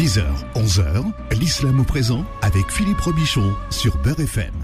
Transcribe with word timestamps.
10h, 0.00 0.22
11h, 0.54 1.04
l'islam 1.38 1.78
au 1.80 1.84
présent 1.84 2.24
avec 2.40 2.70
Philippe 2.70 3.00
Robichon 3.00 3.52
sur 3.68 3.98
Beurre 3.98 4.20
FM. 4.20 4.54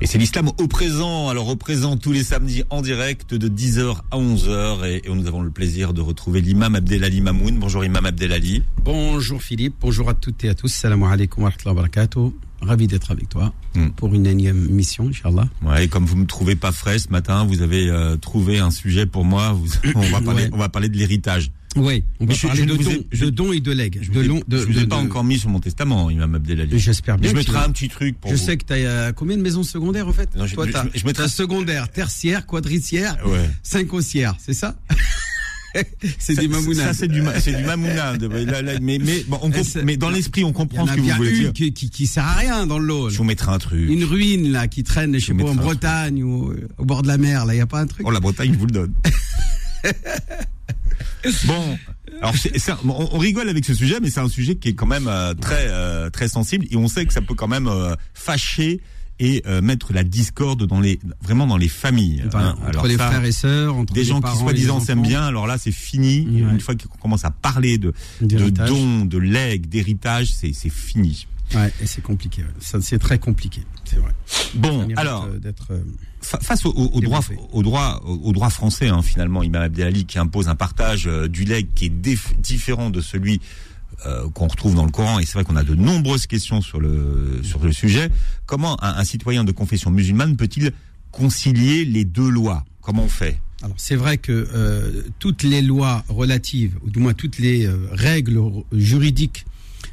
Et 0.00 0.06
c'est 0.06 0.16
l'islam 0.16 0.48
au 0.56 0.66
présent, 0.66 1.28
alors 1.28 1.48
au 1.48 1.56
présent 1.56 1.98
tous 1.98 2.12
les 2.12 2.24
samedis 2.24 2.64
en 2.70 2.80
direct 2.80 3.34
de 3.34 3.48
10h 3.50 3.96
à 4.10 4.16
11h 4.16 4.86
et, 4.86 5.02
et 5.06 5.14
nous 5.14 5.26
avons 5.26 5.42
le 5.42 5.50
plaisir 5.50 5.92
de 5.92 6.00
retrouver 6.00 6.40
l'imam 6.40 6.74
Abdelali 6.74 7.20
Mamoun. 7.20 7.58
Bonjour 7.58 7.84
imam 7.84 8.06
Abdelali. 8.06 8.62
Bonjour 8.82 9.42
Philippe, 9.42 9.74
bonjour 9.82 10.08
à 10.08 10.14
toutes 10.14 10.42
et 10.44 10.48
à 10.48 10.54
tous. 10.54 10.68
Salam 10.68 11.02
alaikum 11.02 11.42
wa 11.44 11.50
rahmatullahi 11.50 11.76
wa 11.76 11.82
barakatuh. 11.82 12.32
Ravi 12.62 12.86
d'être 12.86 13.10
avec 13.10 13.28
toi 13.28 13.52
Mm. 13.74 13.90
pour 13.90 14.12
une 14.14 14.26
énième 14.26 14.68
mission, 14.68 15.06
Inch'Allah. 15.08 15.48
Ouais, 15.62 15.84
et 15.84 15.88
comme 15.88 16.04
vous 16.06 16.16
me 16.16 16.26
trouvez 16.26 16.56
pas 16.56 16.72
frais 16.72 16.98
ce 16.98 17.08
matin, 17.10 17.44
vous 17.44 17.62
avez 17.62 17.88
euh, 17.88 18.16
trouvé 18.16 18.58
un 18.58 18.70
sujet 18.72 19.06
pour 19.06 19.24
moi. 19.24 19.52
Vous- 19.52 19.68
on 19.94 20.00
va 20.00 20.20
parler, 20.20 20.44
Ouais. 20.44 20.50
on 20.52 20.56
va 20.58 20.68
parler 20.68 20.88
de 20.88 20.96
l'héritage. 20.96 21.52
Oui, 21.76 22.02
on 22.18 22.26
va 22.26 22.34
je- 22.34 22.46
parler 22.48 22.62
je 22.62 22.66
de, 22.66 22.72
ne 22.72 22.82
dons, 22.82 22.90
ai- 22.90 23.06
je- 23.12 23.24
de 23.26 23.30
dons 23.30 23.52
et 23.52 23.60
de 23.60 23.70
legs. 23.72 23.98
Je 24.02 24.08
de 24.10 24.14
vous 24.14 24.20
ai- 24.24 24.26
long- 24.26 24.42
de- 24.48 24.58
je 24.58 24.64
vous 24.64 24.78
ai 24.78 24.82
de- 24.82 24.86
pas 24.86 24.96
encore 24.96 25.22
mis 25.22 25.38
sur 25.38 25.48
mon 25.50 25.60
testament, 25.60 26.10
imam 26.10 26.34
Abdelali. 26.34 26.78
J'espère 26.80 27.16
bien. 27.16 27.30
Je 27.30 27.36
mettrai 27.36 27.58
un 27.58 27.70
petit 27.70 27.88
truc 27.88 28.20
pour 28.20 28.30
Je 28.32 28.36
vous. 28.36 28.42
sais 28.44 28.56
que 28.56 28.64
tu 28.64 28.72
as 28.72 29.12
combien 29.12 29.36
de 29.36 29.42
maisons 29.42 29.62
secondaires 29.62 30.08
en 30.08 30.12
fait 30.12 30.34
Non, 30.34 30.46
je- 30.46 30.54
Toi, 30.56 30.66
je- 30.66 30.98
je 30.98 31.06
mettrai- 31.06 31.22
t'as 31.24 31.28
secondaire, 31.28 31.88
tertiaire, 31.88 32.44
quadricière, 32.46 33.16
Ouais. 33.24 33.48
cinquocière, 33.62 34.34
c'est 34.44 34.54
ça 34.54 34.76
C'est 36.18 36.34
des 36.34 36.48
mamounades. 36.48 36.86
Ça, 36.88 36.94
c'est 36.94 37.06
du, 37.06 37.22
c'est 37.38 37.52
du 37.56 37.62
là, 37.62 37.76
mais, 37.76 38.98
mais, 38.98 39.24
bon, 39.28 39.38
on 39.42 39.50
comp- 39.52 39.62
c'est- 39.64 39.84
mais 39.84 39.96
dans 39.96 40.10
l'esprit, 40.10 40.42
on 40.42 40.52
comprend 40.52 40.82
en 40.82 40.86
ce 40.88 40.94
que 40.94 41.00
vous 41.00 41.10
voulez 41.12 41.32
dire. 41.38 41.52
qui, 41.52 41.72
qui, 41.72 41.88
qui 41.90 42.08
sert 42.08 42.24
à 42.26 42.34
rien 42.34 42.66
dans 42.66 42.80
le 42.80 42.86
lot. 42.86 43.06
là. 43.06 43.12
Je 43.12 43.18
vous 43.18 43.22
mettrai 43.22 43.52
un 43.52 43.58
truc. 43.58 43.88
Une 43.88 44.02
ruine 44.02 44.50
là 44.50 44.66
qui 44.66 44.82
traîne, 44.82 45.14
je 45.16 45.24
sais 45.26 45.32
pas, 45.34 45.44
en 45.44 45.54
Bretagne 45.54 46.24
ou 46.24 46.50
euh, 46.50 46.66
au 46.78 46.84
bord 46.84 47.02
de 47.02 47.06
la 47.06 47.18
mer. 47.18 47.46
Là, 47.46 47.54
il 47.54 47.58
y 47.58 47.60
a 47.60 47.66
pas 47.68 47.78
un 47.78 47.86
truc. 47.86 48.04
Oh, 48.04 48.10
la 48.10 48.18
Bretagne, 48.18 48.52
je 48.52 48.58
vous 48.58 48.66
le 48.66 48.72
donne. 48.72 48.94
bon, 51.46 51.78
alors 52.20 52.34
on, 52.84 53.08
on 53.12 53.18
rigole 53.18 53.48
avec 53.48 53.64
ce 53.64 53.74
sujet, 53.74 53.98
mais 54.00 54.10
c'est 54.10 54.20
un 54.20 54.28
sujet 54.28 54.56
qui 54.56 54.68
est 54.68 54.74
quand 54.74 54.86
même 54.86 55.08
euh, 55.08 55.34
très 55.34 55.66
euh, 55.68 56.10
très 56.10 56.28
sensible 56.28 56.66
et 56.70 56.76
on 56.76 56.88
sait 56.88 57.06
que 57.06 57.12
ça 57.12 57.20
peut 57.20 57.34
quand 57.34 57.48
même 57.48 57.68
euh, 57.68 57.94
fâcher 58.14 58.80
et 59.22 59.42
mettre 59.60 59.92
la 59.92 60.02
discorde 60.02 60.64
dans 60.64 60.80
les 60.80 60.98
vraiment 61.20 61.46
dans 61.46 61.58
les 61.58 61.68
familles. 61.68 62.22
Hein. 62.32 62.54
entre 62.56 62.68
Alors 62.68 62.86
les 62.86 62.96
ça, 62.96 63.08
frères 63.08 63.24
et 63.26 63.32
sœurs, 63.32 63.76
entre 63.76 63.92
des 63.92 64.00
les 64.00 64.06
gens 64.06 64.14
qui 64.16 64.22
parents 64.22 64.40
soi-disant 64.40 64.80
s'aiment 64.80 65.02
bien, 65.02 65.22
alors 65.22 65.46
là 65.46 65.58
c'est 65.58 65.72
fini. 65.72 66.22
Une 66.22 66.58
fois 66.58 66.74
qu'on 66.74 66.96
commence 66.96 67.26
à 67.26 67.30
parler 67.30 67.76
de, 67.76 67.92
de 68.22 68.48
dons, 68.48 69.04
de 69.04 69.18
legs, 69.18 69.66
d'héritage, 69.66 70.32
c'est 70.32 70.54
c'est 70.54 70.72
fini. 70.72 71.26
Ouais, 71.54 71.72
et 71.80 71.86
c'est 71.86 72.02
compliqué. 72.02 72.44
Ça, 72.60 72.80
c'est 72.80 72.98
très 72.98 73.18
compliqué. 73.18 73.62
C'est 73.84 73.96
vrai. 73.96 74.12
Bon, 74.54 74.86
alors 74.96 75.26
d'être. 75.28 75.72
euh, 75.72 75.82
face 76.22 76.64
au, 76.64 76.70
au, 76.70 76.90
au 76.92 77.00
droit, 77.00 77.20
au 77.52 77.62
droit, 77.62 78.00
au, 78.04 78.32
droit 78.32 78.50
français, 78.50 78.88
hein, 78.88 79.02
finalement, 79.02 79.42
Imam 79.42 79.62
Abdelali 79.62 80.04
qui 80.06 80.18
impose 80.18 80.48
un 80.48 80.54
partage 80.54 81.06
euh, 81.06 81.28
du 81.28 81.44
legs 81.44 81.68
qui 81.74 81.86
est 81.86 81.92
différent 82.40 82.90
de 82.90 83.00
celui 83.00 83.40
euh, 84.06 84.28
qu'on 84.30 84.46
retrouve 84.46 84.74
dans 84.74 84.84
le 84.84 84.92
Coran. 84.92 85.18
Et 85.18 85.26
c'est 85.26 85.34
vrai 85.34 85.44
qu'on 85.44 85.56
a 85.56 85.64
de 85.64 85.74
nombreuses 85.74 86.26
questions 86.26 86.60
sur 86.62 86.80
le 86.80 87.40
sur 87.42 87.58
le 87.58 87.72
sujet. 87.72 88.10
Comment 88.46 88.82
un, 88.84 88.94
un 88.98 89.04
citoyen 89.04 89.42
de 89.44 89.52
confession 89.52 89.90
musulmane 89.90 90.36
peut-il 90.36 90.72
concilier 91.10 91.84
les 91.84 92.04
deux 92.04 92.28
lois? 92.30 92.64
Comment 92.80 93.04
on 93.04 93.08
fait? 93.08 93.40
Alors 93.62 93.74
c'est 93.76 93.96
vrai 93.96 94.16
que 94.16 94.48
euh, 94.54 95.02
toutes 95.18 95.42
les 95.42 95.60
lois 95.62 96.04
relatives, 96.08 96.76
ou 96.84 96.90
du 96.90 96.98
moins 96.98 97.12
toutes 97.12 97.38
les 97.38 97.66
euh, 97.66 97.76
règles 97.92 98.40
juridiques 98.72 99.44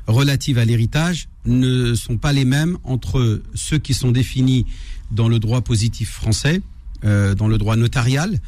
relatives 0.05 0.57
à 0.57 0.63
l'héritage 0.63 1.27
ne 1.47 1.95
sont 1.95 2.17
pas 2.17 2.33
les 2.33 2.45
mêmes 2.45 2.77
entre 2.83 3.41
ceux 3.55 3.77
qui 3.79 3.93
sont 3.93 4.11
définis 4.11 4.65
dans 5.11 5.29
le 5.29 5.39
droit 5.39 5.61
positif 5.61 6.11
français, 6.11 6.61
euh, 7.03 7.33
dans 7.33 7.47
le 7.47 7.57
droit 7.57 7.75
notarial, 7.75 8.39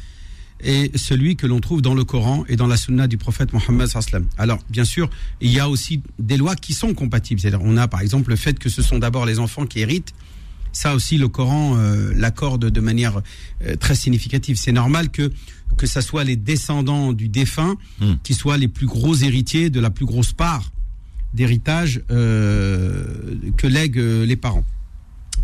et 0.62 0.90
celui 0.94 1.36
que 1.36 1.46
l'on 1.46 1.60
trouve 1.60 1.80
dans 1.80 1.94
le 1.94 2.04
Coran 2.04 2.44
et 2.48 2.56
dans 2.56 2.66
la 2.66 2.76
Sunna 2.76 3.06
du 3.06 3.16
prophète 3.16 3.52
Mohammed 3.52 3.88
sallam. 3.88 4.26
Alors, 4.36 4.58
bien 4.68 4.84
sûr, 4.84 5.08
il 5.40 5.50
y 5.50 5.58
a 5.58 5.68
aussi 5.68 6.02
des 6.18 6.36
lois 6.36 6.54
qui 6.54 6.74
sont 6.74 6.92
compatibles. 6.92 7.40
C'est-à-dire, 7.40 7.62
on 7.62 7.78
a 7.78 7.88
par 7.88 8.02
exemple 8.02 8.30
le 8.30 8.36
fait 8.36 8.58
que 8.58 8.68
ce 8.68 8.82
sont 8.82 8.98
d'abord 8.98 9.24
les 9.24 9.38
enfants 9.38 9.64
qui 9.64 9.80
héritent. 9.80 10.12
Ça 10.72 10.94
aussi, 10.94 11.16
le 11.16 11.28
Coran 11.28 11.76
euh, 11.78 12.12
l'accorde 12.14 12.66
de 12.66 12.80
manière 12.80 13.22
euh, 13.66 13.74
très 13.76 13.94
significative. 13.94 14.56
C'est 14.56 14.72
normal 14.72 15.08
que 15.08 15.32
que 15.76 15.86
ça 15.86 16.02
soit 16.02 16.24
les 16.24 16.36
descendants 16.36 17.12
du 17.12 17.28
défunt 17.28 17.76
Hmm. 18.00 18.14
qui 18.22 18.34
soient 18.34 18.58
les 18.58 18.68
plus 18.68 18.86
gros 18.86 19.14
héritiers 19.14 19.70
de 19.70 19.80
la 19.80 19.88
plus 19.90 20.04
grosse 20.04 20.32
part 20.32 20.70
d'héritage 21.34 22.00
euh, 22.10 23.04
que 23.56 23.66
lèguent 23.66 23.98
euh, 23.98 24.26
les 24.26 24.36
parents. 24.36 24.64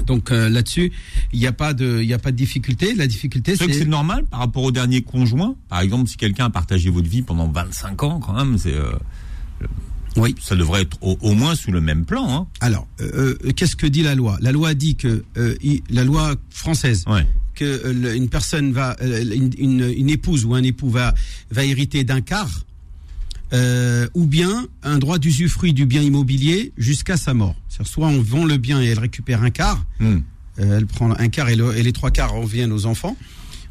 Donc 0.07 0.31
euh, 0.31 0.49
là-dessus, 0.51 0.93
il 1.33 1.39
n'y 1.41 1.47
a 1.47 1.53
pas 1.53 1.73
de, 1.73 2.03
il 2.03 2.13
a 2.13 2.19
pas 2.19 2.31
de 2.33 2.37
difficulté. 2.37 2.95
La 2.95 3.07
difficulté, 3.07 3.57
C'est 3.57 3.67
que 3.67 3.73
c'est 3.73 3.87
normal 3.87 4.25
par 4.27 4.41
rapport 4.41 4.63
au 4.63 4.73
dernier 4.73 5.01
conjoint 5.03 5.57
Par 5.69 5.81
exemple, 5.81 6.09
si 6.09 6.17
quelqu'un 6.17 6.47
a 6.47 6.51
partagé 6.51 6.91
votre 6.91 7.09
vie 7.09 7.23
pendant 7.23 7.49
25 7.49 8.03
ans, 8.03 8.21
quand 8.21 8.35
même, 8.35 8.59
c'est 8.59 8.75
euh, 8.75 8.93
oui. 10.17 10.35
ça 10.41 10.55
devrait 10.55 10.83
être 10.83 10.99
au, 11.03 11.17
au 11.23 11.33
moins 11.35 11.55
sous 11.55 11.71
le 11.73 11.81
même 11.81 12.05
plan. 12.05 12.29
Hein. 12.31 12.47
Alors, 12.61 12.87
euh, 13.01 13.37
qu'est-ce 13.57 13.77
que 13.77 13.87
dit 13.87 14.03
la 14.03 14.15
loi? 14.15 14.37
La 14.43 14.53
loi 14.53 14.75
dit 14.75 14.97
que 14.97 15.25
euh, 15.39 15.55
il- 15.63 15.83
la 15.91 16.05
loi 16.05 16.35
française 16.51 17.05
Ouais. 17.07 17.27
que 17.55 18.15
une 18.15 18.29
personne 18.29 18.73
va, 18.73 18.97
une, 19.03 19.51
une- 19.59 19.95
une 19.97 20.11
épouse 20.11 20.45
ou 20.45 20.55
un 20.55 20.63
époux 20.63 20.91
va 20.91 21.15
va 21.51 21.65
hériter 21.65 22.05
d'un 22.05 22.21
quart, 22.21 22.65
euh, 23.53 24.09
ou 24.15 24.27
bien 24.27 24.67
un 24.83 24.99
droit 24.99 25.19
d'usufruit 25.19 25.73
du 25.73 25.87
bien 25.87 26.03
immobilier 26.03 26.73
jusqu'à 26.77 27.17
sa 27.17 27.33
mort. 27.35 27.55
C'est-à-dire, 27.69 27.93
soit 27.93 28.09
on 28.09 28.21
vend 28.21 28.45
le 28.45 28.57
bien 28.57 28.83
et 28.83 28.87
elle 28.87 28.99
récupère 28.99 29.43
un 29.43 29.51
quart, 29.51 29.85
Hmm. 30.01 30.19
euh, 30.59 30.79
elle 30.79 30.87
prend 30.87 31.11
un 31.13 31.29
quart 31.29 31.49
et, 31.49 31.57
le- 31.57 31.77
et 31.77 31.83
les 31.83 31.93
trois 31.93 32.11
quarts 32.11 32.33
reviennent 32.33 32.73
aux 32.73 32.87
enfants, 32.87 33.17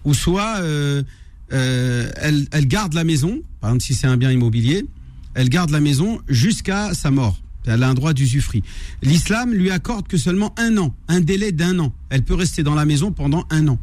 ou 0.06 0.14
soit 0.14 0.58
euh, 0.60 1.04
elle, 1.50 2.48
elle 2.52 2.68
garde 2.68 2.94
la 2.94 3.04
maison, 3.04 3.42
par 3.62 3.70
exemple 3.72 3.84
si 3.84 3.94
c'est 3.94 4.08
un 4.08 4.18
bien 4.18 4.32
immobilier, 4.32 4.86
elle 5.34 5.50
garde 5.50 5.70
la 5.72 5.80
maison 5.82 6.22
jusqu'à 6.28 6.94
sa 6.94 7.12
mort. 7.12 7.42
Elle 7.68 7.82
a 7.82 7.90
un 7.90 7.96
droit 7.96 8.14
d'usufruit. 8.14 8.62
L'islam 9.02 9.52
lui 9.52 9.72
accorde 9.72 10.08
que 10.08 10.18
seulement 10.18 10.54
un 10.60 10.78
an, 10.78 10.96
un 11.08 11.20
délai 11.20 11.52
d'un 11.52 11.80
an. 11.80 11.92
Elle 12.10 12.22
peut 12.24 12.36
rester 12.36 12.62
dans 12.62 12.76
la 12.76 12.86
maison 12.86 13.12
pendant 13.12 13.44
un 13.50 13.68
an. 13.68 13.80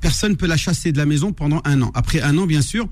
Personne 0.00 0.36
peut 0.36 0.46
la 0.46 0.56
chasser 0.56 0.92
de 0.92 0.98
la 0.98 1.06
maison 1.06 1.32
pendant 1.32 1.60
un 1.64 1.80
an. 1.82 1.90
Après 1.94 2.20
un 2.20 2.36
an, 2.38 2.46
bien 2.46 2.60
sûr, 2.62 2.88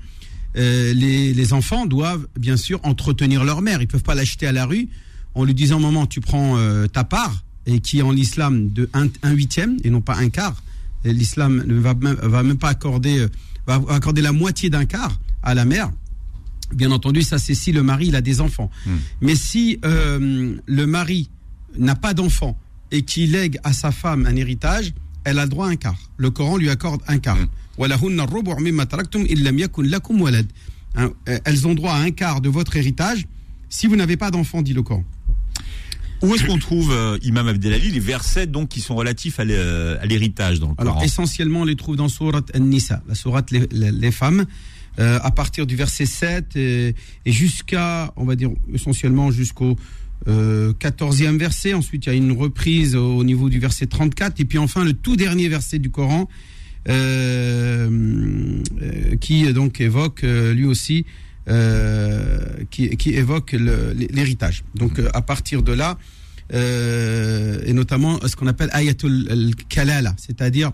euh, 0.57 0.93
les, 0.93 1.33
les 1.33 1.53
enfants 1.53 1.85
doivent 1.85 2.27
bien 2.37 2.57
sûr 2.57 2.79
entretenir 2.83 3.43
leur 3.43 3.61
mère. 3.61 3.81
Ils 3.81 3.87
peuvent 3.87 4.03
pas 4.03 4.15
l'acheter 4.15 4.47
à 4.47 4.51
la 4.51 4.65
rue 4.65 4.89
en 5.35 5.43
lui 5.43 5.53
disant 5.53 5.79
maman, 5.79 6.05
tu 6.05 6.21
prends 6.21 6.57
euh, 6.57 6.87
ta 6.87 7.03
part 7.03 7.43
et 7.65 7.79
qui 7.79 7.99
est 7.99 8.01
en 8.01 8.11
l'islam 8.11 8.71
de 8.71 8.89
un, 8.93 9.07
un 9.23 9.31
huitième 9.31 9.77
et 9.83 9.89
non 9.89 10.01
pas 10.01 10.17
un 10.17 10.29
quart. 10.29 10.61
L'islam 11.05 11.63
ne 11.65 11.79
va 11.79 11.93
même, 11.93 12.17
va 12.21 12.43
même 12.43 12.57
pas 12.57 12.69
accorder, 12.69 13.19
euh, 13.19 13.29
va 13.67 13.81
accorder 13.89 14.21
la 14.21 14.31
moitié 14.31 14.69
d'un 14.69 14.85
quart 14.85 15.19
à 15.43 15.53
la 15.53 15.65
mère. 15.65 15.91
Bien 16.73 16.91
entendu, 16.91 17.21
ça 17.21 17.39
c'est 17.39 17.55
si 17.55 17.71
le 17.71 17.83
mari 17.83 18.07
il 18.07 18.15
a 18.15 18.21
des 18.21 18.41
enfants. 18.41 18.69
Hmm. 18.85 18.97
Mais 19.21 19.35
si 19.35 19.79
euh, 19.85 20.55
le 20.65 20.85
mari 20.85 21.29
n'a 21.77 21.95
pas 21.95 22.13
d'enfants 22.13 22.57
et 22.91 23.03
qui 23.03 23.27
lègue 23.27 23.59
à 23.63 23.73
sa 23.73 23.91
femme 23.91 24.25
un 24.25 24.35
héritage, 24.35 24.93
elle 25.23 25.39
a 25.39 25.43
le 25.43 25.49
droit 25.49 25.67
à 25.67 25.69
un 25.69 25.75
quart. 25.75 26.11
Le 26.17 26.31
Coran 26.31 26.57
lui 26.57 26.69
accorde 26.69 27.01
un 27.07 27.19
quart. 27.19 27.37
Hmm 27.37 27.47
hein, 30.95 31.11
elles 31.45 31.67
ont 31.67 31.75
droit 31.75 31.93
à 31.93 31.97
un 31.99 32.11
quart 32.11 32.41
de 32.41 32.49
votre 32.49 32.75
héritage 32.75 33.25
si 33.69 33.87
vous 33.87 33.95
n'avez 33.95 34.17
pas 34.17 34.31
d'enfant, 34.31 34.61
dit 34.61 34.73
le 34.73 34.81
Coran. 34.81 35.03
Où 36.21 36.35
est-ce 36.35 36.45
qu'on 36.45 36.57
trouve, 36.57 36.91
euh, 36.91 37.17
Imam 37.23 37.47
Abdelali, 37.47 37.91
les 37.91 37.99
versets 37.99 38.47
donc 38.47 38.69
qui 38.69 38.81
sont 38.81 38.95
relatifs 38.95 39.39
à 39.39 39.43
euh, 39.43 39.97
l'héritage 40.03 40.59
dans 40.59 40.69
le 40.69 40.73
Alors, 40.77 40.95
Coran? 40.95 41.05
essentiellement, 41.05 41.61
on 41.61 41.65
les 41.65 41.77
trouve 41.77 41.95
dans 41.95 42.09
Surat 42.09 42.41
An-Nisa, 42.53 43.01
la 43.07 43.15
Surat 43.15 43.45
les, 43.51 44.11
femmes, 44.11 44.45
euh, 44.99 45.19
à 45.21 45.31
partir 45.31 45.65
du 45.65 45.77
verset 45.77 46.05
7 46.05 46.57
et, 46.57 46.95
jusqu'à, 47.25 48.11
on 48.17 48.25
va 48.25 48.35
dire, 48.35 48.49
essentiellement 48.73 49.31
jusqu'au 49.31 49.77
14e 50.27 51.37
verset. 51.37 51.73
Ensuite, 51.73 52.05
il 52.05 52.09
y 52.09 52.11
a 52.11 52.15
une 52.15 52.33
reprise 52.33 52.97
au 52.97 53.23
niveau 53.23 53.49
du 53.49 53.59
verset 53.59 53.87
34. 53.87 54.41
Et 54.41 54.45
puis 54.45 54.57
enfin, 54.57 54.83
le 54.83 54.91
tout 54.91 55.15
dernier 55.15 55.47
verset 55.47 55.79
du 55.79 55.89
Coran, 55.89 56.27
qui 59.19 59.51
donc 59.53 59.81
évoque 59.81 60.23
euh, 60.23 60.53
lui 60.53 60.65
aussi 60.65 61.05
euh, 61.47 62.39
qui, 62.69 62.89
qui 62.97 63.11
évoque 63.11 63.51
l'héritage. 63.53 64.63
Donc 64.75 64.99
euh, 64.99 65.09
à 65.13 65.21
partir 65.21 65.63
de 65.63 65.71
là, 65.73 65.97
euh, 66.53 67.59
et 67.65 67.73
notamment 67.73 68.19
ce 68.27 68.35
qu'on 68.35 68.47
appelle 68.47 68.69
ayatul 68.71 69.27
al-kalala, 69.29 70.15
c'est-à-dire 70.17 70.71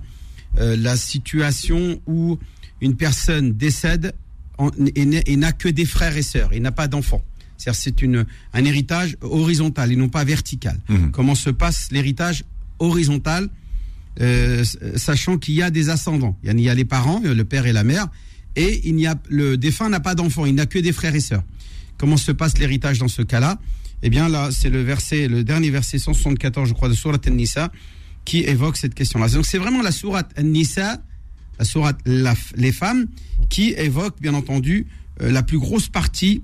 euh, 0.59 0.75
la 0.77 0.95
situation 0.95 1.99
où 2.07 2.37
une 2.81 2.95
personne 2.95 3.53
décède 3.53 4.13
en- 4.57 4.71
et 4.95 5.35
n'a- 5.37 5.51
que 5.51 5.67
des 5.69 5.85
frères 5.85 6.15
et 6.17 6.21
sœurs, 6.21 6.53
et 6.53 6.59
n'a 6.59 6.71
pas 6.71 6.87
d'enfants. 6.87 7.23
C'est-à-dire 7.57 7.79
c'est 7.81 8.01
une 8.01 8.25
un 8.53 8.65
héritage 8.65 9.17
horizontal 9.21 9.91
et 9.91 9.95
non 9.95 10.09
pas 10.09 10.23
vertical. 10.23 10.77
Mhm. 10.89 11.11
Comment 11.11 11.35
se 11.35 11.49
passe 11.49 11.89
l'héritage 11.91 12.43
horizontal, 12.79 13.49
euh, 14.21 14.63
sachant 14.95 15.37
qu'il 15.37 15.55
y 15.55 15.61
a 15.61 15.69
des 15.69 15.89
ascendants. 15.89 16.37
Il 16.43 16.59
y 16.61 16.69
a- 16.69 16.73
les 16.73 16.85
parents, 16.85 17.21
euh, 17.25 17.33
le 17.35 17.43
père 17.43 17.65
et 17.65 17.73
la 17.73 17.83
mère, 17.83 18.07
et 18.55 18.87
il 18.87 19.05
a 19.05 19.15
le 19.29 19.57
défunt 19.57 19.89
n'a 19.89 19.99
pas 19.99 20.15
d'enfants, 20.15 20.45
il 20.45 20.55
n'a 20.55 20.65
que 20.65 20.79
des 20.79 20.93
frères 20.93 21.15
et 21.15 21.19
sœurs. 21.19 21.43
Comment 21.97 22.15
se 22.17 22.31
passe 22.31 22.57
l'héritage 22.57 22.99
dans 22.99 23.09
ce 23.09 23.21
cas-là? 23.21 23.59
Eh 24.03 24.09
bien 24.09 24.29
là, 24.29 24.49
c'est 24.51 24.69
le 24.69 24.81
verset, 24.81 25.27
le 25.27 25.43
dernier 25.43 25.69
verset 25.69 25.97
174, 25.97 26.69
je 26.69 26.73
crois, 26.73 26.87
de 26.87 26.93
Surat 26.93 27.17
An-Nisa, 27.27 27.71
qui 28.23 28.39
évoque 28.39 28.77
cette 28.77 28.93
question-là. 28.93 29.27
Donc 29.27 29.45
c'est 29.45 29.57
vraiment 29.57 29.81
la 29.81 29.91
Surat 29.91 30.27
An-Nisa, 30.39 31.01
la 31.59 31.65
Surat 31.65 31.93
les 32.05 32.71
femmes, 32.71 33.07
qui 33.49 33.73
évoque 33.77 34.21
bien 34.21 34.33
entendu 34.33 34.87
euh, 35.21 35.31
la 35.31 35.43
plus 35.43 35.59
grosse 35.59 35.89
partie 35.89 36.41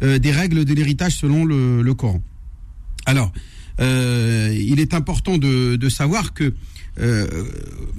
des 0.00 0.32
règles 0.32 0.64
de 0.64 0.72
l'héritage 0.72 1.16
selon 1.16 1.44
le, 1.44 1.92
Coran. 1.92 2.22
Alors, 3.04 3.32
il 3.78 4.80
est 4.80 4.94
important 4.94 5.36
de 5.36 5.88
savoir 5.90 6.32
que, 6.32 6.54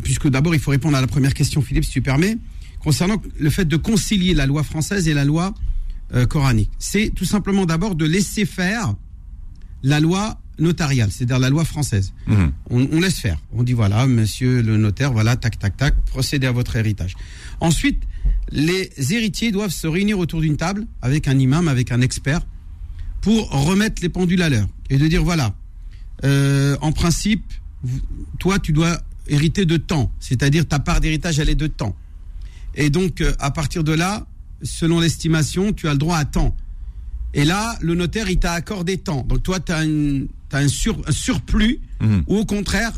puisque 0.04 0.30
d'abord 0.30 0.54
il 0.54 0.60
faut 0.62 0.72
répondre 0.72 0.98
à 0.98 1.02
la 1.02 1.08
première 1.08 1.34
question, 1.34 1.62
Philippe, 1.62 1.86
si 1.86 1.92
tu 1.92 2.02
permets, 2.02 2.38
concernant 2.80 3.22
le 3.40 3.50
fait 3.50 3.66
de 3.66 3.78
concilier 3.78 4.34
la 4.34 4.46
loi 4.46 4.64
française 4.64 5.08
et 5.08 5.14
la 5.14 5.26
loi 5.26 5.54
coranique. 6.30 6.72
C'est 6.78 7.12
tout 7.16 7.26
simplement 7.26 7.66
d'abord 7.66 7.96
de 7.96 8.06
laisser 8.06 8.46
faire 8.46 8.96
la 9.84 10.00
loi 10.00 10.42
notariale, 10.60 11.10
c'est-à-dire 11.12 11.40
la 11.40 11.50
loi 11.50 11.66
française. 11.66 12.14
Mhm. 12.28 12.52
On, 12.70 13.00
laisse 13.00 13.20
faire. 13.20 13.38
On 13.52 13.64
dit 13.64 13.74
voilà, 13.74 14.08
monsieur 14.08 14.62
le 14.62 14.78
notaire, 14.78 15.12
voilà, 15.12 15.36
tac, 15.36 15.60
tac, 15.60 15.76
tac, 15.76 15.96
procédez 16.06 16.48
à 16.48 16.52
votre 16.52 16.76
héritage. 16.76 17.16
Ensuite, 17.60 18.04
les 18.52 18.92
héritiers 19.14 19.52
doivent 19.52 19.72
se 19.72 19.88
réunir 19.88 20.20
autour 20.20 20.42
d'une 20.42 20.58
table 20.58 20.86
avec 21.02 21.28
un 21.28 21.38
imam, 21.38 21.68
avec 21.68 21.92
un 21.92 22.02
expert, 22.02 22.42
pour 23.22 23.50
remettre 23.50 24.02
les 24.02 24.10
pendules 24.10 24.42
à 24.42 24.50
l'heure 24.50 24.68
et 24.90 24.98
de 24.98 25.08
dire 25.08 25.24
voilà, 25.24 25.56
euh, 26.24 26.78
en 26.82 26.92
principe, 26.92 27.44
toi, 28.40 28.60
tu 28.60 28.74
dois 28.74 29.00
hériter 29.28 29.66
de 29.66 29.78
temps, 29.78 30.12
c'est-à-dire 30.20 30.68
ta 30.68 30.80
part 30.80 31.00
d'héritage, 31.00 31.40
elle 31.40 31.50
est 31.50 31.56
de 31.56 31.68
temps. 31.68 31.96
Et 32.76 32.90
donc, 32.90 33.22
euh, 33.22 33.34
à 33.40 33.52
partir 33.52 33.84
de 33.84 33.92
là, 33.92 34.26
selon 34.64 35.00
l'estimation, 35.00 35.74
tu 35.74 35.88
as 35.88 35.94
le 35.94 35.98
droit 35.98 36.18
à 36.18 36.26
temps. 36.26 36.56
Et 37.34 37.46
là, 37.46 37.78
le 37.82 37.96
notaire, 37.96 38.30
il 38.30 38.38
t'a 38.38 38.54
accordé 38.54 38.98
temps. 38.98 39.26
Donc 39.28 39.44
toi, 39.44 39.60
tu 39.60 39.72
as, 39.72 39.80
un, 39.80 40.68
surplus, 40.68 41.80
mhm. 42.02 42.24
ou 42.28 42.38
au 42.38 42.46
contraire, 42.46 42.92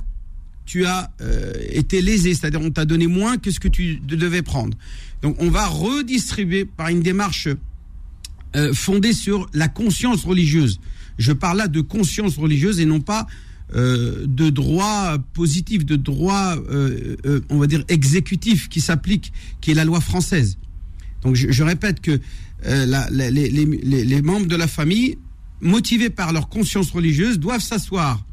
tu 0.65 0.85
as 0.85 1.11
euh, 1.21 1.53
été 1.69 2.01
lésé, 2.01 2.33
c'est-à-dire 2.33 2.61
on 2.61 2.71
t'a 2.71 2.85
donné 2.85 3.07
moins 3.07 3.37
que 3.37 3.51
ce 3.51 3.59
que 3.59 3.67
tu 3.67 3.97
devais 3.97 4.41
prendre. 4.41 4.77
Donc 5.21 5.35
on 5.39 5.49
va 5.49 5.67
redistribuer 5.67 6.65
par 6.65 6.87
une 6.87 7.01
démarche 7.01 7.47
euh, 8.55 8.73
fondée 8.73 9.13
sur 9.13 9.49
la 9.53 9.67
conscience 9.67 10.23
religieuse. 10.23 10.79
Je 11.17 11.31
parle 11.31 11.57
là 11.57 11.67
de 11.67 11.81
conscience 11.81 12.37
religieuse 12.37 12.79
et 12.79 12.85
non 12.85 13.01
pas 13.01 13.27
euh, 13.75 14.25
de 14.27 14.49
droit 14.49 15.17
positif, 15.33 15.85
de 15.85 15.95
droit, 15.95 16.55
on 17.49 17.57
va 17.57 17.67
dire, 17.67 17.83
exécutif 17.87 18.69
qui 18.69 18.81
s'applique, 18.81 19.33
qui 19.61 19.71
est 19.71 19.75
la 19.75 19.85
loi 19.85 20.01
française. 20.01 20.57
Donc 21.23 21.35
je 21.35 21.63
répète 21.63 22.01
que 22.01 22.19
euh, 22.65 23.05
les, 23.09 24.21
membres 24.21 24.47
de 24.47 24.55
la 24.55 24.67
famille, 24.67 25.17
motivés 25.61 26.09
par 26.09 26.33
leur 26.33 26.49
conscience 26.49 26.91
religieuse, 26.91 27.39
doivent 27.39 27.61
s'asseoir 27.61 28.25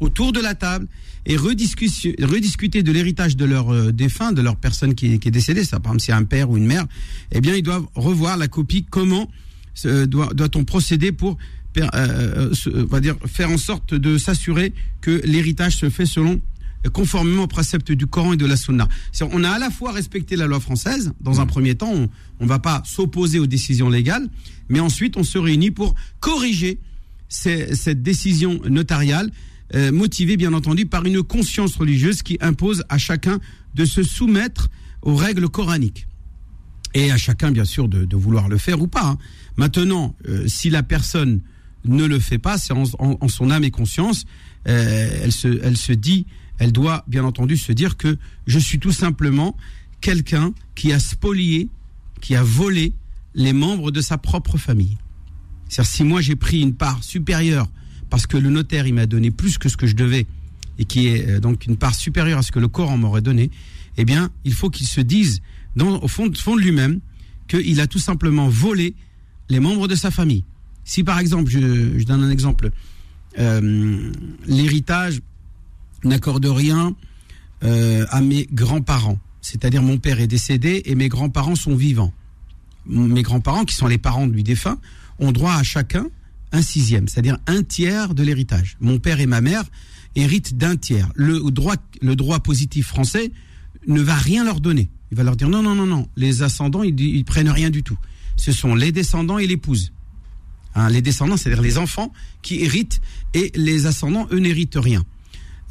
autour 0.00 0.32
de 0.32 0.40
la 0.40 0.54
table 0.54 0.86
et 1.26 1.36
rediscuter, 1.36 2.82
de 2.82 2.92
l'héritage 2.92 3.36
de 3.36 3.44
leur 3.44 3.72
euh, 3.72 3.92
défunt, 3.92 4.32
de 4.32 4.42
leur 4.42 4.56
personne 4.56 4.94
qui, 4.94 5.14
est 5.14 5.30
décédée, 5.30 5.64
ça 5.64 5.80
par 5.80 5.92
exemple 5.92 6.04
c'est 6.04 6.12
un 6.12 6.24
père 6.24 6.50
ou 6.50 6.56
une 6.56 6.66
mère, 6.66 6.86
eh 7.32 7.40
bien 7.40 7.54
ils 7.54 7.62
doivent 7.62 7.86
revoir 7.94 8.36
la 8.36 8.48
copie, 8.48 8.84
comment 8.88 9.30
doit-on 9.84 10.64
procéder 10.64 11.12
pour 11.12 11.38
va 11.76 13.00
dire, 13.00 13.16
faire 13.26 13.50
en 13.50 13.58
sorte 13.58 13.94
de 13.94 14.18
s'assurer 14.18 14.72
que 15.00 15.20
l'héritage 15.24 15.76
se 15.76 15.90
fait 15.90 16.06
selon 16.06 16.40
conformément 16.92 17.44
aux 17.44 17.48
préceptes 17.48 17.92
du 17.92 18.06
Coran 18.06 18.34
et 18.34 18.36
de 18.36 18.46
la 18.46 18.56
Sunna. 18.56 18.88
On 19.20 19.44
a 19.44 19.50
à 19.50 19.58
la 19.58 19.70
fois 19.70 19.92
respecté 19.92 20.36
la 20.36 20.46
loi 20.46 20.60
française, 20.60 21.12
dans 21.20 21.40
un 21.40 21.46
premier 21.46 21.74
temps, 21.74 21.92
on 21.92 22.44
ne 22.44 22.48
va 22.48 22.58
pas 22.58 22.82
s'opposer 22.84 23.38
aux 23.38 23.46
décisions 23.46 23.88
légales, 23.88 24.28
mais 24.68 24.80
ensuite 24.80 25.16
on 25.16 25.24
se 25.24 25.38
réunit 25.38 25.70
pour 25.70 25.94
corriger 26.20 26.78
cette 27.28 28.02
décision 28.02 28.60
notariale, 28.68 29.30
euh, 29.74 29.92
motivée 29.92 30.36
bien 30.36 30.54
entendu 30.54 30.86
par 30.86 31.04
une 31.04 31.22
conscience 31.22 31.76
religieuse 31.76 32.22
qui 32.22 32.38
impose 32.40 32.84
à 32.88 32.96
chacun 32.96 33.38
de 33.74 33.84
se 33.84 34.02
soumettre 34.02 34.70
aux 35.02 35.14
règles 35.14 35.48
coraniques. 35.48 36.06
Et 36.94 37.12
à 37.12 37.18
chacun, 37.18 37.50
bien 37.50 37.66
sûr, 37.66 37.86
de, 37.86 38.16
vouloir 38.16 38.48
le 38.48 38.56
faire 38.56 38.80
ou 38.80 38.88
pas. 38.88 39.04
Hein. 39.04 39.18
Maintenant, 39.58 40.16
euh, 40.26 40.48
si 40.48 40.70
la 40.70 40.82
personne 40.82 41.42
ne 41.88 42.04
le 42.04 42.18
fait 42.18 42.38
pas, 42.38 42.58
c'est 42.58 42.72
en, 42.72 43.28
son 43.28 43.50
âme 43.50 43.64
et 43.64 43.70
conscience, 43.70 44.24
euh, 44.66 45.20
elle, 45.22 45.32
se, 45.32 45.92
dit 45.92 46.26
elle 46.58 46.72
doit 46.72 47.04
bien 47.08 47.24
entendu 47.24 47.56
se 47.56 47.72
dire 47.72 47.96
que 47.96 48.16
je 48.46 48.58
suis 48.58 48.78
tout 48.78 48.92
simplement 48.92 49.56
quelqu'un 50.00 50.52
qui 50.74 50.92
a 50.92 50.98
spolié, 50.98 51.68
qui 52.20 52.36
a 52.36 52.42
volé 52.42 52.92
les 53.34 53.52
membres 53.52 53.90
de 53.90 54.00
sa 54.00 54.18
propre 54.18 54.58
famille. 54.58 54.96
C'est-à-dire 55.68 55.90
si 55.90 56.04
moi 56.04 56.20
j'ai 56.20 56.36
pris 56.36 56.60
une 56.60 56.74
part 56.74 57.02
supérieure 57.02 57.68
parce 58.10 58.26
que 58.26 58.36
le 58.36 58.50
notaire 58.50 58.86
il 58.86 58.94
m'a 58.94 59.06
donné 59.06 59.30
plus 59.30 59.58
que 59.58 59.68
ce 59.68 59.76
que 59.76 59.86
je 59.86 59.94
devais 59.94 60.26
et 60.78 60.84
qui 60.84 61.08
est 61.08 61.28
euh, 61.28 61.40
donc 61.40 61.66
une 61.66 61.76
part 61.76 61.94
supérieure 61.94 62.38
à 62.38 62.42
ce 62.42 62.52
que 62.52 62.58
le 62.58 62.68
Coran 62.68 62.96
m'aurait 62.96 63.22
donné, 63.22 63.50
eh 63.96 64.04
bien 64.04 64.30
il 64.44 64.54
faut 64.54 64.70
qu'il 64.70 64.86
se 64.86 65.00
dise 65.00 65.42
au 65.80 66.08
fond, 66.08 66.32
fond 66.34 66.56
de 66.56 66.60
lui-même 66.60 67.00
qu'il 67.46 67.80
a 67.80 67.86
tout 67.86 67.98
simplement 67.98 68.48
volé 68.48 68.94
les 69.48 69.60
membres 69.60 69.88
de 69.88 69.94
sa 69.94 70.10
famille. 70.10 70.44
Si 70.88 71.04
par 71.04 71.18
exemple, 71.18 71.50
je, 71.50 72.02
donne 72.04 72.24
un 72.24 72.30
exemple, 72.30 72.70
euh, 73.38 74.10
l'héritage 74.46 75.20
n'accorde 76.02 76.46
rien 76.46 76.96
euh, 77.62 78.06
à 78.08 78.22
mes 78.22 78.48
grands-parents. 78.50 79.18
C'est-à-dire 79.42 79.82
mon 79.82 79.98
père 79.98 80.18
est 80.18 80.26
décédé 80.26 80.80
et 80.86 80.94
mes 80.94 81.10
grands-parents 81.10 81.56
sont 81.56 81.76
vivants. 81.76 82.14
Mes 82.86 83.20
grands-parents, 83.20 83.66
qui 83.66 83.74
sont 83.74 83.86
les 83.86 83.98
parents 83.98 84.26
du 84.26 84.42
défunt, 84.42 84.78
ont 85.18 85.30
droit 85.30 85.52
à 85.52 85.62
chacun 85.62 86.06
un 86.52 86.62
sixième, 86.62 87.06
c'est-à-dire 87.06 87.36
un 87.46 87.62
tiers 87.62 88.14
de 88.14 88.22
l'héritage. 88.22 88.78
Mon 88.80 88.98
père 88.98 89.20
et 89.20 89.26
ma 89.26 89.42
mère 89.42 89.64
héritent 90.16 90.56
d'un 90.56 90.76
tiers. 90.76 91.10
Le 91.14 91.38
droit, 91.50 92.38
positif 92.38 92.86
français 92.86 93.30
ne 93.86 94.00
va 94.00 94.14
rien 94.14 94.42
leur 94.42 94.62
donner. 94.62 94.88
Il 95.10 95.18
va 95.18 95.22
leur 95.22 95.36
dire 95.36 95.50
non, 95.50 95.62
non, 95.62 95.74
non, 95.74 95.86
non. 95.86 96.08
Les 96.16 96.42
ascendants, 96.42 96.82
ils, 96.82 96.98
ils 96.98 97.26
prennent 97.26 97.50
rien 97.50 97.68
du 97.68 97.82
tout. 97.82 97.98
Ce 98.36 98.52
sont 98.52 98.74
les 98.74 98.90
descendants 98.90 99.36
et 99.36 99.46
l'épouse. 99.46 99.92
Hein, 100.78 100.90
les 100.90 101.02
descendants, 101.02 101.36
c'est-à-dire 101.36 101.62
les 101.62 101.76
enfants 101.76 102.12
qui 102.40 102.62
héritent 102.62 103.00
et 103.34 103.50
les 103.56 103.86
ascendants, 103.86 104.28
eux, 104.30 104.38
n'héritent 104.38 104.76
rien. 104.76 105.04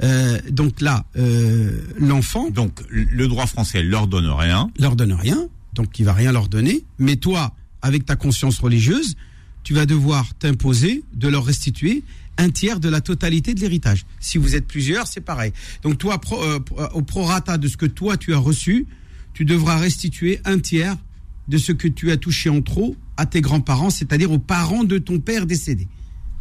Euh, 0.03 0.39
donc 0.49 0.81
là, 0.81 1.05
euh, 1.15 1.81
l'enfant. 1.97 2.49
Donc 2.49 2.81
le 2.89 3.27
droit 3.27 3.47
français 3.47 3.83
leur 3.83 4.07
donne 4.07 4.29
rien. 4.29 4.69
Leur 4.77 4.97
donne 4.97 5.13
rien, 5.13 5.47
donc 5.73 5.97
il 5.97 6.05
va 6.05 6.11
rien 6.11 6.33
leur 6.33 6.49
donner. 6.49 6.83
Mais 6.99 7.15
toi, 7.15 7.55
avec 7.81 8.05
ta 8.05 8.17
conscience 8.17 8.59
religieuse, 8.59 9.15
tu 9.63 9.73
vas 9.73 9.85
devoir 9.85 10.33
t'imposer 10.35 11.03
de 11.13 11.29
leur 11.29 11.45
restituer 11.45 12.03
un 12.37 12.49
tiers 12.49 12.81
de 12.81 12.89
la 12.89 12.99
totalité 12.99 13.53
de 13.53 13.61
l'héritage. 13.61 14.05
Si 14.19 14.37
vous 14.37 14.55
êtes 14.55 14.67
plusieurs, 14.67 15.07
c'est 15.07 15.21
pareil. 15.21 15.53
Donc 15.83 15.97
toi, 15.97 16.19
euh, 16.33 16.59
au 16.93 17.01
prorata 17.01 17.57
de 17.57 17.69
ce 17.69 17.77
que 17.77 17.85
toi 17.85 18.17
tu 18.17 18.33
as 18.33 18.39
reçu, 18.39 18.87
tu 19.33 19.45
devras 19.45 19.77
restituer 19.77 20.41
un 20.43 20.59
tiers 20.59 20.97
de 21.47 21.57
ce 21.57 21.71
que 21.71 21.87
tu 21.87 22.11
as 22.11 22.17
touché 22.17 22.49
en 22.49 22.61
trop 22.61 22.95
à 23.15 23.25
tes 23.25 23.41
grands-parents, 23.41 23.89
c'est-à-dire 23.89 24.31
aux 24.31 24.39
parents 24.39 24.83
de 24.83 24.97
ton 24.97 25.19
père 25.19 25.45
décédé 25.45 25.87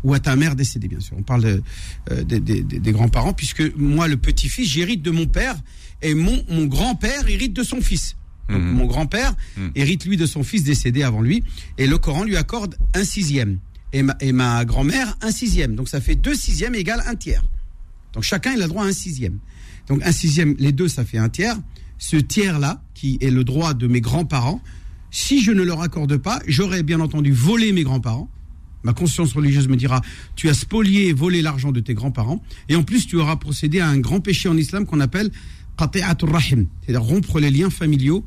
ou 0.04 0.14
à 0.14 0.20
ta 0.20 0.36
mère 0.36 0.54
décédée, 0.54 0.88
bien 0.88 1.00
sûr. 1.00 1.16
On 1.18 1.22
parle 1.22 1.62
euh, 2.10 2.24
des 2.24 2.92
grands-parents, 2.92 3.32
puisque 3.32 3.62
moi, 3.76 4.06
le 4.06 4.16
petit-fils, 4.16 4.68
j'hérite 4.68 5.02
de 5.02 5.10
mon 5.10 5.26
père 5.26 5.56
et 6.02 6.14
mon, 6.14 6.44
mon 6.48 6.66
grand-père 6.66 7.28
hérite 7.28 7.52
de 7.52 7.62
son 7.62 7.80
fils. 7.80 8.16
Donc, 8.48 8.62
mhm. 8.62 8.72
mon 8.72 8.86
grand-père 8.86 9.34
mhm. 9.56 9.72
hérite, 9.74 10.04
lui, 10.04 10.16
de 10.16 10.26
son 10.26 10.44
fils 10.44 10.62
décédé 10.62 11.02
avant 11.02 11.20
lui, 11.20 11.42
et 11.78 11.86
le 11.86 11.98
Coran 11.98 12.24
lui 12.24 12.36
accorde 12.36 12.76
un 12.94 13.04
sixième. 13.04 13.58
Et 13.92 14.02
ma, 14.02 14.16
et 14.20 14.32
ma 14.32 14.64
grand-mère, 14.64 15.16
un 15.22 15.30
sixième. 15.30 15.74
Donc, 15.74 15.88
ça 15.88 16.00
fait 16.00 16.14
deux 16.14 16.34
sixièmes 16.34 16.74
égale 16.74 17.02
un 17.06 17.14
tiers. 17.14 17.42
Donc, 18.12 18.22
chacun, 18.22 18.52
il 18.52 18.62
a 18.62 18.68
droit 18.68 18.84
à 18.84 18.88
un 18.88 18.92
sixième. 18.92 19.38
Donc, 19.88 20.02
un 20.04 20.12
sixième, 20.12 20.54
les 20.58 20.72
deux, 20.72 20.88
ça 20.88 21.04
fait 21.04 21.18
un 21.18 21.28
tiers. 21.28 21.56
Ce 21.98 22.16
tiers-là, 22.16 22.82
qui 22.94 23.18
est 23.20 23.30
le 23.30 23.42
droit 23.42 23.74
de 23.74 23.86
mes 23.86 24.00
grands-parents, 24.00 24.60
si 25.10 25.42
je 25.42 25.52
ne 25.52 25.62
leur 25.62 25.80
accorde 25.80 26.16
pas, 26.16 26.40
j'aurais 26.46 26.82
bien 26.82 27.00
entendu 27.00 27.32
volé 27.32 27.72
mes 27.72 27.82
grands-parents. 27.82 28.30
Ma 28.82 28.92
conscience 28.92 29.32
religieuse 29.32 29.68
me 29.68 29.76
dira, 29.76 30.00
tu 30.36 30.48
as 30.48 30.54
spolié 30.54 31.08
et 31.08 31.12
volé 31.12 31.42
l'argent 31.42 31.72
de 31.72 31.80
tes 31.80 31.94
grands-parents, 31.94 32.42
et 32.68 32.76
en 32.76 32.82
plus 32.82 33.06
tu 33.06 33.16
auras 33.16 33.36
procédé 33.36 33.80
à 33.80 33.88
un 33.88 33.98
grand 33.98 34.20
péché 34.20 34.48
en 34.48 34.56
islam 34.56 34.86
qu'on 34.86 35.00
appelle 35.00 35.30
qati'atul 35.76 36.30
rahim, 36.30 36.66
c'est-à-dire 36.82 37.02
rompre 37.02 37.40
les 37.40 37.50
liens 37.50 37.70
familiaux 37.70 38.24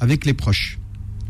avec 0.00 0.24
les 0.24 0.34
proches. 0.34 0.78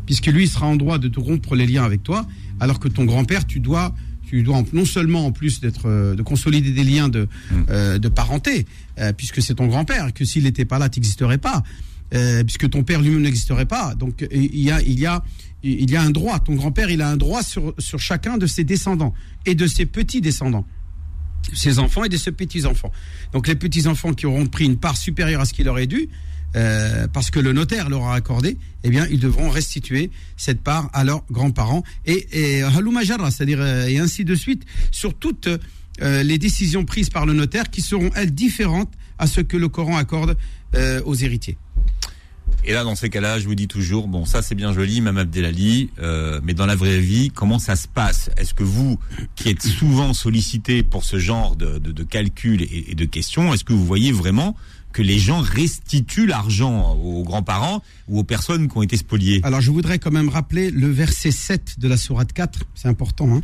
Puisque 0.05 0.27
lui, 0.27 0.47
sera 0.47 0.65
en 0.65 0.75
droit 0.75 0.97
de 0.97 1.07
te 1.07 1.19
rompre 1.19 1.55
les 1.55 1.67
liens 1.67 1.83
avec 1.83 2.03
toi, 2.03 2.25
alors 2.59 2.79
que 2.79 2.87
ton 2.87 3.05
grand-père, 3.05 3.45
tu 3.45 3.59
dois 3.59 3.93
tu 4.31 4.43
dois 4.43 4.63
non 4.71 4.85
seulement 4.85 5.25
en 5.25 5.33
plus 5.33 5.59
d'être 5.59 5.89
euh, 5.89 6.15
de 6.15 6.21
consolider 6.21 6.71
des 6.71 6.85
liens 6.85 7.09
de, 7.09 7.27
euh, 7.69 7.99
de 7.99 8.07
parenté, 8.07 8.65
euh, 8.97 9.11
puisque 9.11 9.41
c'est 9.41 9.55
ton 9.55 9.67
grand-père, 9.67 10.13
que 10.13 10.23
s'il 10.23 10.43
n'était 10.43 10.63
pas 10.63 10.79
là, 10.79 10.87
tu 10.87 11.01
n'existerais 11.01 11.37
pas, 11.37 11.63
puisque 12.11 12.69
ton 12.69 12.83
père 12.83 13.01
lui-même 13.01 13.21
n'existerait 13.21 13.65
pas. 13.65 13.95
Donc 13.95 14.27
il 14.31 14.59
y 14.59 14.69
a 15.05 16.01
un 16.01 16.09
droit. 16.09 16.39
Ton 16.39 16.55
grand-père, 16.55 16.89
il 16.89 17.01
a 17.01 17.09
un 17.09 17.17
droit 17.17 17.41
sur, 17.43 17.73
chacun 17.97 18.37
de 18.37 18.47
ses 18.47 18.63
descendants 18.63 19.13
et 19.45 19.55
de 19.55 19.67
ses 19.67 19.85
petits 19.85 20.21
descendants 20.21 20.65
ses 21.53 21.79
enfants 21.79 22.03
et 22.03 22.09
de 22.09 22.17
ses 22.17 22.31
petits-enfants. 22.31 22.91
Donc 23.33 23.47
les 23.47 23.55
petits-enfants 23.55 24.13
qui 24.13 24.27
auront 24.27 24.45
pris 24.45 24.65
une 24.65 24.77
part 24.77 24.95
supérieure 24.95 25.41
à 25.41 25.45
ce 25.45 25.53
qu'il 25.53 25.67
est 25.67 25.87
dû, 25.87 26.07
euh, 26.55 27.07
parce 27.07 27.31
que 27.31 27.39
le 27.39 27.53
notaire 27.53 27.89
leur 27.89 28.05
a 28.07 28.15
accordé, 28.15 28.57
eh 28.83 28.89
bien, 28.89 29.07
ils 29.09 29.19
devront 29.19 29.49
restituer 29.49 30.11
cette 30.35 30.61
part 30.61 30.89
à 30.93 31.03
leurs 31.03 31.23
grands-parents. 31.31 31.83
Et, 32.05 32.59
et 32.59 32.63
c'est-à-dire, 33.31 33.61
euh, 33.61 33.87
et 33.87 33.99
ainsi 33.99 34.25
de 34.25 34.35
suite, 34.35 34.65
sur 34.91 35.13
toutes 35.13 35.47
euh, 36.01 36.23
les 36.23 36.37
décisions 36.37 36.83
prises 36.83 37.09
par 37.09 37.25
le 37.25 37.33
notaire 37.33 37.69
qui 37.69 37.81
seront, 37.81 38.09
elles, 38.15 38.33
différentes 38.33 38.93
à 39.17 39.27
ce 39.27 39.39
que 39.39 39.55
le 39.55 39.69
Coran 39.69 39.97
accorde 39.97 40.37
aux 41.05 41.15
héritiers. 41.15 41.57
Et 42.63 42.73
là, 42.73 42.83
dans 42.83 42.95
ces 42.95 43.09
cas-là, 43.09 43.39
je 43.39 43.47
vous 43.47 43.55
dis 43.55 43.67
toujours, 43.67 44.07
bon, 44.07 44.25
ça 44.25 44.41
c'est 44.41 44.55
bien 44.55 44.71
joli, 44.71 45.01
Mme 45.01 45.17
Abdelali, 45.17 45.89
euh, 45.99 46.39
mais 46.43 46.53
dans 46.53 46.65
la 46.65 46.75
vraie 46.75 46.99
vie, 46.99 47.31
comment 47.31 47.57
ça 47.59 47.75
se 47.75 47.87
passe? 47.87 48.29
Est-ce 48.37 48.53
que 48.53 48.63
vous, 48.63 48.99
qui 49.35 49.49
êtes 49.49 49.63
souvent 49.63 50.13
sollicité 50.13 50.83
pour 50.83 51.03
ce 51.03 51.17
genre 51.17 51.55
de, 51.55 51.79
de, 51.79 51.91
de 51.91 52.03
calculs 52.03 52.61
et, 52.61 52.91
et, 52.91 52.95
de 52.95 53.05
questions, 53.05 53.53
est-ce 53.53 53.63
que 53.63 53.73
vous 53.73 53.85
voyez 53.85 54.11
vraiment 54.11 54.55
que 54.93 55.01
les 55.01 55.19
gens 55.19 55.39
restituent 55.39 56.27
l'argent 56.27 56.93
aux 56.95 57.23
grands-parents 57.23 57.81
ou 58.07 58.19
aux 58.19 58.23
personnes 58.23 58.67
qui 58.67 58.77
ont 58.77 58.83
été 58.83 58.97
spoliées? 58.97 59.39
Alors, 59.43 59.61
je 59.61 59.71
voudrais 59.71 59.99
quand 59.99 60.11
même 60.11 60.29
rappeler 60.29 60.69
le 60.69 60.87
verset 60.87 61.31
7 61.31 61.79
de 61.79 61.87
la 61.87 61.97
Sourate 61.97 62.33
4, 62.33 62.59
c'est 62.75 62.89
important. 62.89 63.37
Hein 63.37 63.41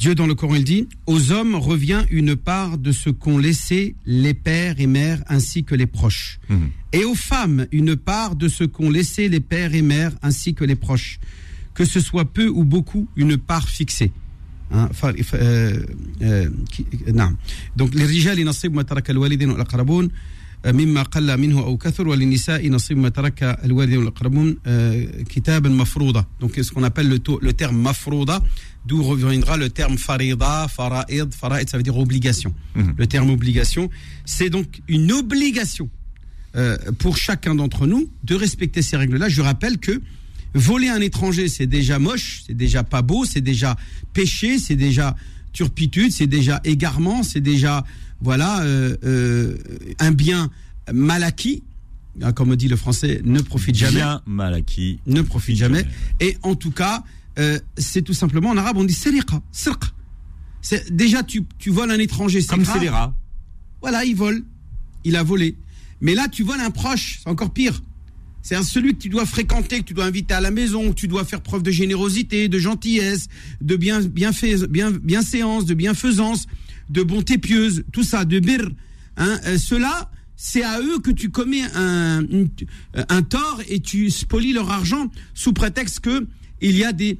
Dieu 0.00 0.14
dans 0.14 0.26
le 0.26 0.34
Coran 0.34 0.54
il 0.54 0.64
dit 0.64 0.88
Aux 1.06 1.30
hommes 1.30 1.54
revient 1.54 2.04
une 2.10 2.34
part 2.34 2.78
de 2.78 2.90
ce 2.90 3.10
qu'ont 3.10 3.36
laissé 3.36 3.94
les 4.06 4.32
pères 4.32 4.80
et 4.80 4.86
mères 4.86 5.22
ainsi 5.28 5.62
que 5.62 5.74
les 5.74 5.86
proches. 5.86 6.40
Mmh. 6.48 6.56
Et 6.94 7.04
aux 7.04 7.14
femmes 7.14 7.66
une 7.70 7.96
part 7.96 8.34
de 8.34 8.48
ce 8.48 8.64
qu'ont 8.64 8.88
laissé 8.90 9.28
les 9.28 9.40
pères 9.40 9.74
et 9.74 9.82
mères 9.82 10.12
ainsi 10.22 10.54
que 10.54 10.64
les 10.64 10.74
proches. 10.74 11.20
Que 11.74 11.84
ce 11.84 12.00
soit 12.00 12.24
peu 12.24 12.48
ou 12.48 12.64
beaucoup, 12.64 13.08
une 13.14 13.36
part 13.36 13.68
fixée. 13.68 14.10
Hein, 14.72 14.88
euh, 15.34 15.84
euh, 16.22 16.48
non. 17.12 17.36
Donc 17.76 17.94
les 17.94 18.06
rijal 18.06 18.38
ينصب 20.65 20.77
ما 20.77 20.79
ترك 20.79 20.83
الوالدين 20.85 20.87
والأقربون 20.87 20.87
مما 20.87 21.03
قل 21.03 21.37
منه 21.37 21.59
أو 21.59 21.77
كثر 21.77 22.07
وللنساء 22.07 22.69
نصيب 22.69 22.97
ما 22.97 23.09
ترك 23.09 23.43
الوالدين 23.43 23.97
والأقربون 23.97 24.57
كتابا 25.29 25.69
مفروضة. 25.69 26.25
Donc 26.39 26.59
ce 26.63 26.71
qu'on 26.71 26.83
appelle 26.83 27.07
le, 27.07 27.19
le 27.41 27.53
terme 27.53 27.77
mafrouda 27.77 28.41
d'où 28.85 29.03
reviendra 29.03 29.57
le 29.57 29.69
terme 29.69 29.97
farida, 29.97 30.67
faraid, 30.67 31.33
faraid, 31.33 31.69
ça 31.69 31.77
veut 31.77 31.83
dire 31.83 31.97
obligation. 31.97 32.53
Mmh. 32.75 32.81
Le 32.97 33.07
terme 33.07 33.29
obligation, 33.31 33.89
c'est 34.25 34.49
donc 34.49 34.81
une 34.87 35.11
obligation 35.11 35.89
euh, 36.55 36.77
pour 36.99 37.17
chacun 37.17 37.55
d'entre 37.55 37.87
nous 37.87 38.09
de 38.23 38.35
respecter 38.35 38.81
ces 38.81 38.97
règles-là. 38.97 39.27
Je 39.27 39.41
rappelle 39.41 39.77
que 39.77 40.01
voler 40.53 40.87
un 40.87 41.01
étranger, 41.01 41.47
c'est 41.47 41.67
déjà 41.67 41.99
moche, 41.99 42.43
c'est 42.45 42.53
déjà 42.53 42.83
pas 42.83 43.01
beau, 43.01 43.25
c'est 43.25 43.41
déjà 43.41 43.75
péché, 44.13 44.59
c'est 44.59 44.75
déjà 44.75 45.15
turpitude, 45.51 46.11
c'est 46.11 46.27
déjà 46.27 46.61
égarement, 46.63 47.23
c'est 47.23 47.41
déjà 47.41 47.83
voilà 48.20 48.62
euh, 48.62 48.96
euh, 49.04 49.56
un 49.98 50.12
bien 50.12 50.50
mal 50.92 51.22
acquis. 51.22 51.62
Hein, 52.22 52.32
comme 52.32 52.54
dit 52.56 52.68
le 52.68 52.76
français, 52.76 53.20
ne 53.24 53.40
profite 53.40 53.76
jamais. 53.76 53.96
Bien 53.96 54.20
mal 54.26 54.54
acquis. 54.54 54.98
Ne 55.06 55.22
profite 55.22 55.56
jamais. 55.56 55.86
Et 56.18 56.36
en 56.42 56.54
tout 56.54 56.72
cas, 56.72 57.04
euh, 57.38 57.58
c'est 57.78 58.02
tout 58.02 58.14
simplement 58.14 58.50
en 58.50 58.56
arabe 58.56 58.76
on 58.76 58.84
dit 58.84 58.94
sariqa, 58.94 59.40
sirq. 59.52 59.84
C'est 60.60 60.94
déjà 60.94 61.22
tu, 61.22 61.44
tu 61.58 61.70
voles 61.70 61.90
un 61.90 61.98
étranger, 61.98 62.40
c'est 62.40 62.48
comme 62.48 62.64
scélérat. 62.64 63.14
Voilà, 63.80 64.04
il 64.04 64.16
vole, 64.16 64.44
il 65.04 65.16
a 65.16 65.22
volé. 65.22 65.56
Mais 66.00 66.14
là 66.14 66.28
tu 66.28 66.42
voles 66.42 66.60
un 66.60 66.70
proche, 66.70 67.20
c'est 67.22 67.30
encore 67.30 67.52
pire. 67.52 67.80
C'est 68.42 68.60
celui 68.62 68.94
que 68.94 68.98
tu 68.98 69.08
dois 69.10 69.26
fréquenter, 69.26 69.80
que 69.80 69.84
tu 69.84 69.94
dois 69.94 70.06
inviter 70.06 70.34
à 70.34 70.40
la 70.40 70.50
maison, 70.50 70.90
que 70.90 70.94
tu 70.94 71.08
dois 71.08 71.24
faire 71.24 71.42
preuve 71.42 71.62
de 71.62 71.70
générosité, 71.70 72.48
de 72.48 72.58
gentillesse, 72.58 73.28
de 73.60 73.76
bien, 73.76 74.00
bien, 74.00 74.32
fait, 74.32 74.66
bien, 74.66 74.90
bienséance, 74.90 75.66
de 75.66 75.74
bienfaisance, 75.74 76.46
de 76.90 77.02
bonté 77.02 77.38
pieuse, 77.38 77.84
tout 77.92 78.02
ça, 78.02 78.24
de 78.24 78.40
bir. 78.40 78.70
Hein, 79.16 79.38
euh, 79.46 79.58
Cela, 79.58 80.10
c'est 80.36 80.62
à 80.62 80.80
eux 80.80 80.98
que 80.98 81.10
tu 81.10 81.30
commets 81.30 81.62
un, 81.74 83.22
tort 83.22 83.60
et 83.68 83.80
tu 83.80 84.10
spolies 84.10 84.52
leur 84.52 84.70
argent 84.70 85.10
sous 85.34 85.52
prétexte 85.52 86.00
que 86.00 86.26
il 86.62 86.76
y 86.76 86.84
a 86.84 86.92
des 86.92 87.18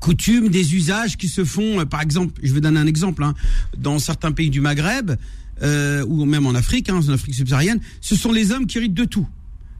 coutumes, 0.00 0.48
des 0.48 0.74
usages 0.74 1.16
qui 1.16 1.28
se 1.28 1.44
font, 1.44 1.84
par 1.86 2.02
exemple, 2.02 2.38
je 2.42 2.52
vais 2.52 2.60
donner 2.60 2.78
un 2.78 2.86
exemple, 2.86 3.24
hein, 3.24 3.34
dans 3.78 3.98
certains 3.98 4.32
pays 4.32 4.50
du 4.50 4.60
Maghreb, 4.60 5.12
euh, 5.62 6.04
ou 6.06 6.26
même 6.26 6.46
en 6.46 6.54
Afrique, 6.54 6.90
hein, 6.90 7.00
en 7.08 7.12
Afrique 7.12 7.34
subsaharienne, 7.34 7.80
ce 8.02 8.14
sont 8.14 8.32
les 8.32 8.52
hommes 8.52 8.66
qui 8.66 8.78
héritent 8.78 8.94
de 8.94 9.04
tout. 9.06 9.26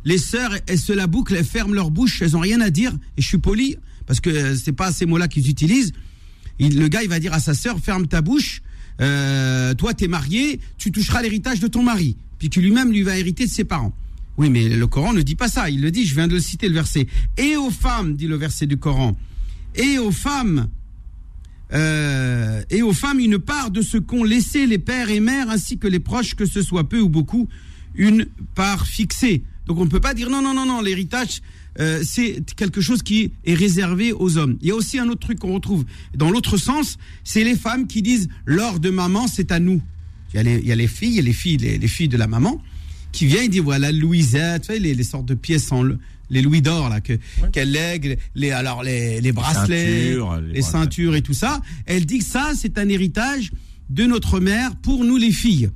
Les 0.05 0.19
sœurs, 0.19 0.53
elles 0.67 0.79
se 0.79 0.93
la 0.93 1.07
bouclent, 1.07 1.35
elles 1.35 1.45
ferment 1.45 1.75
leur 1.75 1.91
bouche, 1.91 2.23
elles 2.23 2.37
ont 2.37 2.41
rien 2.41 2.61
à 2.61 2.71
dire, 2.71 2.93
et 3.17 3.23
je 3.23 3.27
suis 3.27 3.39
poli, 3.39 3.77
parce 4.07 4.21
que 4.21 4.55
c'est 4.55 4.73
pas 4.73 4.93
ces 4.93 5.05
mots-là 5.05 5.29
qu'ils 5.29 5.51
utilisent. 5.51 5.93
Il, 6.59 6.79
le 6.79 6.89
gars, 6.89 7.03
il 7.03 7.09
va 7.09 7.19
dire 7.19 7.35
à 7.35 7.41
sa 7.41 7.53
sœur, 7.53 7.79
ferme 7.79 8.07
ta 8.07 8.23
bouche, 8.23 8.63
euh, 9.01 9.75
toi, 9.75 9.95
t'es 9.95 10.09
marié, 10.09 10.61
tu 10.79 10.91
toucheras 10.93 11.23
l'héritage 11.23 11.61
de 11.61 11.69
ton 11.69 11.83
mari, 11.83 12.17
puis 12.39 12.49
qui 12.49 12.61
lui-même 12.61 12.93
lui 12.93 13.03
va 13.03 13.19
hériter 13.19 13.47
de 13.47 13.51
ses 13.51 13.65
parents. 13.65 13.95
Oui, 14.39 14.51
mais 14.51 14.69
le 14.69 14.87
Coran 14.87 15.13
ne 15.15 15.23
dit 15.23 15.35
pas 15.35 15.49
ça. 15.49 15.71
Il 15.71 15.81
le 15.81 15.91
dit, 15.91 16.05
je 16.05 16.15
viens 16.15 16.29
de 16.29 16.35
le 16.35 16.41
citer, 16.41 16.69
le 16.69 16.75
verset. 16.75 17.07
Et 17.39 17.57
aux 17.57 17.71
femmes, 17.71 18.17
dit 18.17 18.27
le 18.27 18.37
verset 18.37 18.67
du 18.67 18.77
Coran, 18.77 19.17
et 19.75 19.99
aux 19.99 20.11
femmes, 20.11 20.69
euh, 21.73 22.63
et 22.71 22.83
aux 22.83 22.93
femmes 22.93 23.19
une 23.19 23.39
part 23.39 23.71
de 23.71 23.83
ce 23.83 23.97
qu'ont 23.97 24.25
laissé 24.25 24.67
les 24.67 24.79
pères 24.79 25.11
et 25.11 25.21
mères, 25.21 25.51
ainsi 25.51 25.79
que 25.79 25.89
les 25.89 26.01
proches, 26.01 26.35
que 26.35 26.47
ce 26.47 26.63
soit 26.63 26.89
peu 26.89 27.01
ou 27.01 27.09
beaucoup, 27.09 27.49
une 27.95 28.27
part 28.55 28.87
fixée. 28.87 29.43
Donc 29.67 29.79
on 29.79 29.85
ne 29.85 29.91
peut 29.91 30.01
pas 30.01 30.15
dire 30.15 30.31
non, 30.31 30.43
non, 30.43 30.55
non, 30.55 30.67
non, 30.67 30.81
l'héritage, 30.81 31.43
euh, 31.79 32.03
c'est 32.05 32.43
quelque 32.57 32.81
chose 32.81 33.03
qui 33.03 33.33
est 33.45 33.55
réservé 33.55 34.13
aux 34.13 34.39
hommes. 34.39 34.57
Il 34.61 34.69
y 34.69 34.71
a 34.71 34.75
aussi 34.75 34.99
un 34.99 35.09
autre 35.09 35.21
truc 35.21 35.39
qu'on 35.39 35.55
retrouve 35.55 35.85
dans 36.17 36.31
l'autre 36.31 36.57
sens, 36.57 36.99
c'est 37.25 37.45
les 37.45 37.57
femmes 37.57 37.87
qui 37.87 38.03
disent 38.03 38.29
l'or 38.45 38.81
de 38.81 38.91
maman, 38.91 39.27
c'est 39.27 39.53
à 39.53 39.61
nous. 39.61 39.83
Il 40.33 40.37
y, 40.37 40.41
a 40.41 40.43
les, 40.43 40.59
il 40.59 40.67
y 40.67 40.73
a 40.73 40.77
les 40.77 40.89
filles, 40.89 41.21
les 41.23 41.33
filles, 41.33 41.57
les, 41.59 41.79
les 41.79 41.89
filles 41.89 42.09
de 42.09 42.17
la 42.17 42.27
maman, 42.27 42.61
qui 43.13 43.27
vient 43.27 43.43
et 43.43 43.49
dit 43.49 43.61
voilà 43.61 43.93
Louisette, 43.93 44.69
les, 44.69 44.95
les 44.95 45.05
sortes 45.05 45.27
de 45.27 45.35
pièces 45.35 45.71
en 45.73 45.85
les 46.29 46.43
louis 46.43 46.63
d'or 46.63 46.89
là 46.89 47.01
que 47.01 47.13
ouais. 47.13 47.51
qu'elle 47.53 47.71
lègue, 47.71 48.19
les 48.35 48.51
alors 48.51 48.83
les, 48.83 49.21
les 49.21 49.33
bracelets, 49.33 50.13
Ceintures, 50.13 50.41
les, 50.41 50.53
les 50.55 50.63
ceintures 50.63 51.15
et 51.15 51.23
tout 51.23 51.35
ça. 51.35 51.61
Elle 51.87 52.05
dit 52.05 52.19
que 52.19 52.25
ça 52.25 52.53
c'est 52.57 52.79
un 52.79 52.89
héritage 52.89 53.53
de 53.91 54.05
notre 54.05 54.41
mère 54.41 54.75
pour 54.77 55.05
nous 55.05 55.17
les 55.17 55.31
filles. 55.31 55.71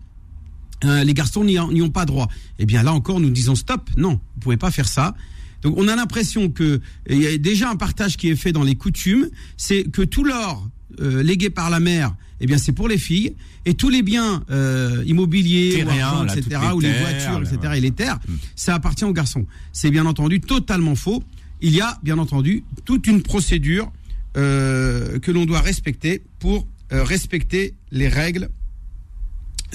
Euh, 0.84 1.04
les 1.04 1.14
garçons 1.14 1.44
n'y 1.44 1.58
ont 1.58 1.90
pas 1.90 2.06
droit. 2.06 2.28
Eh 2.58 2.66
bien 2.66 2.82
là 2.82 2.92
encore 2.92 3.20
nous 3.20 3.30
disons 3.30 3.54
stop, 3.54 3.88
non, 3.96 4.12
vous 4.12 4.40
pouvez 4.40 4.56
pas 4.56 4.70
faire 4.70 4.88
ça. 4.88 5.14
Donc 5.62 5.74
on 5.76 5.88
a 5.88 5.96
l'impression 5.96 6.48
que 6.48 6.80
il 7.08 7.22
y 7.22 7.26
a 7.26 7.36
déjà 7.38 7.70
un 7.70 7.76
partage 7.76 8.16
qui 8.16 8.28
est 8.28 8.36
fait 8.36 8.52
dans 8.52 8.62
les 8.64 8.74
coutumes, 8.74 9.28
c'est 9.56 9.84
que 9.84 10.02
tout 10.02 10.24
l'or 10.24 10.68
euh, 11.00 11.22
légué 11.22 11.50
par 11.50 11.70
la 11.70 11.80
mère 11.80 12.14
eh 12.40 12.46
bien 12.46 12.58
c'est 12.58 12.72
pour 12.72 12.88
les 12.88 12.98
filles 12.98 13.34
et 13.66 13.74
tous 13.74 13.90
les 13.90 14.02
biens 14.02 14.42
euh, 14.50 15.04
immobiliers, 15.06 15.74
Terrien, 15.84 16.06
argent, 16.06 16.24
là, 16.24 16.36
etc., 16.36 16.60
les 16.62 16.72
ou 16.72 16.80
les 16.80 16.88
terres, 16.88 17.00
voitures, 17.00 17.40
là, 17.40 17.50
etc., 17.52 17.74
et 17.76 17.80
les 17.80 17.90
terres, 17.90 18.18
Mm. 18.26 18.32
ça 18.56 18.74
appartient 18.74 19.04
aux 19.04 19.12
garçons. 19.12 19.46
C'est 19.72 19.90
bien 19.90 20.06
entendu 20.06 20.40
totalement 20.40 20.94
faux. 20.94 21.22
Il 21.60 21.74
y 21.74 21.80
a 21.80 21.98
bien 22.02 22.18
entendu 22.18 22.64
toute 22.86 23.06
une 23.06 23.22
procédure 23.22 23.92
euh, 24.36 25.18
que 25.18 25.30
l'on 25.30 25.44
doit 25.44 25.60
respecter 25.60 26.22
pour 26.38 26.66
euh, 26.92 27.04
respecter 27.04 27.74
les 27.90 28.08
règles 28.08 28.48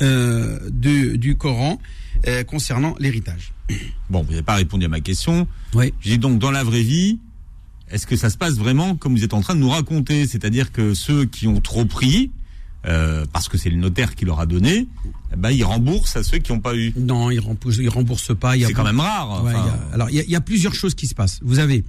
euh, 0.02 0.70
du 0.72 1.36
Coran 1.38 1.80
euh, 2.28 2.44
concernant 2.44 2.96
l'héritage. 3.00 3.54
Bon, 4.10 4.22
vous 4.24 4.32
n'avez 4.32 4.44
pas 4.44 4.56
répondu 4.56 4.86
à 4.86 4.90
ma 4.90 5.00
question. 5.02 5.48
Oui. 5.74 5.94
Dis 6.04 6.18
donc, 6.20 6.38
dans 6.40 6.52
la 6.52 6.64
vraie 6.64 6.84
vie, 6.84 7.20
est-ce 7.90 8.06
que 8.08 8.16
ça 8.16 8.30
se 8.30 8.38
passe 8.38 8.54
vraiment 8.56 8.96
comme 8.96 9.16
vous 9.16 9.24
êtes 9.24 9.34
en 9.34 9.42
train 9.42 9.56
de 9.56 9.60
nous 9.60 9.70
raconter? 9.70 10.28
C'est-à-dire 10.28 10.72
que 10.72 10.94
ceux 10.94 11.26
qui 11.26 11.48
ont 11.48 11.60
trop 11.60 11.86
pris, 11.86 12.32
euh, 12.86 13.26
parce 13.34 13.50
que 13.50 13.58
c'est 13.58 13.70
le 13.72 13.78
notaire 13.78 14.14
qui 14.16 14.26
leur 14.26 14.40
a 14.40 14.46
donné, 14.46 14.88
ben, 15.36 15.50
ils 15.50 15.64
remboursent 15.64 16.16
à 16.16 16.24
ceux 16.24 16.38
qui 16.38 16.52
n'ont 16.52 16.60
pas 16.60 16.76
eu. 16.76 16.94
Non, 16.98 17.32
il 17.32 17.40
rembourse, 17.40 17.78
il 17.80 17.90
rembourse 17.90 18.36
pas. 18.38 18.56
il 18.56 18.62
y 18.62 18.64
a 18.64 18.68
C'est 18.68 18.74
quand 18.74 18.84
même 18.84 19.00
rare. 19.00 19.44
Ouais, 19.44 19.52
enfin. 19.56 19.64
il 19.64 19.68
y 19.68 19.70
a- 19.70 19.94
alors, 19.96 20.10
il 20.12 20.16
y, 20.16 20.20
a- 20.20 20.24
il 20.24 20.30
y 20.30 20.36
a 20.36 20.42
plusieurs 20.42 20.76
choses 20.76 20.94
qui 20.94 21.08
se 21.08 21.16
passent. 21.16 21.40
Vous 21.42 21.58
avez, 21.58 21.84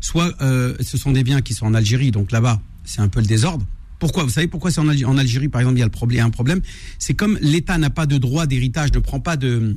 soit 0.00 0.34
euh, 0.42 0.74
ce 0.80 0.98
sont 0.98 1.12
des 1.12 1.24
biens 1.24 1.40
qui 1.40 1.54
sont 1.54 1.64
en 1.66 1.72
Algérie, 1.74 2.10
donc 2.10 2.32
là-bas, 2.32 2.60
c'est 2.84 3.00
un 3.00 3.08
peu 3.08 3.20
le 3.20 3.26
désordre. 3.26 3.64
Pourquoi? 3.98 4.24
Vous 4.24 4.30
savez 4.30 4.48
pourquoi 4.48 4.70
c'est 4.70 4.80
en, 4.80 4.88
Algérie, 4.88 5.10
en 5.10 5.16
Algérie, 5.16 5.48
par 5.48 5.60
exemple, 5.62 5.76
il 5.76 5.80
y 5.80 5.84
a 5.84 5.86
le 5.86 5.90
problème, 5.90 6.16
il 6.16 6.18
y 6.18 6.22
a 6.22 6.26
un 6.26 6.30
problème. 6.30 6.60
C'est 6.98 7.14
comme 7.14 7.38
l'État 7.40 7.78
n'a 7.78 7.88
pas 7.90 8.04
de 8.04 8.18
droit 8.18 8.46
d'héritage, 8.46 8.92
ne 8.92 8.98
prend 8.98 9.20
pas 9.20 9.36
de 9.38 9.74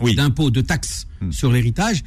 oui. 0.00 0.14
d'impôts, 0.14 0.50
de 0.50 0.60
taxes 0.60 1.06
Hmm. 1.20 1.32
sur 1.32 1.52
l'héritage, 1.52 2.02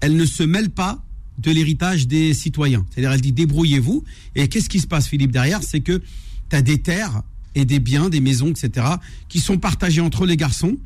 elle 0.00 0.14
ne 0.14 0.26
se 0.26 0.42
mêle 0.42 0.68
pas 0.68 1.02
de 1.38 1.50
l'héritage 1.50 2.06
des 2.06 2.34
citoyens. 2.34 2.84
C'est-à-dire, 2.90 3.12
elle 3.12 3.20
dit 3.20 3.32
débrouillez-vous. 3.32 4.04
Et 4.34 4.48
qu'est-ce 4.48 4.68
qui 4.68 4.80
se 4.80 4.86
passe, 4.86 5.06
Philippe, 5.08 5.30
derrière? 5.30 5.62
C'est 5.62 5.80
que 5.80 6.02
tu 6.50 6.56
as 6.56 6.62
des 6.62 6.82
terres 6.82 7.22
et 7.54 7.64
des 7.64 7.78
biens, 7.80 8.10
des 8.10 8.20
maisons, 8.20 8.50
etc., 8.50 8.86
qui 9.28 9.40
sont 9.40 9.56
partagés 9.58 10.00
entre 10.02 10.26
les 10.26 10.36
garçons 10.36 10.76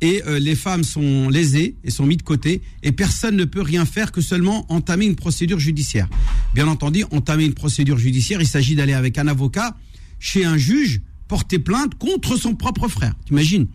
et 0.00 0.22
euh, 0.26 0.38
les 0.38 0.54
femmes 0.54 0.84
sont 0.84 1.28
lésées 1.28 1.76
et 1.84 1.90
sont 1.90 2.06
mises 2.06 2.18
de 2.18 2.22
côté 2.22 2.62
et 2.82 2.92
personne 2.92 3.36
ne 3.36 3.44
peut 3.44 3.62
rien 3.62 3.84
faire 3.84 4.10
que 4.12 4.20
seulement 4.20 4.66
entamer 4.72 5.06
une 5.06 5.16
procédure 5.16 5.58
judiciaire. 5.58 6.08
Bien 6.54 6.68
entendu, 6.68 7.04
entamer 7.12 7.44
une 7.44 7.54
procédure 7.54 7.98
judiciaire, 7.98 8.40
il 8.40 8.46
s'agit 8.48 8.74
d'aller 8.74 8.94
avec 8.94 9.18
un 9.18 9.28
avocat 9.28 9.76
chez 10.18 10.44
un 10.44 10.56
juge 10.56 11.02
porter 11.28 11.58
plainte 11.58 11.94
contre 11.96 12.36
son 12.36 12.54
propre 12.54 12.88
frère. 12.88 13.14
T'imagines? 13.26 13.66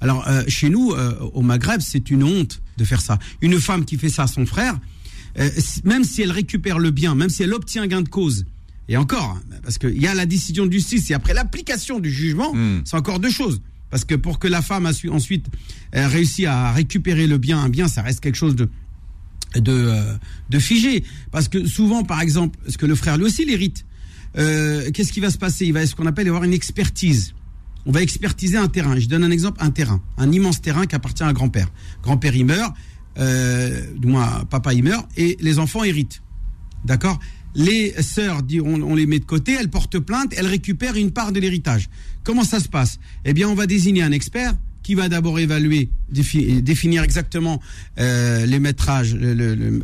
Alors, 0.00 0.26
euh, 0.28 0.42
chez 0.48 0.68
nous, 0.70 0.92
euh, 0.92 1.14
au 1.34 1.42
Maghreb, 1.42 1.80
c'est 1.80 2.10
une 2.10 2.22
honte 2.22 2.60
de 2.76 2.84
faire 2.84 3.00
ça. 3.00 3.18
Une 3.40 3.58
femme 3.60 3.84
qui 3.84 3.96
fait 3.98 4.08
ça 4.08 4.24
à 4.24 4.26
son 4.26 4.46
frère, 4.46 4.78
euh, 5.38 5.50
même 5.84 6.04
si 6.04 6.22
elle 6.22 6.32
récupère 6.32 6.78
le 6.78 6.90
bien, 6.90 7.14
même 7.14 7.28
si 7.30 7.42
elle 7.42 7.52
obtient 7.54 7.86
gain 7.86 8.02
de 8.02 8.08
cause, 8.08 8.44
et 8.88 8.96
encore, 8.96 9.38
hein, 9.38 9.56
parce 9.62 9.76
qu'il 9.78 10.00
y 10.00 10.06
a 10.06 10.14
la 10.14 10.24
décision 10.26 10.64
de 10.66 10.72
justice 10.72 11.10
et 11.10 11.14
après 11.14 11.34
l'application 11.34 11.98
du 12.00 12.10
jugement, 12.10 12.54
Mm. 12.54 12.82
c'est 12.84 12.96
encore 12.96 13.20
deux 13.20 13.30
choses. 13.30 13.60
Parce 13.90 14.04
que 14.04 14.14
pour 14.14 14.38
que 14.38 14.48
la 14.48 14.60
femme 14.62 14.86
a 14.86 14.92
su- 14.92 15.08
ensuite 15.10 15.46
euh, 15.94 16.06
réussi 16.08 16.44
à 16.46 16.72
récupérer 16.72 17.26
le 17.26 17.38
bien, 17.38 17.58
un 17.58 17.68
bien, 17.70 17.88
ça 17.88 18.02
reste 18.02 18.20
quelque 18.20 18.36
chose 18.36 18.54
de 18.56 18.68
de, 19.56 19.72
euh, 19.72 20.14
de 20.50 20.58
figé. 20.58 21.04
Parce 21.30 21.48
que 21.48 21.64
souvent, 21.66 22.04
par 22.04 22.20
exemple, 22.20 22.58
parce 22.62 22.76
que 22.76 22.84
le 22.84 22.94
frère 22.94 23.16
lui 23.16 23.24
aussi 23.24 23.46
l'hérite, 23.46 23.86
euh, 24.36 24.90
qu'est-ce 24.92 25.10
qui 25.10 25.20
va 25.20 25.30
se 25.30 25.38
passer? 25.38 25.64
Il 25.64 25.72
va 25.72 25.86
ce 25.86 25.94
qu'on 25.94 26.04
appelle 26.04 26.28
avoir 26.28 26.44
une 26.44 26.52
expertise. 26.52 27.32
On 27.86 27.92
va 27.92 28.02
expertiser 28.02 28.56
un 28.56 28.68
terrain. 28.68 28.98
Je 28.98 29.06
donne 29.08 29.24
un 29.24 29.30
exemple, 29.30 29.58
un 29.62 29.70
terrain, 29.70 30.02
un 30.16 30.30
immense 30.30 30.60
terrain 30.60 30.86
qui 30.86 30.94
appartient 30.94 31.22
à 31.22 31.32
grand-père. 31.32 31.68
Grand-père 32.02 32.34
il 32.36 32.44
meurt, 32.44 32.74
euh, 33.18 33.80
du 33.96 34.06
moins 34.06 34.44
papa 34.50 34.74
il 34.74 34.84
meurt 34.84 35.06
et 35.16 35.36
les 35.40 35.58
enfants 35.58 35.84
héritent. 35.84 36.22
D'accord? 36.84 37.18
Les 37.54 37.94
sœurs, 38.02 38.42
on, 38.62 38.82
on 38.82 38.94
les 38.94 39.06
met 39.06 39.18
de 39.18 39.24
côté, 39.24 39.56
elles 39.58 39.70
portent 39.70 39.98
plainte, 39.98 40.34
elles 40.36 40.46
récupèrent 40.46 40.96
une 40.96 41.10
part 41.10 41.32
de 41.32 41.40
l'héritage. 41.40 41.88
Comment 42.22 42.44
ça 42.44 42.60
se 42.60 42.68
passe? 42.68 42.98
Eh 43.24 43.32
bien, 43.32 43.48
on 43.48 43.54
va 43.54 43.66
désigner 43.66 44.02
un 44.02 44.12
expert 44.12 44.54
qui 44.88 44.94
va 44.94 45.10
d'abord 45.10 45.38
évaluer, 45.38 45.90
définir 46.10 47.02
exactement 47.02 47.60
euh, 47.98 48.46
les 48.46 48.58
métrages, 48.58 49.14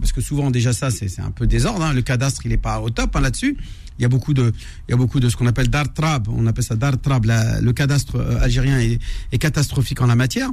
parce 0.01 0.13
que 0.13 0.23
souvent 0.23 0.51
déjà 0.51 0.73
ça 0.73 0.91
c'est 0.91 1.21
un 1.21 1.31
peu 1.31 1.47
désordre. 1.47 1.83
Hein, 1.85 1.93
le 1.93 2.01
cadastre 2.01 2.47
il 2.47 2.51
n'est 2.51 2.57
pas 2.57 2.81
au 2.81 2.89
top 2.89 3.15
hein, 3.15 3.21
là-dessus. 3.21 3.59
Il 3.99 4.03
y 4.03 4.05
a 4.05 4.09
beaucoup 4.09 4.35
de, 4.35 4.53
il 4.89 4.91
y 4.91 4.95
a 4.95 4.97
beaucoup 4.97 5.21
de 5.21 5.29
ce 5.29 5.37
qu'on 5.37 5.47
appelle 5.47 5.69
d'artrab, 5.69 6.29
on 6.29 6.47
appelle 6.47 6.65
ça 6.65 6.77
d'artrab. 6.77 7.27
Le 7.27 7.73
cadastre 7.73 8.17
euh, 8.17 8.41
algérien 8.41 8.81
est, 8.81 8.99
est 9.33 9.39
catastrophique 9.39 10.01
en 10.01 10.07
la 10.07 10.17
matière. 10.17 10.51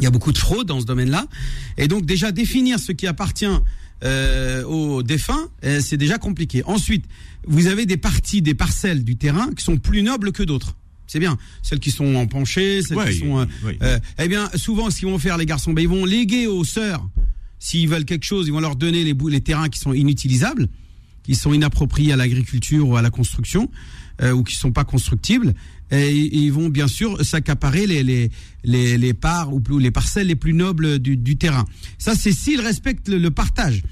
Il 0.00 0.04
y 0.04 0.06
a 0.06 0.10
beaucoup 0.10 0.32
de 0.32 0.38
fraude 0.38 0.66
dans 0.66 0.80
ce 0.80 0.86
domaine-là. 0.86 1.26
Et 1.76 1.88
donc 1.88 2.06
déjà 2.06 2.30
définir 2.30 2.78
ce 2.78 2.92
qui 2.92 3.06
appartient 3.06 3.46
euh, 4.04 4.62
aux 4.64 5.02
défunts, 5.02 5.48
euh, 5.64 5.80
c'est 5.80 5.96
déjà 5.96 6.18
compliqué. 6.18 6.62
Ensuite, 6.66 7.04
vous 7.46 7.66
avez 7.66 7.84
des 7.84 7.96
parties, 7.96 8.42
des 8.42 8.54
parcelles 8.54 9.02
du 9.02 9.16
terrain 9.16 9.50
qui 9.56 9.64
sont 9.64 9.76
plus 9.76 10.02
nobles 10.02 10.30
que 10.30 10.42
d'autres. 10.42 10.76
C'est 11.08 11.18
bien. 11.18 11.38
Celles 11.62 11.80
qui 11.80 11.90
sont 11.90 12.14
en 12.16 12.26
penché, 12.26 12.82
celles 12.82 13.02
qui 13.08 13.18
sont. 13.18 13.46
Euh, 13.82 13.98
eh 14.18 14.28
bien, 14.28 14.50
souvent, 14.54 14.90
ce 14.90 14.98
qu'ils 14.98 15.08
vont 15.08 15.18
faire, 15.18 15.38
les 15.38 15.46
garçons, 15.46 15.72
ben, 15.72 15.80
ils 15.80 15.88
vont 15.88 16.04
léguer 16.04 16.46
aux 16.46 16.64
sœurs. 16.64 17.08
S'ils 17.58 17.88
veulent 17.88 18.04
quelque 18.04 18.24
chose, 18.24 18.46
ils 18.46 18.52
vont 18.52 18.60
leur 18.60 18.76
donner 18.76 19.02
les, 19.02 19.14
les 19.14 19.40
terrains 19.40 19.68
qui 19.68 19.80
sont 19.80 19.94
inutilisables, 19.94 20.68
qui 21.28 21.34
sont 21.34 21.52
inappropriés 21.52 22.14
à 22.14 22.16
l'agriculture 22.16 22.88
ou 22.88 22.96
à 22.96 23.02
la 23.02 23.10
construction, 23.10 23.70
ou 24.34 24.42
qui 24.42 24.54
sont 24.56 24.72
pas 24.72 24.84
constructibles 24.84 25.54
et 25.90 26.10
ils 26.10 26.50
vont 26.50 26.68
bien 26.68 26.88
sûr 26.88 27.24
s'accaparer 27.24 27.86
les, 27.86 28.02
les, 28.02 28.30
les, 28.64 28.98
les, 28.98 29.14
parts 29.14 29.52
ou 29.52 29.60
les 29.78 29.90
parcelles 29.90 30.26
les 30.26 30.36
plus 30.36 30.52
nobles 30.52 30.98
du, 30.98 31.16
du 31.16 31.36
terrain. 31.36 31.64
Ça, 31.98 32.14
c'est 32.14 32.32
s'ils 32.32 32.60
respectent 32.60 33.08
le, 33.08 33.30
partage. 33.30 33.82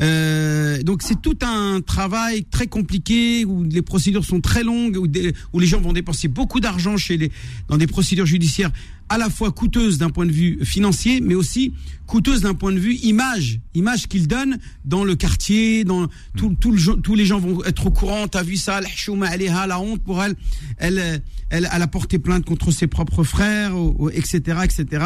Euh, 0.00 0.82
donc 0.82 1.02
c'est 1.02 1.20
tout 1.22 1.38
un 1.42 1.80
travail 1.80 2.44
très 2.44 2.66
compliqué 2.66 3.44
où 3.44 3.62
les 3.62 3.82
procédures 3.82 4.24
sont 4.24 4.40
très 4.40 4.64
longues 4.64 4.96
où, 4.96 5.60
les 5.60 5.66
gens 5.66 5.80
vont 5.80 5.92
dépenser 5.92 6.26
beaucoup 6.26 6.58
d'argent 6.58 6.96
chez 6.96 7.16
les 7.16 7.30
dans 7.68 7.76
des 7.76 7.86
procédures 7.86 8.26
judiciaires 8.26 8.72
à 9.08 9.18
la 9.18 9.30
fois 9.30 9.52
coûteuse 9.52 9.98
d'un 9.98 10.10
point 10.10 10.26
de 10.26 10.32
vue 10.32 10.64
financier, 10.64 11.20
mais 11.20 11.34
aussi 11.34 11.74
coûteuse 12.06 12.40
d'un 12.40 12.54
point 12.54 12.72
de 12.72 12.78
vue 12.78 12.94
image, 12.96 13.60
image 13.74 14.08
qu'il 14.08 14.26
donne 14.26 14.58
dans 14.84 15.04
le 15.04 15.14
quartier, 15.14 15.84
dans 15.84 16.08
tous 16.34 17.14
les 17.14 17.26
gens 17.26 17.38
vont 17.38 17.62
être 17.64 17.86
au 17.86 17.90
courant. 17.90 18.26
T'as 18.28 18.42
vu 18.42 18.56
ça, 18.56 18.80
la 18.80 19.80
honte 19.80 20.02
pour 20.02 20.22
elle, 20.22 20.34
elle, 20.78 21.22
elle, 21.50 21.68
elle 21.70 21.82
a 21.82 21.86
porté 21.86 22.18
plainte 22.18 22.44
contre 22.44 22.70
ses 22.70 22.86
propres 22.86 23.24
frères, 23.24 23.74
etc., 24.12 24.60
etc. 24.64 25.04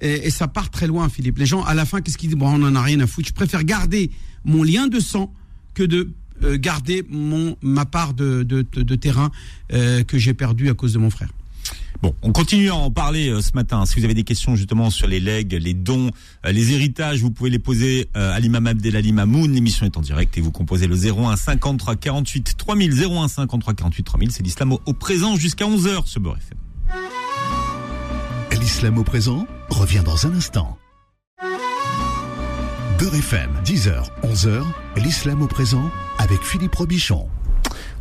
Et, 0.00 0.30
ça 0.30 0.48
part 0.48 0.70
très 0.70 0.86
loin, 0.86 1.08
Philippe. 1.08 1.38
Les 1.38 1.46
gens, 1.46 1.62
à 1.64 1.74
la 1.74 1.84
fin, 1.84 2.00
qu'est-ce 2.00 2.18
qu'ils 2.18 2.30
disent? 2.30 2.38
Bon, 2.38 2.48
on 2.48 2.62
en 2.62 2.74
a 2.74 2.82
rien 2.82 3.00
à 3.00 3.06
foutre. 3.06 3.28
Je 3.28 3.34
préfère 3.34 3.64
garder 3.64 4.10
mon 4.44 4.62
lien 4.62 4.86
de 4.86 5.00
sang 5.00 5.32
que 5.74 5.82
de 5.82 6.12
euh, 6.44 6.56
garder 6.56 7.04
mon 7.08 7.56
ma 7.62 7.84
part 7.84 8.14
de, 8.14 8.42
de, 8.44 8.94
terrain 8.94 9.30
euh, 9.72 10.04
que 10.04 10.18
j'ai 10.18 10.34
perdu 10.34 10.70
à 10.70 10.74
cause 10.74 10.92
de 10.92 10.98
mon 10.98 11.10
frère. 11.10 11.30
Bon, 12.00 12.14
on 12.22 12.30
continue 12.30 12.70
à 12.70 12.76
en 12.76 12.92
parler 12.92 13.28
euh, 13.28 13.40
ce 13.40 13.50
matin. 13.54 13.84
Si 13.86 13.98
vous 13.98 14.04
avez 14.04 14.14
des 14.14 14.22
questions 14.22 14.54
justement 14.54 14.88
sur 14.90 15.08
les 15.08 15.18
legs, 15.18 15.52
les 15.52 15.74
dons, 15.74 16.12
les 16.44 16.72
héritages, 16.72 17.20
vous 17.22 17.32
pouvez 17.32 17.50
les 17.50 17.58
poser 17.58 18.08
à 18.14 18.38
l'imam 18.38 18.68
Abdelali 18.68 19.12
Mamoun. 19.12 19.52
L'émission 19.52 19.84
est 19.84 19.96
en 19.96 20.00
direct 20.00 20.38
et 20.38 20.40
vous 20.40 20.52
composez 20.52 20.86
le 20.86 20.94
01 20.94 21.34
53 21.34 21.96
48 21.96 22.56
3000 22.56 23.02
01 23.02 23.26
53 23.26 23.74
48 23.74 24.04
3000. 24.04 24.30
C'est 24.30 24.44
l'islam 24.44 24.72
au, 24.72 24.92
présent 24.92 25.34
jusqu'à 25.34 25.64
11h 25.64 26.02
ce 26.06 26.20
Beurre 26.20 26.36
FM. 26.36 27.27
L'islam 28.68 28.98
au 28.98 29.02
présent 29.02 29.46
revient 29.70 30.02
dans 30.04 30.26
un 30.26 30.34
instant. 30.34 30.76
Beurre 32.98 33.14
FM, 33.14 33.50
10h, 33.64 34.10
11h, 34.22 34.62
l'islam 34.98 35.40
au 35.40 35.46
présent 35.46 35.90
avec 36.18 36.42
Philippe 36.42 36.74
Robichon. 36.74 37.28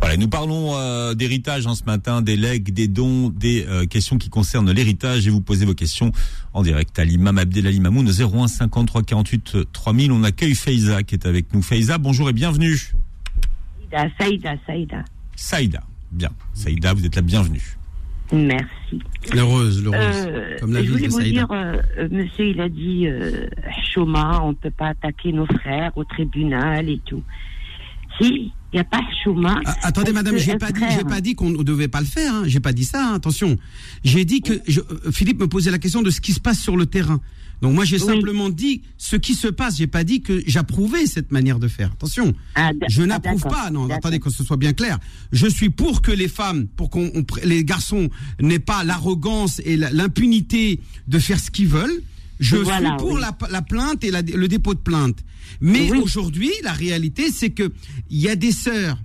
Voilà, 0.02 0.18
nous 0.18 0.28
parlons 0.28 0.76
euh, 0.76 1.14
d'héritage 1.14 1.66
en 1.68 1.74
ce 1.74 1.86
matin, 1.86 2.22
des 2.22 2.36
legs, 2.36 2.74
des 2.74 2.90
dons, 2.90 3.30
des 3.30 3.66
euh, 3.66 3.86
questions 3.86 4.18
qui 4.18 4.28
concernent 4.28 4.70
l'héritage 4.70 5.26
et 5.26 5.30
vous 5.30 5.40
posez 5.40 5.64
vos 5.64 5.74
questions 5.74 6.12
en 6.52 6.64
direct 6.64 7.00
à 7.00 7.06
l'imam 7.06 7.38
Abdelali 7.38 7.80
Mamoun 7.80 8.06
01 8.06 8.50
53 8.50 9.04
48 9.04 9.72
3000. 9.72 10.12
On 10.12 10.24
accueille 10.24 10.54
Faiza 10.54 11.02
qui 11.02 11.16
est 11.16 11.26
avec 11.26 11.54
nous. 11.54 11.62
Faiza, 11.62 11.98
bonjour 11.98 12.30
et 12.30 12.34
bienvenue. 12.34 12.92
Saïda, 13.90 14.10
Saïda, 14.20 14.56
Saïda. 14.68 15.06
Saïda, 15.34 15.84
bien. 16.12 16.32
Saïda, 16.54 16.94
vous 16.94 17.06
êtes 17.06 17.16
la 17.16 17.22
bienvenue. 17.22 17.78
Merci. 18.32 19.00
L'heureuse, 19.34 19.84
l'heureuse. 19.84 20.28
Euh, 20.28 20.58
comme 20.60 20.74
la 20.74 20.84
je 20.84 20.92
voulais 20.92 21.08
vous 21.08 21.22
dire, 21.22 21.48
monsieur, 22.12 22.48
il 22.48 22.60
a 22.60 22.70
dit 22.70 23.08
Choma, 23.94 24.42
on 24.44 24.50
ne 24.50 24.56
peut 24.56 24.72
pas 24.72 24.88
attaquer 24.88 25.32
nos 25.32 25.46
frères 25.46 25.92
au 25.96 26.04
tribunal 26.04 26.90
et 26.90 27.00
tout. 27.06 27.24
Si, 28.20 28.52
il 28.74 28.76
n'y 28.76 28.80
a 28.80 28.84
pas 28.84 29.02
Chouma. 29.24 29.62
Ah, 29.66 29.76
attendez, 29.84 30.12
madame, 30.12 30.38
j'ai 30.38 30.58
pas 30.58 30.72
dit, 30.72 30.82
pas 31.08 31.22
dit 31.22 31.36
qu'on 31.36 31.50
ne 31.50 31.64
devait 31.64 31.88
pas 31.88 32.02
le 32.02 32.06
faire. 32.06 32.34
Hein. 32.34 32.44
J'ai 32.48 32.60
pas 32.60 32.74
dit 32.74 32.84
ça. 32.84 33.12
Hein, 33.12 33.14
attention. 33.16 33.58
J'ai 34.04 34.26
dit 34.26 34.42
que 34.42 34.54
je, 34.68 34.82
euh, 34.82 35.12
Philippe 35.12 35.40
me 35.40 35.48
posait 35.48 35.72
la 35.72 35.80
question 35.80 36.02
de 36.02 36.10
ce 36.10 36.20
qui 36.20 36.34
se 36.34 36.40
passe 36.40 36.60
sur 36.60 36.76
le 36.76 36.86
terrain. 36.86 37.22
Donc 37.62 37.74
moi, 37.74 37.86
j'ai 37.86 38.00
simplement 38.00 38.50
dit 38.50 38.84
ce 38.98 39.16
qui 39.16 39.34
se 39.34 39.48
passe. 39.48 39.78
J'ai 39.78 39.88
pas 39.88 40.04
dit 40.04 40.22
que 40.22 40.44
j'approuvais 40.46 41.06
cette 41.06 41.32
manière 41.32 41.60
de 41.60 41.68
faire. 41.68 41.92
Attention. 41.92 42.34
Ah, 42.56 42.72
je 42.88 43.02
ah, 43.02 43.08
n'approuve 43.08 43.42
pas. 43.42 43.72
Non, 43.72 43.90
attendez 43.90 44.20
que 44.20 44.30
ce 44.30 44.44
soit 44.44 44.58
bien 44.58 44.74
clair. 44.74 45.00
Je 45.32 45.48
suis 45.48 45.70
pour 45.70 46.02
que 46.02 46.12
les 46.12 46.28
femmes, 46.28 46.68
pour 46.68 46.90
qu'on 46.90 47.12
les 47.44 47.64
garçons 47.64 48.10
n'aient 48.40 48.60
pas 48.60 48.84
l'arrogance 48.84 49.60
et 49.66 49.76
l'impunité 49.78 50.80
de 51.08 51.20
faire 51.20 51.40
ce 51.40 51.50
qu'ils 51.50 51.68
veulent. 51.68 52.02
Je 52.40 52.58
suis 52.58 52.98
pour 53.00 53.18
la, 53.18 53.36
la, 53.50 53.62
plainte 53.64 54.04
et 54.04 54.12
la, 54.12 54.22
le 54.22 54.48
dépôt 54.48 54.76
de 54.76 54.80
plainte. 54.80 55.18
Mais 55.60 55.92
aujourd'hui, 55.92 56.52
la 56.64 56.74
réalité, 56.74 57.32
c'est 57.32 57.50
que 57.50 57.72
il 58.12 58.20
y 58.20 58.30
a 58.30 58.36
des 58.36 58.52
sœurs 58.52 59.00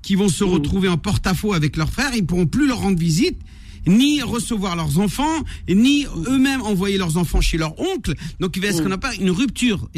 qui 0.00 0.14
vont 0.14 0.30
se 0.30 0.44
retrouver 0.44 0.88
en 0.88 0.96
porte-à-faux 0.96 1.52
avec 1.52 1.76
leurs 1.76 1.90
frères, 1.90 2.14
ils 2.14 2.24
pourront 2.24 2.46
plus 2.46 2.66
leur 2.66 2.80
rendre 2.80 2.98
visite 2.98 3.38
ni 3.87 4.21
recevoir 4.21 4.75
leurs 4.75 4.99
enfants, 4.99 5.43
ni 5.69 6.05
eux-mêmes 6.27 6.61
envoyer 6.61 6.97
leurs 6.97 7.17
enfants 7.17 7.41
chez 7.41 7.57
leur 7.57 7.79
oncle. 7.79 8.13
Donc 8.39 8.55
il 8.55 8.61
va 8.61 8.67
y 8.67 8.69
avoir 8.69 8.83
ce 8.83 8.87
qu'on 8.87 8.95
appelle 8.95 9.21
une 9.21 9.31
rupture. 9.31 9.89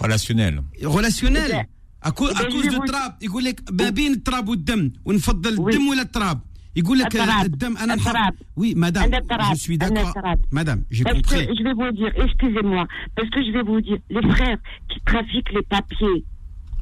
Relationnelle. 0.00 0.62
Relationnelle. 0.82 1.66
À, 2.02 2.12
cause, 2.12 2.30
à 2.30 2.44
cause 2.44 2.64
de 2.64 2.86
trap. 2.86 3.16
Il 3.20 3.28
dit, 3.30 3.90
بين 3.92 4.12
التراب 4.12 4.48
والدم 4.48 4.90
ونفضل 5.04 5.50
الدم 5.50 5.88
ولا 5.88 6.02
التراب 6.02 6.40
يقول 6.76 6.98
لك 6.98 7.16
الدم 7.16 7.76
انا 7.76 7.96
oui 8.56 8.74
madame 8.74 9.10
je 9.52 9.58
suis 9.58 9.76
d'accord 9.76 10.14
madame 10.52 10.84
j'ai 10.90 11.04
compris 11.04 11.46
je 11.58 11.62
vais 11.62 11.74
vous 11.74 11.90
dire 11.92 12.12
excusez-moi 12.16 12.86
parce 13.16 13.28
que 13.30 13.42
je 13.44 13.50
vais 13.50 13.62
vous 13.62 13.80
dire 13.80 13.98
les 14.08 14.22
frères 14.34 14.58
qui 14.88 14.98
trafiquent 15.04 15.52
les 15.52 15.62
papiers 15.62 16.24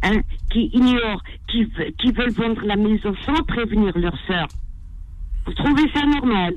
hein, 0.03 0.21
qui 0.53 0.71
ignorent 0.73 1.23
qui, 1.49 1.61
qui 2.01 2.13
veulent 2.13 2.37
vendre 2.43 2.63
la 2.73 2.77
maison 2.77 3.13
sans 3.27 3.43
prévenir 3.55 3.93
leur 3.99 4.17
sœur 4.29 4.47
vous 5.46 5.54
trouvez 5.54 5.90
ça 5.94 6.06
normal 6.06 6.54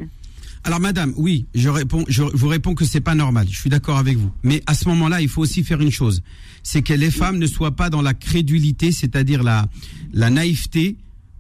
alors, 0.65 0.81
madame, 0.81 1.15
oui, 1.17 1.47
je 1.55 1.69
réponds, 1.69 2.05
je 2.09 2.25
vous 2.25 2.49
réponds 2.49 2.75
que 2.75 2.85
c'est 2.85 3.01
pas 3.01 3.15
normal. 3.15 3.47
Je 3.49 3.57
suis 3.57 3.71
d'accord 3.71 3.99
avec 3.99 4.17
vous. 4.17 4.33
Mais 4.43 4.65
à 4.67 4.75
ce 4.75 4.89
moment-là, 4.89 5.21
il 5.21 5.29
faut 5.29 5.41
aussi 5.41 5.63
faire 5.63 5.81
une 5.81 5.93
chose. 5.93 6.25
C'est 6.65 6.83
que 6.83 6.93
les 6.93 7.13
femmes 7.13 7.39
ne 7.39 7.47
soient 7.47 7.77
pas 7.77 7.89
dans 7.89 8.03
la 8.03 8.15
crédulité, 8.15 8.91
c'est-à-dire 8.91 9.45
la, 9.45 9.69
la 10.13 10.29
naïveté 10.29 10.97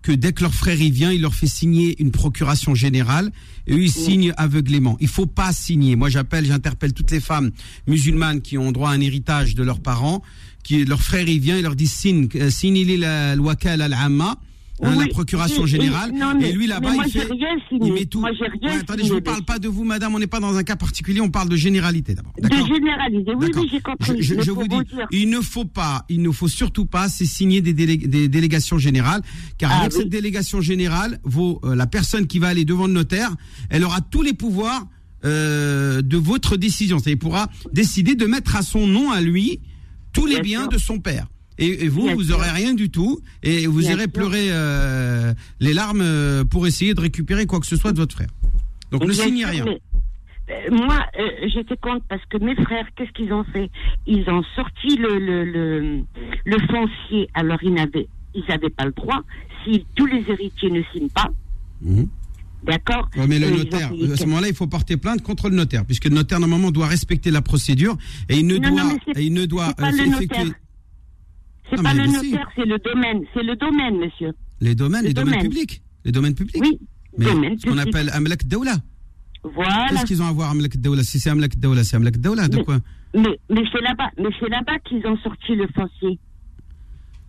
que 0.06 0.12
dès 0.12 0.32
que 0.32 0.42
leur 0.42 0.54
frère 0.54 0.80
y 0.80 0.92
vient, 0.92 1.10
il 1.10 1.22
leur 1.22 1.34
fait 1.34 1.48
signer 1.48 2.00
une 2.00 2.12
procuration 2.12 2.76
générale 2.76 3.32
et 3.66 3.74
eux 3.74 3.82
ils 3.82 3.90
signent 3.90 4.32
aveuglément. 4.36 4.96
Il 5.00 5.08
faut 5.08 5.26
pas 5.26 5.52
signer. 5.52 5.96
Moi 5.96 6.08
j'appelle, 6.08 6.44
j'interpelle 6.44 6.92
toutes 6.92 7.10
les 7.10 7.18
femmes 7.18 7.50
musulmanes 7.88 8.40
qui 8.40 8.56
ont 8.56 8.70
droit 8.70 8.90
à 8.90 8.92
un 8.92 9.00
héritage 9.00 9.56
de 9.56 9.64
leurs 9.64 9.80
parents, 9.80 10.22
qui 10.62 10.84
leur 10.84 11.02
frère 11.02 11.28
y 11.28 11.40
vient, 11.40 11.56
il 11.56 11.64
leur 11.64 11.74
dit 11.74 11.88
signe, 11.88 12.28
euh, 12.36 12.50
signe 12.50 12.86
la 12.96 13.34
wakal 13.34 13.82
al-amma 13.82 14.38
Hein, 14.82 14.94
la 14.96 15.06
procuration 15.06 15.64
générale. 15.64 16.12
et 16.40 16.52
lui 16.52 16.66
là-bas, 16.66 16.92
il 17.06 17.10
fait, 17.10 17.28
il 17.70 17.92
met 17.92 18.04
tout. 18.04 18.20
Moi, 18.20 18.30
rien 18.62 18.80
attendez, 18.80 19.04
je 19.04 19.14
ne 19.14 19.20
parle 19.20 19.42
pas 19.42 19.58
de 19.58 19.68
vous, 19.68 19.84
madame. 19.84 20.14
On 20.14 20.18
n'est 20.18 20.26
pas 20.26 20.40
dans 20.40 20.54
un 20.56 20.64
cas 20.64 20.76
particulier. 20.76 21.20
On 21.20 21.30
parle 21.30 21.48
de 21.48 21.56
généralité 21.56 22.14
d'abord. 22.14 22.32
De 22.38 22.48
généralité. 22.48 23.32
Oui, 23.36 23.46
oui, 23.54 23.68
j'ai 23.70 23.80
compris. 23.80 24.22
Je, 24.22 24.40
je 24.40 24.50
vous 24.50 24.68
dis, 24.68 24.76
il 25.12 25.30
ne 25.30 25.40
faut 25.40 25.64
pas, 25.64 26.04
il 26.08 26.20
ne 26.20 26.30
faut 26.30 26.48
surtout 26.48 26.84
pas, 26.84 27.08
c'est 27.08 27.24
signer 27.24 27.62
des, 27.62 27.72
des, 27.72 28.28
délégations 28.28 28.78
générales, 28.78 29.22
car 29.56 29.70
ah 29.72 29.80
avec 29.80 29.92
cette 29.92 30.10
délégation 30.10 30.60
générale, 30.60 31.20
vos, 31.24 31.60
euh, 31.64 31.74
la 31.74 31.86
personne 31.86 32.26
qui 32.26 32.38
va 32.38 32.48
aller 32.48 32.64
devant 32.64 32.86
le 32.86 32.92
notaire, 32.92 33.34
elle 33.70 33.84
aura 33.84 34.02
tous 34.02 34.22
les 34.22 34.34
pouvoirs 34.34 34.86
euh, 35.24 36.02
de 36.02 36.16
votre 36.18 36.56
décision. 36.56 36.98
C'est-à-dire, 36.98 37.18
pourra 37.18 37.48
décider 37.72 38.14
de 38.14 38.26
mettre 38.26 38.56
à 38.56 38.62
son 38.62 38.86
nom 38.86 39.10
à 39.10 39.22
lui 39.22 39.60
tous 40.12 40.26
les 40.26 40.40
biens 40.40 40.66
de 40.66 40.78
son 40.78 40.98
père. 40.98 41.26
Et, 41.58 41.88
vous, 41.88 42.08
vous 42.14 42.32
aurez 42.32 42.50
rien 42.50 42.74
du 42.74 42.90
tout, 42.90 43.20
et 43.42 43.66
vous 43.66 43.88
irez 43.88 44.08
pleurer 44.08 44.48
euh, 44.50 45.32
les 45.60 45.72
larmes 45.72 46.02
euh, 46.02 46.44
pour 46.44 46.66
essayer 46.66 46.92
de 46.94 47.00
récupérer 47.00 47.46
quoi 47.46 47.60
que 47.60 47.66
ce 47.66 47.76
soit 47.76 47.92
de 47.92 47.98
votre 47.98 48.14
frère. 48.14 48.28
Donc 48.90 49.04
ne 49.04 49.12
signez 49.12 49.46
rien. 49.46 49.64
Euh, 49.66 50.54
moi, 50.70 51.06
j'étais 51.52 51.76
contre 51.76 52.04
parce 52.08 52.24
que 52.26 52.38
mes 52.38 52.54
frères, 52.56 52.86
qu'est-ce 52.94 53.10
qu'ils 53.12 53.32
ont 53.32 53.44
fait? 53.44 53.70
Ils 54.06 54.28
ont 54.28 54.44
sorti 54.54 54.96
le, 54.96 55.18
le, 55.18 55.44
le, 55.44 56.04
le 56.44 56.58
foncier, 56.68 57.28
alors 57.34 57.58
ils 57.62 57.74
n'avaient 57.74 58.06
ils 58.34 58.44
n'avaient 58.48 58.70
pas 58.70 58.84
le 58.84 58.92
droit. 58.92 59.22
Si 59.64 59.84
tous 59.96 60.06
les 60.06 60.24
héritiers 60.28 60.70
ne 60.70 60.82
signent 60.92 61.08
pas, 61.08 61.30
mhm. 61.80 62.06
D'accord? 62.66 63.08
Ouais, 63.16 63.26
mais 63.28 63.38
le 63.38 63.50
notaire, 63.50 63.92
à 63.92 64.16
ce 64.16 64.24
moment-là, 64.24 64.48
il 64.48 64.54
faut 64.54 64.66
porter 64.66 64.96
plainte 64.96 65.22
contre 65.22 65.48
le 65.48 65.54
notaire, 65.54 65.84
puisque 65.84 66.06
le 66.06 66.14
notaire 66.14 66.40
normalement 66.40 66.72
doit 66.72 66.86
respecter 66.86 67.30
la 67.30 67.40
procédure 67.42 67.96
et 68.28 68.38
il 68.38 68.46
ne 68.46 68.56
Non, 68.56 68.70
doit, 68.70 68.96
et 69.14 69.22
il 69.22 69.32
ne 69.32 69.46
doit 69.46 69.72
euh, 69.80 69.86
effectuer. 69.86 70.52
C'est 71.70 71.82
pas 71.82 71.94
le 71.94 72.06
notaire, 72.06 72.48
c'est 72.54 72.64
le 72.64 72.78
domaine. 72.78 73.22
C'est 73.34 73.42
le 73.42 73.56
domaine, 73.56 73.98
monsieur. 73.98 74.32
les 74.60 74.74
domaines, 74.74 75.02
Le 75.02 75.08
les 75.08 75.14
domaines 75.14 75.34
domaine. 75.34 75.48
publics, 75.50 75.82
les 76.04 76.12
domaines 76.12 76.34
publics. 76.34 76.62
Oui. 76.62 76.78
mais 77.18 77.24
domaine 77.26 77.58
ce 77.58 77.66
qu'on 77.66 77.78
appelle 77.78 78.10
Amlak 78.12 78.46
Daoula. 78.46 78.76
Voilà. 79.54 79.86
Qu'est-ce 79.90 80.04
qu'ils 80.06 80.22
ont 80.22 80.26
à 80.26 80.32
voir 80.32 80.50
Amlak 80.50 80.76
Daoula? 80.76 81.02
Si 81.02 81.18
c'est 81.20 81.30
Amlak 81.30 81.58
Daoula, 81.58 81.82
c'est 81.84 81.96
Amlak 81.96 82.18
Daoula. 82.18 82.48
De 82.48 82.56
Mais- 82.58 82.64
quoi? 82.64 82.78
Mais, 83.14 83.38
mais 83.50 83.62
c'est 83.72 83.80
là-bas, 83.80 84.10
mais 84.18 84.28
c'est 84.38 84.48
là-bas 84.48 84.78
qu'ils 84.88 85.06
ont 85.06 85.16
sorti 85.18 85.54
le 85.54 85.66
foncier. 85.74 86.18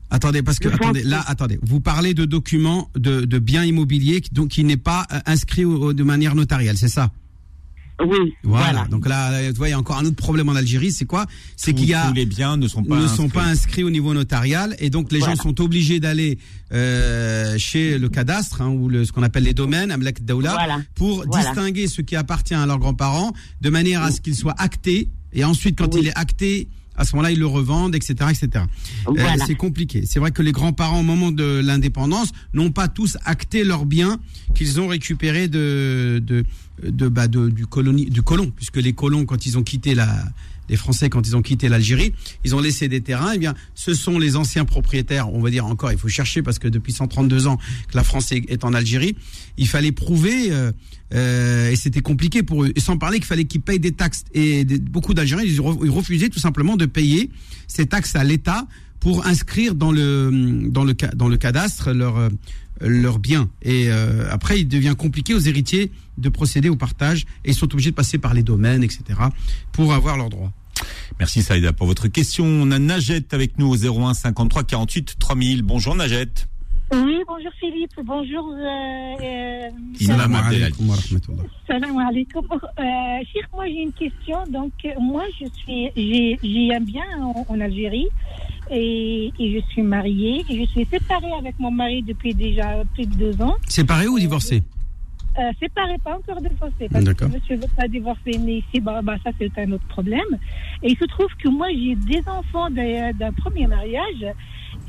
Attendez, 0.10 0.42
parce 0.42 0.58
que 0.60 0.70
attendez, 0.70 1.04
là, 1.04 1.22
attendez. 1.28 1.60
Vous 1.62 1.80
parlez 1.82 2.14
de 2.14 2.26
documents 2.26 2.90
de, 2.96 3.26
de 3.26 3.40
biens 3.40 3.64
immobiliers 3.66 4.22
qui, 4.22 4.34
donc 4.34 4.50
qui 4.50 4.64
n'est 4.64 4.78
pas 4.78 5.06
euh, 5.12 5.20
inscrit 5.26 5.66
au- 5.66 5.94
de 5.94 6.04
manière 6.04 6.34
notarielle, 6.36 6.78
c'est 6.78 6.88
ça? 6.88 7.12
Oui. 8.06 8.34
Voilà. 8.44 8.66
Voilà. 8.72 8.88
Donc 8.90 9.08
là, 9.08 9.32
là, 9.32 9.48
tu 9.52 9.58
vois, 9.58 9.68
il 9.70 9.72
y 9.72 9.74
a 9.74 9.80
encore 9.80 9.98
un 9.98 10.06
autre 10.06 10.16
problème 10.16 10.50
en 10.50 10.56
Algérie, 10.56 10.92
c'est 10.92 11.06
quoi? 11.06 11.26
C'est 11.56 11.74
qu'il 11.74 11.88
y 11.90 11.94
a 11.96 12.08
tous 12.08 12.14
les 12.14 12.26
biens 12.28 12.56
ne 12.58 12.68
sont 12.68 12.84
pas 12.84 12.96
ne 13.00 13.08
sont 13.08 13.24
inscrits. 13.24 13.30
pas 13.30 13.44
inscrits 13.46 13.84
au 13.84 13.90
niveau 13.90 14.14
notarial 14.14 14.76
et 14.80 14.90
donc 14.90 15.12
les 15.12 15.20
Voilà. 15.20 15.34
gens 15.36 15.42
sont 15.44 15.62
obligés 15.62 16.00
d'aller 16.00 16.38
euh, 16.74 17.58
chez 17.58 17.98
le 17.98 18.10
cadastre 18.10 18.62
hein, 18.62 18.70
ou 18.70 18.88
le, 18.90 19.04
ce 19.06 19.12
qu'on 19.12 19.24
appelle 19.24 19.44
les 19.44 19.54
domaines, 19.54 19.90
Amlak 19.92 20.24
Daoula, 20.24 20.52
Voilà. 20.54 20.82
pour 20.96 21.24
Voilà. 21.28 21.46
distinguer 21.46 21.88
ce 21.88 22.02
qui 22.02 22.16
appartient 22.16 22.54
à 22.54 22.66
leurs 22.66 22.80
grands-parents 22.80 23.34
de 23.62 23.70
manière 23.70 24.04
à 24.04 24.12
ce 24.12 24.22
qu'il 24.22 24.36
soit 24.36 24.56
acté 24.58 25.10
et 25.34 25.44
ensuite 25.44 25.78
quand 25.78 25.94
Oui. 25.96 26.02
il 26.04 26.08
est 26.10 26.18
acté 26.18 26.68
à 26.98 27.06
ce 27.06 27.16
moment-là, 27.16 27.32
ils 27.32 27.40
le 27.40 27.46
revendent, 27.48 27.96
etc., 27.96 28.16
etc. 28.30 28.66
Euh, 29.08 29.14
c'est 29.46 29.56
compliqué. 29.56 30.04
C'est 30.06 30.20
vrai 30.20 30.32
que 30.32 30.42
les 30.42 30.52
grands-parents, 30.52 31.00
au 31.00 31.04
moment 31.04 31.32
de 31.32 31.62
l'indépendance, 31.64 32.32
n'ont 32.54 32.72
pas 32.72 32.88
tous 32.88 33.18
acté 33.24 33.64
leurs 33.64 33.86
biens 33.86 34.20
qu'ils 34.56 34.82
ont 34.82 34.88
récupérés 34.88 35.48
de, 35.48 36.22
de, 36.26 36.44
de, 36.84 37.08
bah, 37.08 37.28
de- 37.28 37.50
du, 37.50 37.68
colonie, 37.68 38.06
du 38.10 38.24
colon, 38.24 38.52
puisque 38.56 38.78
les 38.78 38.94
colons, 38.94 39.26
quand 39.26 39.46
ils 39.46 39.58
ont 39.58 39.64
quitté 39.64 39.96
la, 39.96 40.10
les 40.70 40.76
Français, 40.76 41.10
quand 41.10 41.28
ils 41.28 41.36
ont 41.36 41.42
quitté 41.42 41.70
l'Algérie, 41.70 42.14
ils 42.44 42.56
ont 42.56 42.60
laissé 42.60 42.88
des 42.88 43.02
terrains. 43.02 43.32
Eh 43.36 43.38
bien, 43.38 43.54
ce 43.76 43.94
sont 43.94 44.20
les 44.20 44.36
anciens 44.36 44.66
propriétaires. 44.66 45.34
On 45.34 45.40
va 45.42 45.50
dire 45.50 45.66
encore, 45.66 45.92
il 45.92 45.98
faut 45.98 46.08
chercher 46.08 46.42
parce 46.42 46.60
que 46.60 46.68
depuis 46.68 46.92
132 46.94 47.48
ans 47.48 47.58
que 47.58 47.96
la 47.96 48.04
France 48.04 48.32
est, 48.32 48.64
en 48.64 48.74
Algérie, 48.74 49.16
il 49.58 49.68
fallait 49.68 49.92
prouver. 49.92 50.52
euh, 50.52 50.72
euh, 51.14 51.72
et 51.72 51.76
c'était 51.78 52.02
compliqué 52.02 52.44
pour 52.44 52.64
eux. 52.66 52.72
Et 52.76 52.82
sans 52.82 52.98
parler 52.98 53.18
qu'il 53.20 53.28
fallait 53.28 53.46
qu'ils 53.46 53.62
payent 53.62 53.80
des 53.80 53.94
taxes. 53.94 54.26
Et 54.34 54.66
des- 54.66 54.78
beaucoup 54.80 55.14
d'Algériens, 55.14 55.46
ils, 55.46 55.60
re- 55.60 55.80
ils 55.86 55.90
refusaient 55.90 56.28
tout 56.30 56.40
simplement 56.40 56.76
de 56.76 56.86
payer 56.86 57.30
ces 57.68 57.86
taxes 57.86 58.16
à 58.18 58.24
l'État 58.26 58.68
pour 59.00 59.26
inscrire 59.26 59.74
dans 59.76 59.92
le 59.92 60.68
dans 60.70 60.84
le 60.84 60.94
dans 61.16 61.28
le 61.30 61.38
cadastre 61.38 61.92
leurs 61.94 62.18
euh, 62.18 62.30
leurs 62.82 63.20
biens. 63.20 63.50
Et 63.62 63.90
euh, 63.90 64.28
après, 64.32 64.60
il 64.60 64.68
devient 64.68 64.96
compliqué 64.98 65.34
aux 65.34 65.40
héritiers 65.40 65.92
de 66.18 66.30
procéder 66.30 66.70
au 66.70 66.76
partage 66.76 67.26
et 67.46 67.50
ils 67.52 67.56
sont 67.56 67.72
obligés 67.72 67.92
de 67.92 67.96
passer 67.96 68.18
par 68.18 68.34
les 68.34 68.44
domaines, 68.44 68.84
etc. 68.84 69.04
pour 69.72 69.94
avoir 69.94 70.18
leurs 70.18 70.30
droits. 70.30 70.52
Merci 71.20 71.42
Saïda 71.42 71.74
pour 71.74 71.88
votre 71.88 72.08
question. 72.08 72.46
On 72.46 72.72
a 72.72 72.80
Najette 72.80 73.34
avec 73.34 73.58
nous 73.58 73.68
au 73.68 73.76
01 73.76 74.14
53 74.14 74.64
48 74.64 75.16
3000. 75.20 75.62
Bonjour 75.64 75.96
Najette. 75.96 76.48
Oui, 76.94 77.18
bonjour 77.28 77.52
Philippe, 77.60 78.00
bonjour. 78.02 78.50
Euh, 78.54 79.16
euh, 79.22 79.70
Salam 80.00 80.34
alaikum 80.34 80.96
salam 81.68 81.98
alaikum. 81.98 82.46
Euh, 82.50 83.42
moi 83.54 83.66
j'ai 83.68 83.82
une 83.82 83.92
question. 83.92 84.38
Donc, 84.50 84.72
euh, 84.86 84.92
moi 85.02 85.24
je 85.38 85.48
suis, 85.60 85.90
j'ai, 85.98 86.40
j'ai 86.42 86.74
un 86.74 86.80
bien 86.80 87.04
en, 87.20 87.46
en 87.50 87.60
Algérie 87.60 88.08
et, 88.72 89.32
et 89.40 89.52
je 89.54 89.66
suis 89.72 89.82
mariée 89.82 90.44
et 90.50 90.66
je 90.66 90.70
suis 90.72 90.86
séparée 90.86 91.32
avec 91.40 91.58
mon 91.60 91.72
mari 91.72 92.04
depuis 92.04 92.34
déjà 92.34 92.84
plus 92.94 93.06
de 93.06 93.16
deux 93.16 93.42
ans. 93.42 93.56
Séparés 93.68 94.08
ou 94.08 94.18
divorcés 94.20 94.64
Euh, 95.40 95.52
séparée, 95.60 95.98
pas 96.04 96.16
encore 96.18 96.42
divorcée. 96.42 96.88
Parce 96.92 97.04
que 97.04 97.10
D'accord. 97.10 97.30
monsieur 97.30 97.56
ne 97.58 97.62
veut 97.62 97.74
pas 97.76 97.88
divorcer, 97.88 98.34
mais 98.44 98.56
ici, 98.64 98.80
bah, 98.80 99.02
bah, 99.04 99.18
ça 99.24 99.30
c'est 99.38 99.56
un 99.60 99.72
autre 99.72 99.88
problème. 99.88 100.32
Et 100.82 100.90
il 100.92 100.98
se 100.98 101.06
trouve 101.06 101.32
que 101.42 101.48
moi 101.50 101.68
j'ai 101.72 101.96
des 101.96 102.24
enfants 102.28 102.70
d'un, 102.72 103.12
d'un 103.14 103.32
premier 103.34 103.68
mariage 103.68 104.24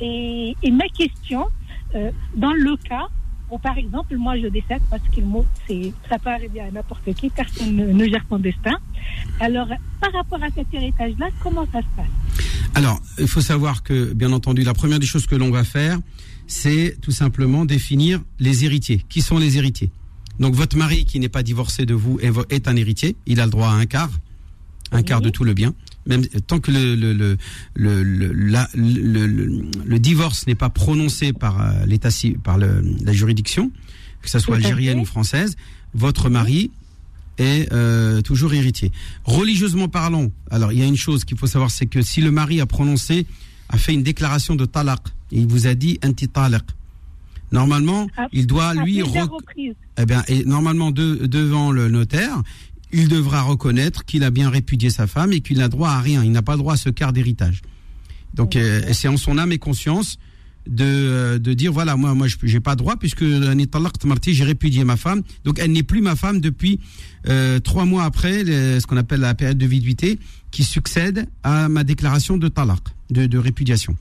et, 0.00 0.54
et 0.62 0.70
ma 0.70 0.88
question, 0.88 1.46
euh, 1.94 2.10
dans 2.34 2.52
le 2.52 2.76
cas 2.78 3.06
où 3.50 3.58
par 3.58 3.76
exemple 3.78 4.16
moi 4.16 4.38
je 4.38 4.46
décède 4.48 4.82
parce 4.90 5.02
qu'il 5.12 5.24
mot 5.24 5.44
c'est 5.66 5.92
ça 6.08 6.18
peut 6.18 6.30
arriver 6.30 6.60
à 6.60 6.70
n'importe 6.70 7.12
qui, 7.14 7.30
personne 7.30 7.74
ne, 7.76 7.92
ne 7.92 8.04
gère 8.08 8.24
son 8.28 8.38
destin. 8.38 8.76
Alors 9.40 9.68
par 10.00 10.12
rapport 10.12 10.42
à 10.42 10.48
cet 10.54 10.66
héritage-là, 10.72 11.28
comment 11.42 11.66
ça 11.72 11.80
se 11.80 11.86
passe? 11.96 12.06
Alors, 12.74 13.00
il 13.18 13.26
faut 13.26 13.40
savoir 13.40 13.82
que, 13.82 14.12
bien 14.12 14.32
entendu, 14.32 14.62
la 14.62 14.74
première 14.74 15.00
des 15.00 15.06
choses 15.06 15.26
que 15.26 15.34
l'on 15.34 15.50
va 15.50 15.64
faire, 15.64 15.98
c'est 16.46 16.96
tout 17.00 17.10
simplement 17.10 17.64
définir 17.64 18.20
les 18.38 18.64
héritiers. 18.64 19.04
Qui 19.08 19.20
sont 19.20 19.38
les 19.38 19.56
héritiers? 19.58 19.90
Donc, 20.38 20.54
votre 20.54 20.76
mari 20.76 21.04
qui 21.04 21.18
n'est 21.18 21.28
pas 21.30 21.42
divorcé 21.42 21.86
de 21.86 21.94
vous 21.94 22.20
est, 22.20 22.68
un 22.68 22.76
héritier. 22.76 23.16
Il 23.26 23.40
a 23.40 23.46
le 23.46 23.50
droit 23.50 23.68
à 23.70 23.72
un 23.72 23.86
quart, 23.86 24.10
un 24.92 24.98
Oui. 24.98 25.04
quart 25.04 25.20
de 25.20 25.30
tout 25.30 25.42
le 25.42 25.54
bien. 25.54 25.74
Même 26.08 26.26
tant 26.46 26.58
que 26.58 26.70
le 26.72 26.94
le 26.96 27.12
le 27.12 27.36
le, 27.74 28.02
le, 28.02 28.32
la- 28.32 28.68
le- 28.74 29.26
le- 29.26 29.64
le 29.84 29.98
divorce 30.00 30.46
n'est 30.48 30.54
pas 30.56 30.70
prononcé 30.70 31.32
par 31.32 31.60
euh, 31.60 31.86
l'état 31.86 32.08
par 32.42 32.58
la 32.58 33.12
juridiction, 33.12 33.70
que 34.22 34.28
ce 34.30 34.38
soit 34.40 34.56
algérienne 34.56 34.98
ou 35.00 35.04
française, 35.04 35.56
votre 35.94 36.28
mari 36.30 36.70
est 37.38 37.72
euh, 37.72 38.20
toujours 38.22 38.52
héritier. 38.54 38.90
Religieusement 39.24 39.88
parlant, 39.88 40.30
alors 40.50 40.72
il 40.72 40.78
y 40.80 40.82
a 40.82 40.86
une 40.86 40.96
chose 40.96 41.24
qu'il 41.24 41.36
faut 41.38 41.46
savoir, 41.46 41.70
c'est 41.70 41.86
que 41.86 42.02
si 42.02 42.20
le 42.20 42.30
mari 42.32 42.60
a 42.60 42.66
prononcé, 42.66 43.26
a 43.68 43.76
fait 43.78 43.92
une 43.94 44.02
déclaration 44.02 44.56
de 44.56 44.64
talaq, 44.64 45.00
et 45.30 45.38
il 45.40 45.46
vous 45.46 45.66
a 45.68 45.74
dit 45.74 46.00
anti 46.04 46.26
talaq, 46.26 46.64
normalement, 47.52 48.08
Ah, 48.16 48.26
il 48.32 48.46
doit 48.46 48.74
lui, 48.74 49.02
rec- 49.02 49.30
eh 49.98 50.06
bien, 50.06 50.22
et 50.28 50.44
normalement 50.44 50.90
de- 50.90 51.26
devant 51.26 51.70
le 51.70 51.88
notaire, 51.88 52.42
il 52.92 53.08
devra 53.08 53.42
reconnaître 53.42 54.04
qu'il 54.04 54.24
a 54.24 54.30
bien 54.30 54.48
répudié 54.50 54.90
sa 54.90 55.06
femme 55.06 55.32
et 55.32 55.40
qu'il 55.40 55.58
n'a 55.58 55.68
droit 55.68 55.90
à 55.90 56.00
rien. 56.00 56.24
Il 56.24 56.32
n'a 56.32 56.42
pas 56.42 56.56
droit 56.56 56.74
à 56.74 56.76
ce 56.76 56.88
quart 56.90 57.12
d'héritage. 57.12 57.62
Donc, 58.34 58.56
euh, 58.56 58.82
c'est 58.92 59.08
en 59.08 59.16
son 59.16 59.38
âme 59.38 59.52
et 59.52 59.58
conscience 59.58 60.18
de, 60.68 60.84
euh, 60.84 61.38
de 61.38 61.54
dire 61.54 61.72
voilà 61.72 61.96
moi 61.96 62.12
moi 62.14 62.26
je 62.26 62.36
j'ai 62.42 62.60
pas 62.60 62.76
droit 62.76 62.96
puisque 62.96 63.22
marti 64.04 64.34
j'ai 64.34 64.44
répudié 64.44 64.84
ma 64.84 64.98
femme 64.98 65.22
donc 65.44 65.58
elle 65.58 65.72
n'est 65.72 65.82
plus 65.82 66.02
ma 66.02 66.14
femme 66.14 66.40
depuis 66.42 66.78
euh, 67.26 67.58
trois 67.58 67.86
mois 67.86 68.04
après 68.04 68.44
le- 68.44 68.78
ce 68.78 68.86
qu'on 68.86 68.98
appelle 68.98 69.20
la 69.20 69.34
période 69.34 69.56
de 69.56 69.64
viduité 69.66 70.18
qui 70.50 70.64
succède 70.64 71.26
à 71.42 71.70
ma 71.70 71.84
déclaration 71.84 72.36
de 72.36 72.48
talaq 72.48 72.80
de, 73.10 73.24
de 73.24 73.38
répudiation 73.38 73.96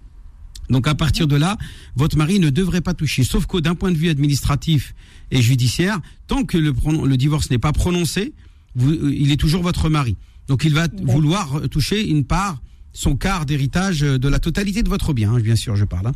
donc 0.69 0.89
à 0.89 0.95
partir 0.95 1.25
de 1.25 1.37
là 1.37 1.57
votre 1.95 2.17
mari 2.17 2.37
ne 2.37 2.49
devrait 2.49 2.81
pas 2.81 2.93
toucher 2.93 3.23
sauf 3.23 3.45
qu'au 3.45 3.61
d'un 3.61 3.75
point 3.75 3.91
de 3.93 3.97
vue 3.97 4.09
administratif 4.09 4.93
et 5.31 5.41
judiciaire 5.41 5.99
tant 6.27 6.43
que 6.43 6.57
le, 6.57 6.73
le 7.05 7.15
divorce 7.15 7.49
n'est 7.49 7.59
pas 7.59 7.71
prononcé 7.71 8.33
vous, 8.75 8.91
euh, 8.91 9.13
il 9.13 9.31
est 9.31 9.37
toujours 9.39 9.63
votre 9.63 9.89
mari 9.89 10.15
donc 10.47 10.63
il 10.63 10.73
va 10.73 10.87
vouloir 11.03 11.61
toucher 11.69 12.07
une 12.07 12.23
part 12.23 12.61
son 12.93 13.15
quart 13.15 13.45
d'héritage 13.45 14.01
euh, 14.03 14.17
de 14.17 14.27
la 14.27 14.39
totalité 14.39 14.81
de 14.81 14.89
votre 14.89 15.13
bien, 15.13 15.31
hein, 15.33 15.39
bien 15.39 15.55
sûr, 15.55 15.75
je 15.75 15.85
parle. 15.85 16.07
hein. 16.07 16.13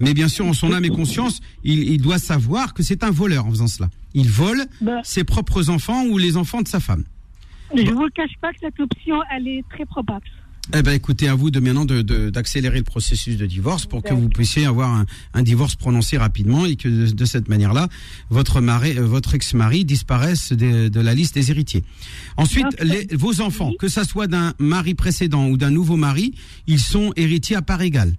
Mais 0.00 0.14
bien 0.14 0.26
sûr, 0.26 0.44
en 0.46 0.52
son 0.52 0.72
âme 0.72 0.84
et 0.84 0.88
conscience, 0.88 1.40
il, 1.62 1.78
il 1.92 2.02
doit 2.02 2.18
savoir 2.18 2.74
que 2.74 2.82
c'est 2.82 3.04
un 3.04 3.12
voleur 3.12 3.46
en 3.46 3.50
faisant 3.50 3.68
cela. 3.68 3.88
Il 4.14 4.28
vole 4.28 4.64
Ben, 4.80 5.00
ses 5.04 5.22
propres 5.22 5.70
enfants 5.70 6.04
ou 6.06 6.18
les 6.18 6.36
enfants 6.36 6.60
de 6.60 6.66
sa 6.66 6.80
femme. 6.80 7.04
je 7.72 7.88
vous 7.88 8.08
cache 8.12 8.32
pas 8.40 8.52
que 8.52 8.58
cette 8.62 8.80
option, 8.80 9.14
elle 9.32 9.46
est 9.46 9.64
très 9.70 9.86
probable. 9.86 10.24
Eh 10.72 10.80
ben, 10.82 10.92
écoutez, 10.92 11.28
à 11.28 11.34
vous 11.34 11.50
de 11.50 11.60
maintenant 11.60 11.84
de- 11.84 12.00
de- 12.00 12.30
d'accélérer 12.30 12.78
le 12.78 12.84
processus 12.84 13.36
de 13.36 13.44
divorce 13.44 13.84
pour 13.84 14.02
que 14.02 14.14
vous 14.14 14.28
puissiez 14.30 14.64
avoir 14.64 14.90
un, 14.94 15.04
un 15.34 15.42
divorce 15.42 15.74
prononcé 15.74 16.16
rapidement 16.16 16.64
et 16.64 16.76
que 16.76 16.88
de, 16.88 17.10
de 17.12 17.24
cette 17.26 17.48
manière-là, 17.48 17.88
votre 18.30 18.62
mari, 18.62 18.96
euh, 18.98 19.04
votre 19.04 19.34
ex-mari 19.34 19.84
disparaisse 19.84 20.52
de, 20.54 20.88
de 20.88 21.00
la 21.00 21.14
liste 21.14 21.34
des 21.34 21.50
héritiers. 21.50 21.84
Ensuite, 22.38 22.66
les, 22.82 23.06
vos 23.14 23.42
enfants, 23.42 23.72
que 23.78 23.88
ça 23.88 24.04
soit 24.04 24.26
d'un 24.26 24.54
mari 24.58 24.94
précédent 24.94 25.48
ou 25.48 25.58
d'un 25.58 25.70
nouveau 25.70 25.96
mari, 25.96 26.34
ils 26.66 26.80
sont 26.80 27.12
héritiers 27.16 27.56
à 27.56 27.62
part 27.62 27.82
égale. 27.82 28.14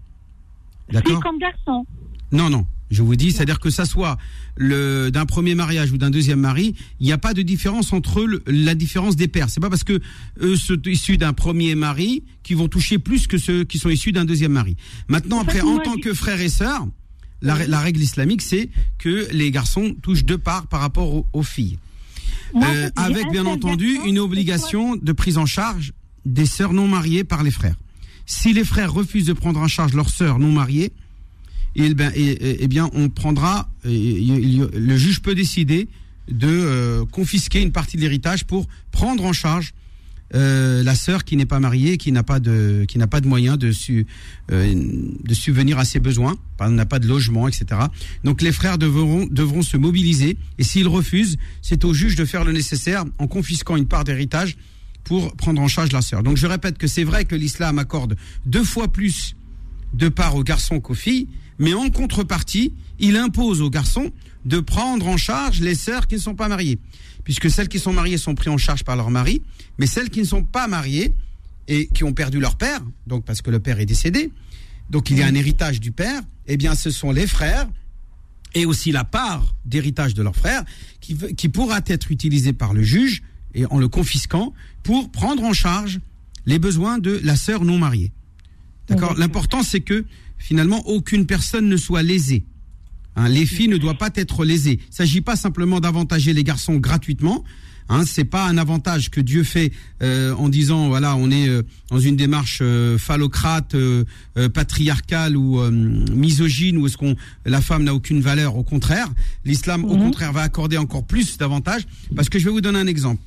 D'accord? 0.91 1.23
comme 1.23 1.39
garçon. 1.39 1.83
Non, 2.31 2.51
non. 2.51 2.65
Je 2.91 3.01
vous 3.01 3.15
dis, 3.15 3.31
c'est-à-dire 3.31 3.59
que 3.59 3.69
ça 3.71 3.85
soit 3.85 4.17
le 4.57 5.09
d'un 5.09 5.25
premier 5.25 5.55
mariage 5.55 5.91
ou 5.91 5.97
d'un 5.97 6.11
deuxième 6.11 6.39
mari, 6.39 6.75
il 6.99 7.05
n'y 7.05 7.11
a 7.11 7.17
pas 7.17 7.33
de 7.33 7.41
différence 7.41 7.91
entre 7.93 8.21
eux, 8.21 8.43
la 8.47 8.75
différence 8.75 9.15
des 9.15 9.27
pères. 9.27 9.49
C'est 9.49 9.59
pas 9.59 9.69
parce 9.71 9.83
que 9.83 9.99
eux 10.39 10.55
sont 10.55 10.79
issus 10.85 11.17
d'un 11.17 11.33
premier 11.33 11.73
mari 11.75 12.23
qu'ils 12.43 12.57
vont 12.57 12.67
toucher 12.67 12.99
plus 12.99 13.25
que 13.27 13.37
ceux 13.39 13.63
qui 13.63 13.79
sont 13.79 13.89
issus 13.89 14.11
d'un 14.11 14.25
deuxième 14.25 14.51
mari. 14.51 14.75
Maintenant, 15.07 15.37
En 15.37 15.41
après, 15.41 15.61
en 15.61 15.79
tant 15.79 15.95
que 15.95 16.13
frères 16.13 16.39
et 16.41 16.49
sœurs, 16.49 16.87
la, 17.41 17.65
la 17.67 17.79
règle 17.79 18.01
islamique, 18.01 18.41
c'est 18.43 18.69
que 18.99 19.27
les 19.31 19.49
garçons 19.51 19.95
touchent 20.01 20.23
deux 20.25 20.37
parts 20.37 20.67
par 20.67 20.79
rapport 20.79 21.13
aux, 21.13 21.25
aux 21.33 21.43
filles. 21.43 21.77
Moi, 22.53 22.67
Euh, 22.67 22.89
avec 22.95 23.29
bien 23.31 23.45
entendu 23.47 23.97
une 24.05 24.19
obligation 24.19 24.95
de 24.95 25.11
prise 25.11 25.37
en 25.37 25.45
charge 25.47 25.93
des 26.25 26.45
sœurs 26.45 26.73
non 26.73 26.87
mariées 26.87 27.23
par 27.23 27.43
les 27.43 27.51
frères. 27.51 27.75
Si 28.27 28.53
les 28.53 28.63
frères 28.63 28.93
refusent 28.93 29.25
de 29.25 29.33
prendre 29.33 29.59
en 29.59 29.67
charge 29.67 29.93
leurs 29.93 30.09
sœurs 30.09 30.39
non 30.39 30.51
mariées, 30.51 30.93
eh 31.75 31.93
ben, 31.93 32.11
eh, 32.15 32.37
eh, 32.39 32.57
eh 32.61 32.67
bien, 32.67 32.89
on 32.93 33.09
prendra. 33.09 33.69
le 33.83 34.97
juge 34.97 35.21
peut 35.21 35.35
décider 35.35 35.87
de 36.29 36.47
euh, 36.47 37.05
confisquer 37.05 37.61
une 37.61 37.71
partie 37.71 37.97
de 37.97 38.01
l'héritage 38.01 38.45
pour 38.45 38.67
prendre 38.91 39.23
en 39.25 39.33
charge 39.33 39.73
euh, 40.33 40.81
la 40.83 40.95
sœur 40.95 41.23
qui 41.23 41.37
n'est 41.37 41.45
pas 41.45 41.59
mariée, 41.59 41.97
qui 41.97 42.11
n'a 42.11 42.23
pas 42.23 42.39
de, 42.39 42.85
qui 42.87 42.97
n'a 42.97 43.05
pas 43.05 43.21
de 43.21 43.27
moyens 43.27 43.59
de, 43.59 43.71
su, 43.71 44.07
euh, 44.51 44.73
de 45.23 45.33
subvenir 45.33 45.77
à 45.77 45.85
ses 45.85 45.99
besoins, 45.99 46.35
n'a 46.59 46.85
pas 46.85 46.97
de 46.97 47.07
logement, 47.07 47.47
etc. 47.47 47.81
Donc 48.23 48.41
les 48.41 48.51
frères 48.51 48.79
devront, 48.79 49.27
devront 49.29 49.61
se 49.61 49.77
mobiliser 49.77 50.37
et 50.57 50.63
s'ils 50.63 50.87
refusent, 50.87 51.37
c'est 51.61 51.85
au 51.85 51.93
juge 51.93 52.15
de 52.15 52.25
faire 52.25 52.43
le 52.43 52.53
nécessaire 52.53 53.05
en 53.19 53.27
confisquant 53.27 53.75
une 53.75 53.87
part 53.87 54.03
d'héritage 54.03 54.57
pour 55.03 55.35
prendre 55.35 55.61
en 55.61 55.67
charge 55.67 55.91
la 55.91 56.01
sœur. 56.01 56.23
Donc 56.23 56.37
je 56.37 56.47
répète 56.47 56.79
que 56.79 56.87
c'est 56.87 57.03
vrai 57.03 57.25
que 57.25 57.35
l'islam 57.35 57.77
accorde 57.77 58.17
deux 58.47 58.63
fois 58.63 58.87
plus 58.87 59.35
de 59.93 60.09
part 60.09 60.35
aux 60.35 60.43
garçons 60.43 60.79
qu'aux 60.79 60.95
filles, 60.95 61.27
mais 61.59 61.73
en 61.73 61.89
contrepartie, 61.89 62.73
il 62.99 63.17
impose 63.17 63.61
aux 63.61 63.69
garçons 63.69 64.11
de 64.45 64.59
prendre 64.59 65.07
en 65.07 65.17
charge 65.17 65.59
les 65.61 65.75
sœurs 65.75 66.07
qui 66.07 66.15
ne 66.15 66.19
sont 66.19 66.35
pas 66.35 66.47
mariées. 66.47 66.79
Puisque 67.23 67.49
celles 67.49 67.67
qui 67.67 67.79
sont 67.79 67.93
mariées 67.93 68.17
sont 68.17 68.35
prises 68.35 68.53
en 68.53 68.57
charge 68.57 68.83
par 68.83 68.95
leur 68.95 69.09
mari, 69.09 69.41
mais 69.77 69.87
celles 69.87 70.09
qui 70.09 70.19
ne 70.19 70.25
sont 70.25 70.43
pas 70.43 70.67
mariées 70.67 71.13
et 71.67 71.87
qui 71.87 72.03
ont 72.03 72.13
perdu 72.13 72.39
leur 72.39 72.55
père, 72.55 72.81
donc 73.07 73.25
parce 73.25 73.41
que 73.41 73.49
le 73.49 73.59
père 73.59 73.79
est 73.79 73.87
décédé, 73.87 74.31
donc 74.91 75.09
il 75.09 75.17
y 75.17 75.23
a 75.23 75.25
un 75.25 75.33
héritage 75.33 75.79
du 75.79 75.91
père, 75.91 76.21
eh 76.45 76.57
bien 76.57 76.75
ce 76.75 76.91
sont 76.91 77.11
les 77.11 77.25
frères 77.25 77.67
et 78.53 78.65
aussi 78.65 78.91
la 78.91 79.03
part 79.03 79.55
d'héritage 79.65 80.13
de 80.13 80.21
leur 80.21 80.35
frère 80.35 80.63
qui, 81.01 81.17
qui 81.35 81.49
pourra 81.49 81.81
être 81.87 82.11
utilisée 82.11 82.53
par 82.53 82.73
le 82.73 82.83
juge 82.83 83.23
et 83.55 83.65
en 83.65 83.79
le 83.79 83.87
confisquant 83.87 84.53
pour 84.83 85.11
prendre 85.11 85.43
en 85.43 85.53
charge 85.53 85.99
les 86.45 86.59
besoins 86.59 86.99
de 86.99 87.19
la 87.23 87.35
sœur 87.35 87.65
non 87.65 87.79
mariée. 87.79 88.11
D'accord. 88.87 89.15
L'important, 89.17 89.63
c'est 89.63 89.81
que 89.81 90.05
finalement, 90.37 90.87
aucune 90.87 91.25
personne 91.25 91.67
ne 91.69 91.77
soit 91.77 92.03
lésée. 92.03 92.45
Hein, 93.15 93.29
les 93.29 93.45
filles 93.45 93.69
ne 93.69 93.77
doivent 93.77 93.97
pas 93.97 94.09
être 94.15 94.43
lésées. 94.45 94.79
Il 94.81 94.89
ne 94.89 94.95
s'agit 94.95 95.21
pas 95.21 95.35
simplement 95.35 95.79
d'avantager 95.79 96.33
les 96.33 96.43
garçons 96.43 96.75
gratuitement. 96.75 97.43
Hein, 97.87 98.03
c'est 98.05 98.25
pas 98.25 98.47
un 98.47 98.57
avantage 98.57 99.11
que 99.11 99.21
Dieu 99.21 99.43
fait 99.43 99.71
euh, 100.01 100.33
en 100.33 100.49
disant 100.49 100.87
voilà 100.87 101.15
on 101.15 101.29
est 101.29 101.47
euh, 101.47 101.61
dans 101.91 101.99
une 101.99 102.15
démarche 102.15 102.57
euh, 102.63 102.97
phallocrate, 102.97 103.75
patriarcale 104.53 105.37
ou 105.37 105.61
misogyne 106.11 106.77
où 106.77 106.87
est-ce 106.87 106.97
qu'on 106.97 107.15
la 107.45 107.61
femme 107.61 107.83
n'a 107.83 107.93
aucune 107.93 108.21
valeur. 108.21 108.55
Au 108.57 108.63
contraire, 108.63 109.07
l'islam 109.45 109.85
au 109.85 109.95
Mhm. 109.95 110.01
contraire 110.03 110.33
va 110.33 110.41
accorder 110.41 110.77
encore 110.77 111.05
plus 111.05 111.37
d'avantages 111.37 111.83
parce 112.15 112.27
que 112.27 112.39
je 112.39 112.45
vais 112.45 112.51
vous 112.51 112.61
donner 112.61 112.79
un 112.79 112.87
exemple 112.87 113.21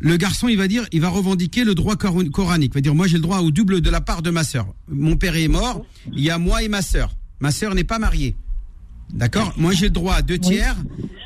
le 0.00 0.16
garçon, 0.16 0.48
il 0.48 0.56
va 0.56 0.68
dire, 0.68 0.86
il 0.92 1.00
va 1.00 1.08
revendiquer 1.08 1.64
le 1.64 1.74
droit 1.74 1.96
cor- 1.96 2.22
coranique. 2.32 2.72
Il 2.72 2.74
va 2.74 2.80
dire, 2.80 2.94
moi, 2.94 3.06
j'ai 3.06 3.16
le 3.16 3.22
droit 3.22 3.38
au 3.40 3.50
double 3.50 3.80
de 3.80 3.90
la 3.90 4.00
part 4.00 4.22
de 4.22 4.30
ma 4.30 4.44
sœur. 4.44 4.66
Mon 4.88 5.16
père 5.16 5.36
est 5.36 5.48
mort, 5.48 5.84
il 6.12 6.20
y 6.22 6.30
a 6.30 6.38
moi 6.38 6.62
et 6.62 6.68
ma 6.68 6.82
sœur. 6.82 7.16
Ma 7.40 7.50
sœur 7.50 7.74
n'est 7.74 7.84
pas 7.84 7.98
mariée. 7.98 8.36
D'accord? 9.10 9.54
Moi, 9.56 9.72
j'ai 9.72 9.86
le 9.86 9.90
droit 9.92 10.14
à 10.14 10.22
deux 10.22 10.38
tiers 10.38 10.76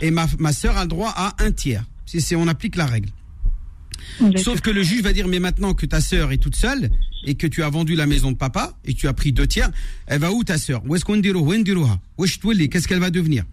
et 0.01 0.11
ma, 0.11 0.27
ma 0.39 0.53
sœur 0.53 0.77
a 0.77 0.83
le 0.85 0.89
droit 0.89 1.13
à 1.17 1.35
un 1.45 1.53
tiers. 1.53 1.85
Si 2.07 2.35
on 2.37 2.47
applique 2.49 2.77
la 2.77 2.87
règle. 2.87 3.09
Sauf 4.37 4.61
que 4.61 4.71
le 4.71 4.83
juge 4.83 5.03
va 5.03 5.13
dire, 5.13 5.29
mais 5.29 5.39
maintenant 5.39 5.75
que 5.75 5.87
ta 5.87 6.01
sœur 6.01 6.33
est 6.33 6.39
toute 6.39 6.57
seule 6.57 6.91
et 7.25 7.35
que 7.35 7.47
tu 7.47 7.63
as 7.63 7.71
vendu 7.71 7.95
la 7.95 8.07
maison 8.07 8.33
de 8.33 8.37
papa 8.37 8.77
et 8.85 8.95
que 8.95 8.99
tu 8.99 9.09
as 9.09 9.13
pris 9.15 9.33
deux 9.33 9.47
tiers, 9.47 9.71
elle 10.07 10.21
va 10.21 10.33
où 10.33 10.45
ta 10.45 10.59
sœur? 10.59 10.83
Où 10.87 10.95
est-ce 10.97 11.05
qu'on 11.05 11.17
dirait 11.17 11.39
Où 11.39 11.53
est-ce 11.53 11.71
Où 12.19 12.25
est-ce 12.25 12.39
que 12.39 12.65
Qu'est-ce 12.67 12.89
qu'elle 12.89 12.99
va 13.01 13.11
devenir? 13.11 13.45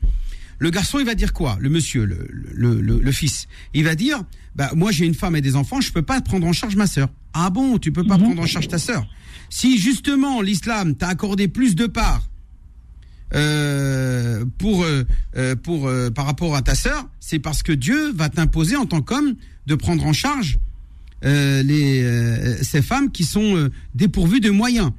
Le 0.60 0.69
garçon, 0.69 1.00
il 1.00 1.06
va 1.06 1.15
dire 1.15 1.32
quoi? 1.32 1.58
Le 1.62 1.69
monsieur, 1.69 2.04
le, 2.06 2.28
le, 2.54 2.82
le, 2.82 3.00
le 3.00 3.12
fils, 3.12 3.48
il 3.74 3.86
va 3.86 3.95
dire, 3.95 4.22
bah 4.56 4.72
moi 4.76 4.91
j'ai 4.91 5.06
une 5.06 5.13
femme 5.13 5.36
et 5.38 5.41
des 5.41 5.56
enfants, 5.56 5.80
je 5.80 5.91
peux 5.91 6.02
pas 6.02 6.19
prendre 6.19 6.45
en 6.45 6.54
charge 6.54 6.76
ma 6.76 6.86
sœur. 6.86 7.10
Ah 7.34 7.50
bon, 7.50 7.78
tu 7.78 7.91
peux 7.91 8.04
pas 8.04 8.17
prendre 8.17 8.41
en 8.41 8.45
charge 8.45 8.67
ta 8.67 8.78
sœur? 8.78 9.08
Si 9.50 9.78
justement 9.80 10.41
l'islam 10.41 10.95
t'a 10.95 11.08
accordé 11.08 11.48
plus 11.48 11.76
de 11.76 11.88
parts 11.88 12.30
euh, 13.34 14.43
pour 14.58 14.84
euh, 14.84 15.06
euh, 15.38 15.56
pour 15.56 15.88
euh, 15.88 16.10
par 16.10 16.26
rapport 16.26 16.56
à 16.56 16.62
ta 16.62 16.76
sœur, 16.76 17.08
c'est 17.19 17.39
parce 17.39 17.63
que 17.63 17.72
Dieu 17.72 18.12
va 18.12 18.28
t'imposer 18.28 18.76
en 18.76 18.86
tant 18.86 19.02
qu'homme 19.02 19.36
de 19.65 19.76
prendre 19.76 20.06
en 20.06 20.13
charge 20.13 20.60
euh, 21.24 21.63
les 21.63 22.04
euh, 22.04 22.62
ces 22.63 22.82
femmes 22.82 23.12
qui 23.12 23.24
sont 23.24 23.56
euh, 23.56 23.69
dépourvues 23.95 24.41
de 24.41 24.50
moyens. 24.50 24.91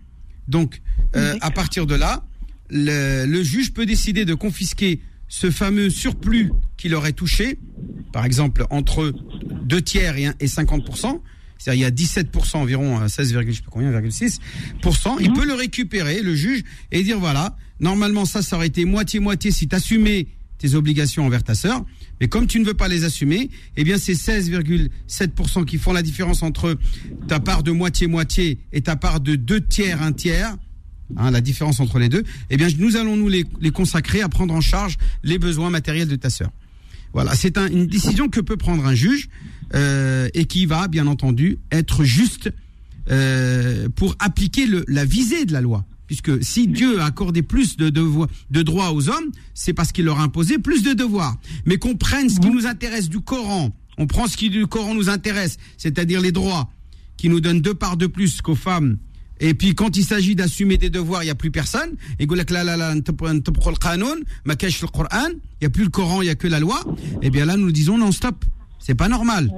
Donc 0.48 0.80
euh, 1.16 1.36
à 1.42 1.50
partir 1.50 1.86
de 1.86 1.94
là, 1.96 2.24
le, 2.70 3.26
le 3.26 3.42
juge 3.42 3.72
peut 3.72 3.86
décider 3.86 4.24
de 4.24 4.34
confisquer 4.34 5.00
ce 5.32 5.50
fameux 5.50 5.88
surplus 5.88 6.50
qu'il 6.76 6.94
aurait 6.94 7.12
touché, 7.14 7.58
par 8.12 8.24
exemple 8.26 8.66
entre 8.68 9.14
deux 9.62 9.80
tiers 9.80 10.16
et, 10.18 10.26
un- 10.26 10.34
et 10.40 10.48
50 10.48 10.82
c'est-à-dire 11.56 11.74
il 11.74 11.82
y 11.82 11.84
a 11.84 11.90
17% 11.90 12.56
environ, 12.56 13.00
euh, 13.00 13.06
16, 13.08 13.34
je 13.46 13.52
sais 13.52 13.60
pas 13.62 13.68
combien, 13.70 13.90
6%, 13.92 15.16
il 15.20 15.32
peut 15.32 15.46
le 15.46 15.54
récupérer, 15.54 16.20
le 16.22 16.34
juge, 16.34 16.62
et 16.90 17.02
dire 17.02 17.18
voilà, 17.20 17.56
normalement 17.80 18.24
ça, 18.24 18.42
ça 18.42 18.56
aurait 18.56 18.66
été 18.66 18.84
moitié-moitié 18.84 19.50
si 19.50 19.68
tu 19.68 19.76
assumais 19.76 20.26
tes 20.58 20.74
obligations 20.74 21.24
envers 21.24 21.44
ta 21.44 21.54
sœur, 21.54 21.84
mais 22.20 22.28
comme 22.28 22.46
tu 22.46 22.58
ne 22.60 22.64
veux 22.64 22.74
pas 22.74 22.88
les 22.88 23.04
assumer, 23.04 23.50
eh 23.76 23.84
bien 23.84 23.98
c'est 23.98 24.14
16,7% 24.14 25.64
qui 25.64 25.78
font 25.78 25.92
la 25.92 26.02
différence 26.02 26.42
entre 26.42 26.76
ta 27.28 27.40
part 27.40 27.62
de 27.62 27.70
moitié-moitié 27.70 28.58
et 28.72 28.80
ta 28.80 28.96
part 28.96 29.20
de 29.20 29.36
deux 29.36 29.60
tiers, 29.60 30.02
un 30.02 30.12
tiers, 30.12 30.56
hein, 31.16 31.30
la 31.30 31.40
différence 31.40 31.80
entre 31.80 31.98
les 31.98 32.08
deux, 32.08 32.24
eh 32.50 32.56
bien 32.56 32.68
nous 32.78 32.96
allons 32.96 33.16
nous 33.16 33.28
les, 33.28 33.44
les 33.60 33.70
consacrer 33.70 34.20
à 34.22 34.28
prendre 34.28 34.54
en 34.54 34.60
charge 34.60 34.96
les 35.22 35.38
besoins 35.38 35.70
matériels 35.70 36.08
de 36.08 36.16
ta 36.16 36.30
sœur. 36.30 36.50
Voilà, 37.12 37.34
c'est 37.34 37.58
un- 37.58 37.66
une 37.68 37.86
décision 37.86 38.28
que 38.28 38.40
peut 38.40 38.56
prendre 38.56 38.86
un 38.86 38.94
juge 38.94 39.28
euh, 39.74 40.28
et 40.34 40.44
qui 40.44 40.66
va, 40.66 40.86
bien 40.88 41.06
entendu, 41.06 41.58
être 41.72 42.04
juste 42.04 42.50
euh, 43.10 43.88
pour 43.96 44.14
appliquer 44.18 44.66
le, 44.66 44.84
la 44.88 45.04
visée 45.04 45.44
de 45.44 45.52
la 45.52 45.60
loi. 45.60 45.84
Puisque 46.06 46.42
si 46.42 46.66
Dieu 46.66 47.00
a 47.00 47.04
accordé 47.06 47.42
plus 47.42 47.76
de, 47.76 47.88
devoirs- 47.88 48.28
de 48.50 48.62
droits 48.62 48.92
aux 48.92 49.08
hommes, 49.08 49.30
c'est 49.54 49.72
parce 49.72 49.92
qu'il 49.92 50.04
leur 50.06 50.18
a 50.18 50.24
imposé 50.24 50.58
plus 50.58 50.82
de 50.82 50.92
devoirs. 50.92 51.36
Mais 51.66 51.78
qu'on 51.78 51.96
prenne 51.96 52.28
ce 52.28 52.40
qui 52.40 52.50
nous 52.50 52.66
intéresse 52.66 53.08
du 53.08 53.20
Coran, 53.20 53.70
on 53.96 54.06
prend 54.06 54.26
ce 54.26 54.36
qui 54.36 54.50
du 54.50 54.66
Coran 54.66 54.94
nous 54.94 55.08
intéresse, 55.08 55.58
c'est-à-dire 55.76 56.20
les 56.20 56.32
droits, 56.32 56.68
qui 57.16 57.28
nous 57.28 57.40
donnent 57.40 57.60
deux 57.60 57.74
parts 57.74 57.96
de 57.96 58.06
plus 58.06 58.40
qu'aux 58.42 58.56
femmes. 58.56 58.98
Et 59.40 59.54
puis 59.54 59.74
quand 59.74 59.96
il 59.96 60.04
s'agit 60.04 60.34
d'assumer 60.34 60.76
des 60.76 60.90
devoirs, 60.90 61.22
il 61.22 61.26
n'y 61.26 61.30
a 61.30 61.34
plus 61.34 61.50
personne. 61.50 61.96
Et 62.18 62.26
là 62.26 62.64
là 62.64 62.76
là, 62.76 62.94
le 62.94 63.00
Coran, 64.86 65.28
il 65.28 65.62
n'y 65.62 65.66
a 65.66 65.70
plus 65.70 65.84
le 65.84 65.90
Coran, 65.90 66.20
il 66.20 66.26
n'y 66.26 66.30
a 66.30 66.34
que 66.34 66.46
la 66.46 66.60
loi. 66.60 66.80
Et 67.22 67.30
bien 67.30 67.46
là, 67.46 67.56
nous 67.56 67.72
disons 67.72 67.96
non 67.98 68.12
stop. 68.12 68.44
C'est 68.78 68.94
pas 68.94 69.08
normal. 69.08 69.50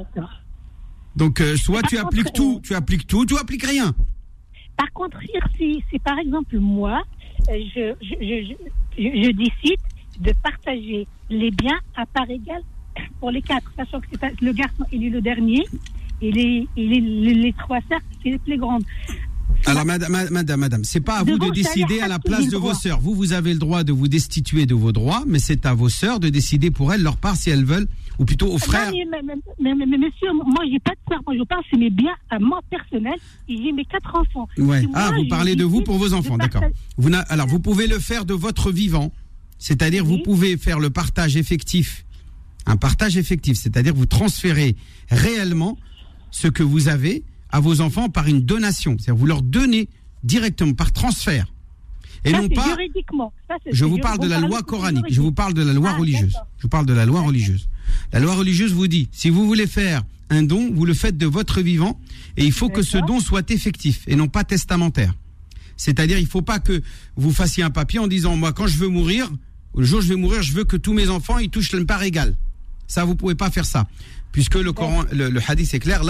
Donc 1.17 1.41
euh, 1.41 1.57
soit 1.57 1.83
tu 1.83 1.99
appliques 1.99 2.33
tout, 2.33 2.61
tu 2.63 2.75
appliques 2.75 3.07
tout, 3.07 3.27
tu 3.27 3.37
appliques 3.37 3.67
rien. 3.67 3.93
Par 4.77 4.91
contre, 4.93 5.19
si 5.57 5.83
c'est 5.91 6.03
par 6.03 6.19
exemple 6.19 6.59
moi, 6.59 7.03
euh, 7.51 7.95
je, 8.03 9.31
décide 9.33 9.79
de 10.21 10.33
partager 10.43 11.07
les 11.29 11.51
biens 11.51 11.79
à 11.97 12.07
part 12.07 12.31
égale 12.31 12.63
pour 13.21 13.31
les 13.31 13.43
quatre, 13.43 13.71
sachant 13.77 14.01
que 14.01 14.17
pas, 14.17 14.31
le 14.41 14.53
garçon 14.53 14.85
il 14.93 15.05
est 15.05 15.11
le 15.11 15.21
dernier, 15.21 15.65
et 16.21 16.31
les, 16.31 16.69
les, 16.77 17.01
les 17.01 17.53
trois 17.53 17.81
sœurs 17.89 18.01
c'est 18.23 18.31
les 18.31 18.39
plus 18.39 18.59
grandes. 18.59 18.85
Alors 19.67 19.85
madame, 19.85 20.13
ma- 20.13 20.31
madame, 20.31 20.61
madame, 20.61 20.85
c'est 20.85 21.01
pas 21.01 21.19
à 21.19 21.23
vous 21.23 21.39
de 21.39 21.51
décider 21.51 22.01
à 22.01 22.09
la 22.09 22.19
place 22.19 22.49
de 22.49 22.57
vos 22.57 22.75
sœurs. 22.75 23.01
Vous, 23.01 23.15
vous 23.15 23.33
avez 23.33 23.53
le 23.53 23.59
droit 23.59 23.85
de 23.85 23.93
vous 23.93 24.09
destituer 24.09 24.67
de 24.67 24.75
vos 24.75 24.93
droits, 24.93 25.25
mais 25.27 25.39
c'est 25.39 25.67
à 25.67 25.75
vos 25.75 25.89
sœurs 25.89 26.21
de 26.21 26.29
décider 26.29 26.71
pour 26.71 26.93
elles 26.93 27.03
leur 27.03 27.17
part 27.17 27.37
si 27.37 27.51
elles 27.51 27.65
veulent, 27.65 27.87
ou 28.19 28.25
plutôt 28.25 28.49
aux 28.53 28.59
frères. 28.59 28.93
Mais, 28.93 29.21
mais, 29.61 29.75
mais, 29.75 29.87
monsieur, 29.87 30.33
moi 30.33 30.65
j'ai 30.71 30.79
pas 30.81 30.93
de 30.93 31.15
moi 31.27 31.35
je 31.39 31.45
parle 31.45 31.63
c'est 31.71 31.79
mes 31.79 31.91
biens 31.91 32.15
à 32.31 32.39
moi 32.39 32.61
personnel 32.71 33.15
et 33.49 33.57
j'ai 33.57 33.73
mes 33.73 33.85
quatre 33.85 34.15
enfants. 34.15 34.49
Ouais. 34.59 34.85
Ah, 34.95 35.11
vous 35.17 35.29
parlez 35.29 35.57
de 35.57 35.65
vous 35.65 35.83
pour 35.83 35.99
vos 35.99 36.13
enfants, 36.15 36.37
d'accord. 36.39 36.63
Vous 36.97 37.11
alors, 37.29 37.47
vous 37.47 37.61
pouvez 37.61 37.87
le 37.87 37.99
faire 37.99 38.25
de 38.25 38.35
votre 38.35 38.71
vivant, 38.71 39.13
c'est-à-dire 39.59 40.05
vous 40.05 40.19
pouvez 40.19 40.57
faire 40.57 40.81
le 40.81 40.91
partage 40.91 41.37
effectif, 41.37 42.05
un 42.67 42.77
partage 42.77 43.17
effectif, 43.17 43.57
c'est-à-dire 43.59 43.95
vous 43.95 44.07
transférez 44.07 44.77
réellement 45.11 45.77
ce 46.31 46.49
que 46.49 46.63
vous 46.63 46.89
avez 46.89 47.23
à 47.53 47.61
vos 47.61 47.81
enfants 47.81 48.09
par 48.09 48.27
une 48.27 48.41
donation, 48.41 48.97
c'est-à-dire 48.99 49.17
vous 49.17 49.27
leur 49.27 49.43
donnez 49.43 49.89
directement 50.25 50.73
par 50.75 50.93
transfert, 50.93 51.47
et 52.25 52.31
Ça, 52.31 52.41
non 52.41 52.49
pas. 52.49 52.65
juridiquement. 52.69 53.33
Ça, 53.49 53.57
Je 53.71 53.85
vous 53.85 53.99
parle 53.99 54.19
de 54.21 54.29
la 54.29 54.39
loi 54.41 54.61
de 54.61 54.67
coranique. 54.67 55.07
Je 55.11 55.21
vous 55.21 55.33
parle 55.33 55.55
de 55.55 55.63
la 55.63 55.73
loi 55.73 55.91
Ah, 55.95 55.99
religieuse. 55.99 56.35
Je 56.59 56.63
vous 56.63 56.69
parle 56.69 56.87
de 56.87 56.93
la 56.93 57.05
loi 57.05 57.21
religieuse. 57.21 57.69
La 58.13 58.21
loi 58.21 58.35
religieuse 58.35 58.73
vous 58.73 58.87
dit, 58.87 59.09
si 59.11 59.29
vous 59.29 59.45
voulez 59.47 59.67
faire 59.67 60.03
un 60.31 60.45
don, 60.45 60.71
vous 60.73 60.87
le 60.87 60.95
faites 60.95 61.19
de 61.19 61.27
votre 61.27 61.61
vivant, 61.61 62.01
et 62.37 62.45
il 62.45 62.53
faut 62.53 62.69
que 62.69 62.83
ce 62.83 62.97
don 62.99 63.19
soit 63.21 63.51
effectif 63.51 64.05
et 64.07 64.15
non 64.17 64.29
pas 64.29 64.45
testamentaire. 64.45 65.13
C'est-à-dire, 65.77 66.19
il 66.19 66.27
faut 66.29 66.43
pas 66.43 66.61
que 66.61 66.81
vous 67.17 67.33
fassiez 67.33 67.65
un 67.65 67.71
papier 67.71 67.99
en 67.99 68.07
disant, 68.07 68.37
moi, 68.37 68.53
quand 68.53 68.69
je 68.69 68.79
veux 68.79 68.89
mourir, 68.89 69.29
le 69.77 69.85
jour 69.85 69.99
où 69.99 70.03
je 70.03 70.09
vais 70.09 70.17
mourir, 70.17 70.43
je 70.43 70.53
veux 70.53 70.65
que 70.65 70.77
tous 70.77 70.93
mes 70.93 71.09
enfants 71.09 71.39
ils 71.39 71.51
touchent 71.51 71.73
une 71.73 71.87
part 71.87 72.03
égale. 72.05 72.37
Ça, 72.93 73.07
vous 73.07 73.15
pouvez 73.15 73.35
pas 73.35 73.51
faire 73.51 73.65
ça. 73.65 73.89
Puisque 74.33 74.57
le, 74.57 74.71
Coran, 74.71 75.05
le, 75.13 75.41
hadith 75.49 75.73
est 75.73 75.79
clair. 75.79 76.03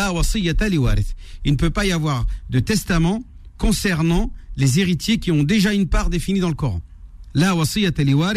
Il 1.45 1.53
ne 1.53 1.57
peut 1.57 1.71
pas 1.71 1.87
y 1.87 1.93
avoir 1.93 2.27
de 2.51 2.59
testament 2.59 3.23
concernant 3.57 4.33
les 4.57 4.81
héritiers 4.81 5.19
qui 5.19 5.31
ont 5.31 5.45
déjà 5.45 5.73
une 5.73 5.87
part 5.87 6.11
définie 6.11 6.41
dans 6.41 6.49
le 6.49 6.57
Coran. 6.57 6.81
La 7.35 7.53
euh, 7.53 7.65
al-Coran 7.65 8.35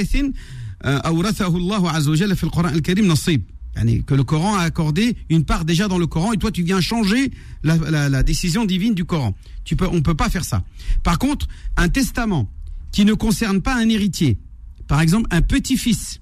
que 4.05 4.13
le 4.13 4.23
Coran 4.23 4.55
a 4.57 4.61
accordé 4.61 5.17
une 5.29 5.43
part 5.43 5.65
déjà 5.65 5.87
dans 5.87 5.97
le 5.97 6.05
Coran 6.05 6.31
et 6.31 6.37
toi 6.37 6.51
tu 6.51 6.61
viens 6.61 6.81
changer 6.81 7.31
la, 7.63 8.21
décision 8.21 8.63
divine 8.63 8.93
du 8.93 9.05
Coran. 9.05 9.33
On 9.81 9.95
ne 9.95 10.01
peut 10.01 10.13
pas 10.13 10.29
faire 10.29 10.45
ça. 10.45 10.63
Par 11.01 11.17
contre, 11.17 11.47
un 11.77 11.89
testament 11.89 12.47
qui 12.91 13.05
ne 13.05 13.15
concerne 13.15 13.63
pas 13.63 13.73
un 13.73 13.89
héritier, 13.89 14.37
par 14.87 15.01
exemple 15.01 15.27
un 15.31 15.41
petit-fils, 15.41 16.21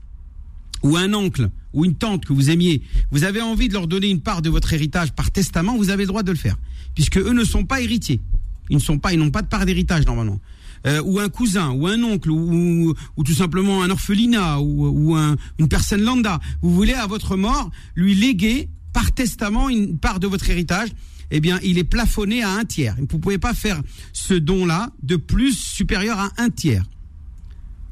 ou 0.84 0.98
un 0.98 1.13
oncle 1.13 1.50
ou 1.74 1.86
une 1.86 1.96
tante 1.96 2.26
que 2.26 2.34
vous 2.34 2.50
aimiez, 2.50 2.82
vous 3.12 3.24
avez 3.24 3.41
envie 3.41 3.67
de 3.67 3.74
leur 3.74 3.88
donner 3.88 4.10
une 4.10 4.22
part 4.22 4.41
de 4.41 4.50
votre 4.50 4.74
héritage 4.74 5.12
par 5.13 5.32
testament, 5.32 5.76
vous 5.78 5.89
avez 5.89 6.04
le 6.04 6.08
droit 6.08 6.24
de 6.24 6.32
le 6.32 6.38
faire, 6.38 6.58
puisque 6.93 7.17
eux 7.17 7.34
ne 7.34 7.43
sont 7.43 7.63
pas 7.65 7.82
héritiers. 7.82 8.22
Ils 8.69 8.76
ne 8.78 8.82
sont 8.82 9.00
pas, 9.00 9.12
ils 9.13 9.19
n'ont 9.19 9.32
pas 9.32 9.41
de 9.41 9.48
part 9.48 9.65
d'héritage 9.65 10.06
normalement. 10.06 10.39
Euh, 10.86 11.02
ou 11.04 11.19
un 11.19 11.30
cousin, 11.30 11.72
ou 11.72 11.88
un 11.88 12.02
oncle, 12.04 12.30
ou, 12.30 12.93
ou 13.17 13.24
tout 13.24 13.34
simplement 13.34 13.84
un 13.84 13.89
orphelinat, 13.89 14.60
ou, 14.60 14.88
ou 14.88 15.15
un- 15.15 15.38
une 15.58 15.67
personne 15.69 16.02
lambda. 16.02 16.39
Vous 16.62 16.74
voulez 16.74 16.93
à 16.93 17.08
votre 17.08 17.38
mort 17.38 17.72
lui 17.96 18.13
léguer 18.15 18.67
par 18.91 19.12
testament 19.13 19.69
une 19.69 19.98
part 19.98 20.19
de 20.19 20.28
votre 20.28 20.50
héritage. 20.50 20.89
Eh 21.32 21.39
bien, 21.39 21.58
il 21.63 21.78
est 21.78 21.84
plafonné 21.86 22.43
à 22.43 22.52
un 22.52 22.65
tiers. 22.65 22.96
Vous 22.96 23.02
ne 23.04 23.08
pouvez 23.08 23.38
pas 23.39 23.54
faire 23.54 23.82
ce 24.12 24.34
don-là 24.34 24.91
de 25.02 25.15
plus 25.15 25.58
supérieur 25.58 26.19
à 26.19 26.30
un 26.38 26.50
tiers. 26.50 26.84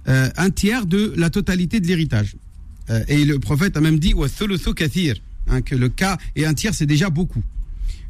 Euh, 0.08 0.30
un 0.36 0.50
tiers 0.50 0.86
de 0.86 1.14
la 1.16 1.30
totalité 1.30 1.80
de 1.80 1.88
l'héritage. 1.88 2.36
Euh, 2.90 3.04
et 3.08 3.26
le 3.26 3.40
prophète 3.40 3.78
a 3.78 3.82
même 3.82 4.00
dit 4.00 4.14
hein, 5.48 5.62
que 5.62 5.76
le 5.76 5.90
cas 5.90 6.18
et 6.36 6.46
un 6.46 6.54
tiers 6.54 6.74
c'est 6.74 6.86
déjà 6.86 7.10
beaucoup. 7.10 7.44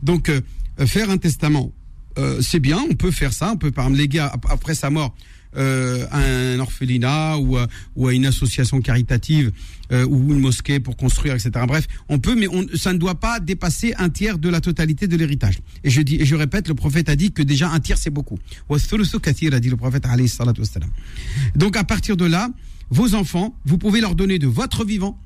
Donc 0.01 0.29
euh, 0.29 0.41
euh, 0.79 0.87
faire 0.87 1.09
un 1.09 1.17
testament, 1.17 1.71
c'est 2.41 2.59
bien, 2.59 2.79
on 2.89 2.93
peut 2.95 3.11
faire 3.11 3.31
ça, 3.33 3.51
on 3.53 3.57
peut 3.57 3.71
par 3.71 3.85
exemple 3.85 3.99
léguer 4.01 4.19
ap- 4.19 4.45
après 4.49 4.75
sa 4.75 4.89
mort 4.89 5.15
à 5.53 6.17
un 6.17 6.59
orphelinat 6.59 7.37
ou 7.37 7.57
à, 7.57 7.67
une 8.13 8.25
association 8.25 8.81
caritative 8.81 9.51
ou 9.91 10.31
une 10.33 10.39
mosquée 10.39 10.79
pour 10.79 10.95
construire, 10.95 11.33
etc. 11.33 11.51
Bref, 11.67 11.87
on 12.07 12.19
peut, 12.19 12.35
mais 12.35 12.47
ça 12.77 12.93
ne 12.93 12.97
doit 12.97 13.19
pas 13.19 13.39
dépasser 13.41 13.93
un 13.97 14.09
tiers 14.09 14.37
de 14.37 14.47
la 14.49 14.61
totalité 14.61 15.07
de 15.07 15.17
l'héritage. 15.17 15.59
Et 15.83 15.89
je 15.89 16.01
dis, 16.01 16.15
et 16.21 16.25
je 16.25 16.35
répète, 16.35 16.67
le 16.69 16.73
prophète 16.75 17.09
a 17.09 17.15
dit 17.17 17.31
que 17.33 17.41
déjà 17.43 17.69
un 17.69 17.79
tiers 17.81 17.97
c'est 17.97 18.09
beaucoup. 18.09 18.39
A 18.69 18.77
dit 19.59 19.69
le 19.69 19.75
prophète. 19.75 20.05
Donc 21.55 21.75
à 21.77 21.83
partir 21.83 22.15
de 22.17 22.25
là, 22.25 22.49
vos 22.91 23.15
enfants, 23.15 23.55
vous 23.65 23.77
pouvez 23.77 24.01
leur 24.01 24.15
donner 24.15 24.37
de 24.37 24.47
votre 24.47 24.85
vivant, 24.85 25.17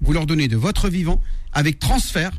vous 0.00 0.12
leur 0.12 0.26
donnez 0.26 0.46
de 0.46 0.56
votre 0.56 0.88
vivant 0.88 1.20
avec 1.52 1.78
transfert. 1.78 2.32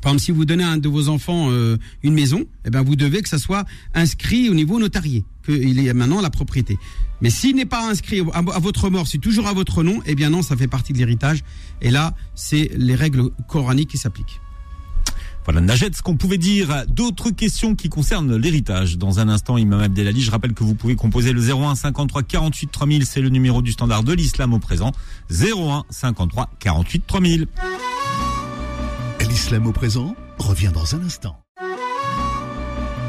Par 0.00 0.12
exemple, 0.12 0.24
si 0.24 0.32
vous 0.32 0.44
donnez 0.44 0.64
à 0.64 0.70
un 0.70 0.78
de 0.78 0.88
vos 0.88 1.08
enfants 1.08 1.50
euh, 1.50 1.76
une 2.02 2.14
maison, 2.14 2.44
eh 2.64 2.70
ben 2.70 2.82
vous 2.82 2.96
devez 2.96 3.22
que 3.22 3.28
ça 3.28 3.38
soit 3.38 3.64
inscrit 3.94 4.48
au 4.48 4.54
niveau 4.54 4.78
notarié, 4.78 5.24
qu'il 5.44 5.78
est 5.78 5.92
maintenant 5.92 6.20
la 6.20 6.30
propriété. 6.30 6.76
Mais 7.20 7.30
s'il 7.30 7.56
n'est 7.56 7.64
pas 7.64 7.88
inscrit 7.88 8.20
à, 8.32 8.38
à 8.38 8.58
votre 8.58 8.90
mort, 8.90 9.06
c'est 9.06 9.18
toujours 9.18 9.46
à 9.46 9.52
votre 9.52 9.82
nom, 9.82 10.00
eh 10.06 10.14
bien 10.14 10.30
non, 10.30 10.42
ça 10.42 10.56
fait 10.56 10.66
partie 10.66 10.92
de 10.92 10.98
l'héritage. 10.98 11.42
Et 11.80 11.90
là, 11.90 12.14
c'est 12.34 12.70
les 12.76 12.94
règles 12.94 13.30
coraniques 13.48 13.90
qui 13.90 13.98
s'appliquent. 13.98 14.40
Voilà, 15.44 15.60
Najet, 15.60 15.90
ce 15.92 16.02
qu'on 16.02 16.16
pouvait 16.16 16.38
dire. 16.38 16.84
D'autres 16.88 17.30
questions 17.30 17.74
qui 17.74 17.90
concernent 17.90 18.34
l'héritage. 18.34 18.96
Dans 18.96 19.20
un 19.20 19.28
instant, 19.28 19.58
Imam 19.58 19.80
Abdelali, 19.80 20.22
je 20.22 20.30
rappelle 20.30 20.54
que 20.54 20.64
vous 20.64 20.74
pouvez 20.74 20.96
composer 20.96 21.32
le 21.32 21.40
01 21.40 21.74
53 21.74 22.22
48 22.22 22.70
3000, 22.72 23.06
c'est 23.06 23.20
le 23.20 23.28
numéro 23.28 23.60
du 23.60 23.72
standard 23.72 24.04
de 24.04 24.14
l'islam 24.14 24.54
au 24.54 24.58
présent. 24.58 24.92
01 25.30 25.84
53 25.90 26.50
48 26.58 27.06
3000. 27.06 27.46
L'islam 29.28 29.66
au 29.66 29.72
présent 29.72 30.16
revient 30.38 30.70
dans 30.72 30.94
un 30.94 31.02
instant. 31.04 31.43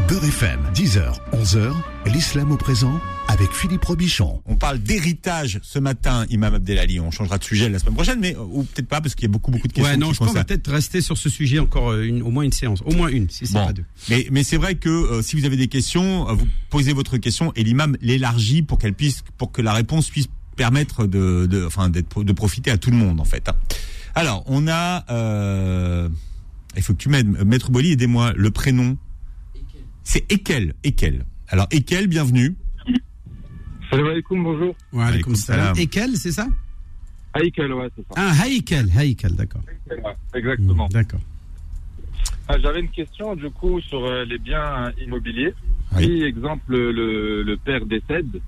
Beurre 0.08 0.26
FM, 0.26 0.60
10h, 0.74 1.14
11h, 1.34 1.74
l'islam 2.14 2.52
au 2.52 2.58
présent 2.58 3.00
avec 3.28 3.52
Philippe 3.52 3.84
Robichon. 3.86 4.42
On 4.46 4.56
parle 4.56 4.78
d'héritage 4.80 5.60
ce 5.64 5.80
matin, 5.80 6.26
Imam 6.30 6.54
Abdelali. 6.54 7.00
On 7.00 7.10
changera 7.10 7.40
de 7.40 7.44
sujet 7.44 7.70
la 7.70 7.80
semaine 7.80 7.96
prochaine, 7.96 8.20
mais 8.20 8.36
euh, 8.36 8.40
ou 8.52 8.64
peut-être 8.64 8.88
pas 8.88 9.02
parce 9.02 9.16
qu'il 9.16 9.24
y 9.24 9.30
a 9.30 9.32
beaucoup 9.32 9.50
beaucoup 9.52 9.68
de 9.68 9.74
questions. 9.74 9.92
Ouais, 9.92 9.98
non, 9.98 10.14
je 10.14 10.20
pense 10.20 10.28
qu'on 10.28 10.34
va 10.34 10.42
concernent- 10.44 10.46
peut-être 10.62 10.72
rester 10.72 11.02
sur 11.02 11.18
ce 11.18 11.28
sujet 11.30 11.58
encore 11.60 11.90
euh, 11.92 12.04
une, 12.04 12.22
au 12.22 12.30
moins 12.30 12.44
une 12.44 12.52
séance, 12.52 12.82
au 12.86 12.92
moins 12.94 13.08
une, 13.10 13.30
si 13.30 13.48
c'est 13.48 13.54
Bon. 13.54 13.66
pas 13.66 13.74
deux. 13.74 13.86
Mais, 14.10 14.28
mais 14.32 14.44
c'est 14.44 14.58
vrai 14.58 14.76
que 14.76 14.90
euh, 14.90 15.22
si 15.24 15.36
vous 15.36 15.46
avez 15.46 15.58
des 15.58 15.68
questions, 15.68 16.30
euh, 16.30 16.34
vous 16.34 16.46
posez 16.70 16.94
votre 16.94 17.18
question 17.18 17.52
et 17.56 17.64
l'imam 17.64 17.98
l'élargit 18.02 18.62
pour 18.62 18.78
qu'elle 18.78 18.94
puisse, 18.94 19.24
pour 19.38 19.52
que 19.52 19.62
la 19.64 19.74
réponse 19.74 20.10
puisse 20.10 20.28
permettre 20.56 21.08
de, 21.08 21.48
de, 21.50 21.66
enfin, 21.66 21.90
d'être, 21.90 22.24
de 22.24 22.32
profiter 22.34 22.70
à 22.70 22.78
tout 22.78 22.92
le 22.92 22.98
monde 22.98 23.20
en 23.20 23.26
fait. 23.26 23.50
Alors, 24.14 24.44
on 24.46 24.68
a, 24.68 25.04
euh, 25.12 26.08
il 26.78 26.84
faut 26.84 26.94
que 26.94 27.00
tu 27.00 27.10
m'aides, 27.10 27.28
Maître 27.46 27.72
Boli, 27.72 27.92
aidez-moi. 27.92 28.32
Le 28.38 28.52
prénom, 28.52 28.98
c'est 30.06 30.32
Ekel, 30.32 30.74
Ekel. 30.86 31.26
Alors 31.50 31.68
Ekel, 31.72 32.08
bienvenue. 32.08 32.56
Salam 33.90 34.08
alaikum, 34.08 34.42
bonjour. 34.44 34.76
Wa 34.94 35.08
alaykoum 35.08 35.36
salam. 35.36 35.76
quel, 35.92 36.16
c'est 36.16 36.32
ça 36.32 36.48
Haïkel, 37.34 37.74
ouais, 37.74 37.90
c'est 37.96 38.02
ça. 38.04 38.14
Ah, 38.16 38.32
Haïkel, 38.44 38.90
Haïkel, 38.98 39.36
d'accord. 39.36 39.62
Ouais, 39.90 39.98
exactement. 40.34 40.88
D'accord. 40.88 41.20
Ah, 42.48 42.58
J'avais 42.60 42.80
une 42.80 42.90
question, 42.90 43.36
du 43.36 43.50
coup, 43.50 43.82
sur 43.82 44.06
euh, 44.06 44.24
les 44.24 44.38
biens 44.38 44.92
immobiliers. 45.06 45.54
Oui. 45.98 46.04
Si, 46.06 46.24
exemple, 46.24 46.72
le, 46.72 47.44
le 47.44 47.58
père 47.58 47.86
décède 47.86 48.40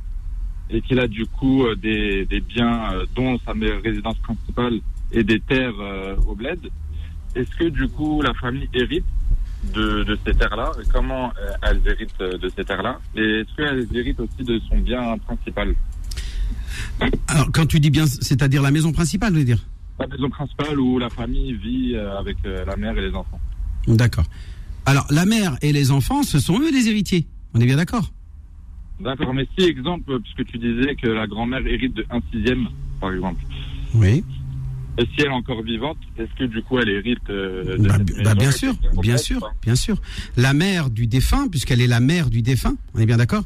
et 0.70 0.82
qu'il 0.82 1.00
a, 1.00 1.08
du 1.08 1.26
coup, 1.26 1.66
euh, 1.66 1.76
des, 1.76 2.26
des 2.26 2.40
biens, 2.40 2.94
euh, 2.94 3.06
dont 3.16 3.38
sa 3.40 3.52
résidence 3.84 4.18
principale 4.20 4.80
et 5.12 5.24
des 5.24 5.40
terres 5.42 5.80
euh, 5.82 6.16
au 6.26 6.34
bled, 6.36 6.60
est-ce 7.36 7.54
que, 7.58 7.66
du 7.66 7.90
coup, 7.90 8.22
la 8.22 8.34
famille 8.36 8.70
hérite 8.74 9.06
de, 9.74 10.04
de 10.04 10.18
ces 10.26 10.34
terres-là 10.34 10.72
Et 10.82 10.88
Comment 10.94 11.32
euh, 11.42 11.52
elles 11.64 11.82
héritent 11.86 12.22
euh, 12.22 12.38
de 12.38 12.50
ces 12.50 12.64
terres-là 12.64 13.00
Et 13.16 13.42
est-ce 13.42 13.56
qu'elles 13.56 13.88
héritent 13.98 14.20
aussi 14.20 14.44
de 14.44 14.60
son 14.70 14.78
bien 14.78 15.18
principal? 15.20 15.74
Alors, 17.28 17.52
quand 17.54 17.66
tu 17.66 17.80
dis 17.80 17.90
bien, 17.90 18.06
c'est-à-dire 18.06 18.62
la 18.62 18.72
maison 18.72 18.92
principale, 18.92 19.34
je 19.34 19.40
veux 19.40 19.46
dire? 19.46 19.66
La 20.00 20.08
maison 20.08 20.30
principale 20.30 20.80
où 20.80 21.00
la 21.00 21.10
famille 21.10 21.54
vit 21.54 21.96
euh, 21.96 22.18
avec 22.18 22.38
la 22.44 22.76
mère 22.78 22.98
et 22.98 23.02
les 23.02 23.16
enfants. 23.16 23.40
D'accord. 23.88 24.26
Alors, 24.86 25.06
la 25.10 25.26
mère 25.26 25.58
et 25.62 25.72
les 25.74 25.92
enfants, 25.92 26.24
ce 26.24 26.40
sont 26.40 26.60
eux 26.62 26.72
les 26.72 26.88
héritiers. 26.88 27.28
On 27.54 27.60
est 27.60 27.66
bien 27.66 27.76
d'accord? 27.78 28.12
D'accord, 29.00 29.34
mais 29.34 29.48
si, 29.58 29.66
exemple, 29.66 30.20
puisque 30.22 30.50
tu 30.52 30.58
disais 30.58 30.96
que 30.96 31.08
la 31.08 31.28
grand-mère 31.28 31.66
hérite 31.68 31.94
de 31.94 32.06
1 32.10 32.20
sixième, 32.32 32.68
par 33.00 33.14
exemple, 33.14 33.42
Oui. 33.94 34.24
Et 34.98 35.04
si 35.04 35.12
elle 35.20 35.26
est 35.28 35.30
encore 35.30 35.62
vivante, 35.64 35.98
est-ce 36.18 36.34
que 36.38 36.46
du 36.46 36.62
coup 36.64 36.80
elle 36.80 36.90
hérite 36.90 37.30
euh, 37.30 37.78
de 37.78 37.88
Bah, 37.88 37.98
cette 37.98 38.24
bah, 38.24 38.36
bien 38.36 38.52
sûr, 38.52 38.76
bien 39.02 39.18
sûr, 39.18 39.52
bien 39.62 39.76
sûr. 39.76 40.02
La 40.36 40.54
mère 40.54 40.90
du 40.90 41.08
défunt, 41.08 41.48
puisqu'elle 41.50 41.82
est 41.82 41.88
la 41.88 42.00
mère 42.00 42.30
du 42.30 42.42
défunt, 42.42 42.76
on 42.94 43.00
est 43.00 43.06
bien 43.06 43.18
d'accord? 43.18 43.44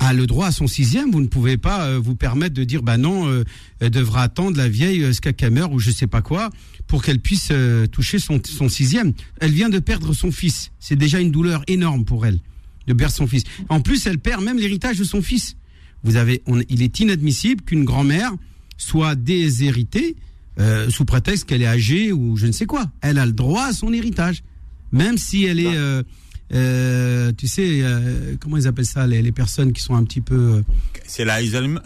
A, 0.00 0.12
le 0.14 0.26
droit 0.26 0.46
à 0.46 0.50
son 0.50 0.66
sixième. 0.66 1.10
Vous 1.10 1.20
ne 1.20 1.26
pouvez 1.26 1.58
pas 1.58 1.84
euh, 1.84 1.98
vous 2.02 2.16
permettre 2.16 2.54
de 2.54 2.64
dire, 2.64 2.82
bah 2.82 2.96
non, 2.96 3.28
euh, 3.28 3.44
elle 3.80 3.90
devra 3.90 4.22
attendre 4.22 4.56
la 4.56 4.68
vieille 4.68 5.04
euh, 5.04 5.12
Skakamer 5.12 5.66
ou 5.70 5.78
je 5.78 5.90
sais 5.90 6.06
pas 6.06 6.22
quoi 6.22 6.48
pour 6.86 7.02
qu'elle 7.04 7.20
puisse 7.20 7.50
euh, 7.52 7.86
toucher 7.86 8.18
son, 8.18 8.40
son 8.42 8.70
sixième. 8.70 9.12
Elle 9.40 9.52
vient 9.52 9.68
de 9.68 9.78
perdre 9.78 10.14
son 10.14 10.32
fils. 10.32 10.72
C'est 10.80 10.96
déjà 10.96 11.20
une 11.20 11.30
douleur 11.30 11.62
énorme 11.68 12.06
pour 12.06 12.24
elle 12.24 12.40
de 12.86 12.94
perdre 12.94 13.14
son 13.14 13.26
fils. 13.26 13.44
En 13.68 13.80
plus, 13.82 14.06
elle 14.06 14.18
perd 14.18 14.42
même 14.42 14.58
l'héritage 14.58 14.98
de 14.98 15.04
son 15.04 15.20
fils. 15.20 15.54
Vous 16.02 16.16
avez, 16.16 16.42
on- 16.46 16.62
il 16.70 16.82
est 16.82 16.98
inadmissible 17.00 17.62
qu'une 17.62 17.84
grand-mère 17.84 18.32
soit 18.78 19.14
déshéritée 19.16 20.16
euh, 20.58 20.90
sous 20.90 21.04
prétexte 21.04 21.44
qu'elle 21.44 21.62
est 21.62 21.66
âgée 21.66 22.12
ou 22.12 22.36
je 22.36 22.46
ne 22.46 22.52
sais 22.52 22.66
quoi. 22.66 22.86
Elle 23.00 23.18
a 23.18 23.26
le 23.26 23.32
droit 23.32 23.64
à 23.66 23.72
son 23.72 23.92
héritage, 23.92 24.42
même 24.92 25.16
si 25.18 25.44
elle 25.44 25.60
est, 25.60 25.76
euh, 25.76 26.02
euh, 26.54 27.30
tu 27.36 27.46
sais, 27.46 27.82
comment 28.40 28.56
ils 28.56 28.66
appellent 28.66 28.86
ça, 28.86 29.06
les, 29.06 29.20
les 29.22 29.32
personnes 29.32 29.72
qui 29.72 29.82
sont 29.82 29.94
un 29.94 30.02
petit 30.04 30.20
peu 30.22 30.62
C'est 31.06 31.24
la 31.24 31.40
Heidem- 31.42 31.78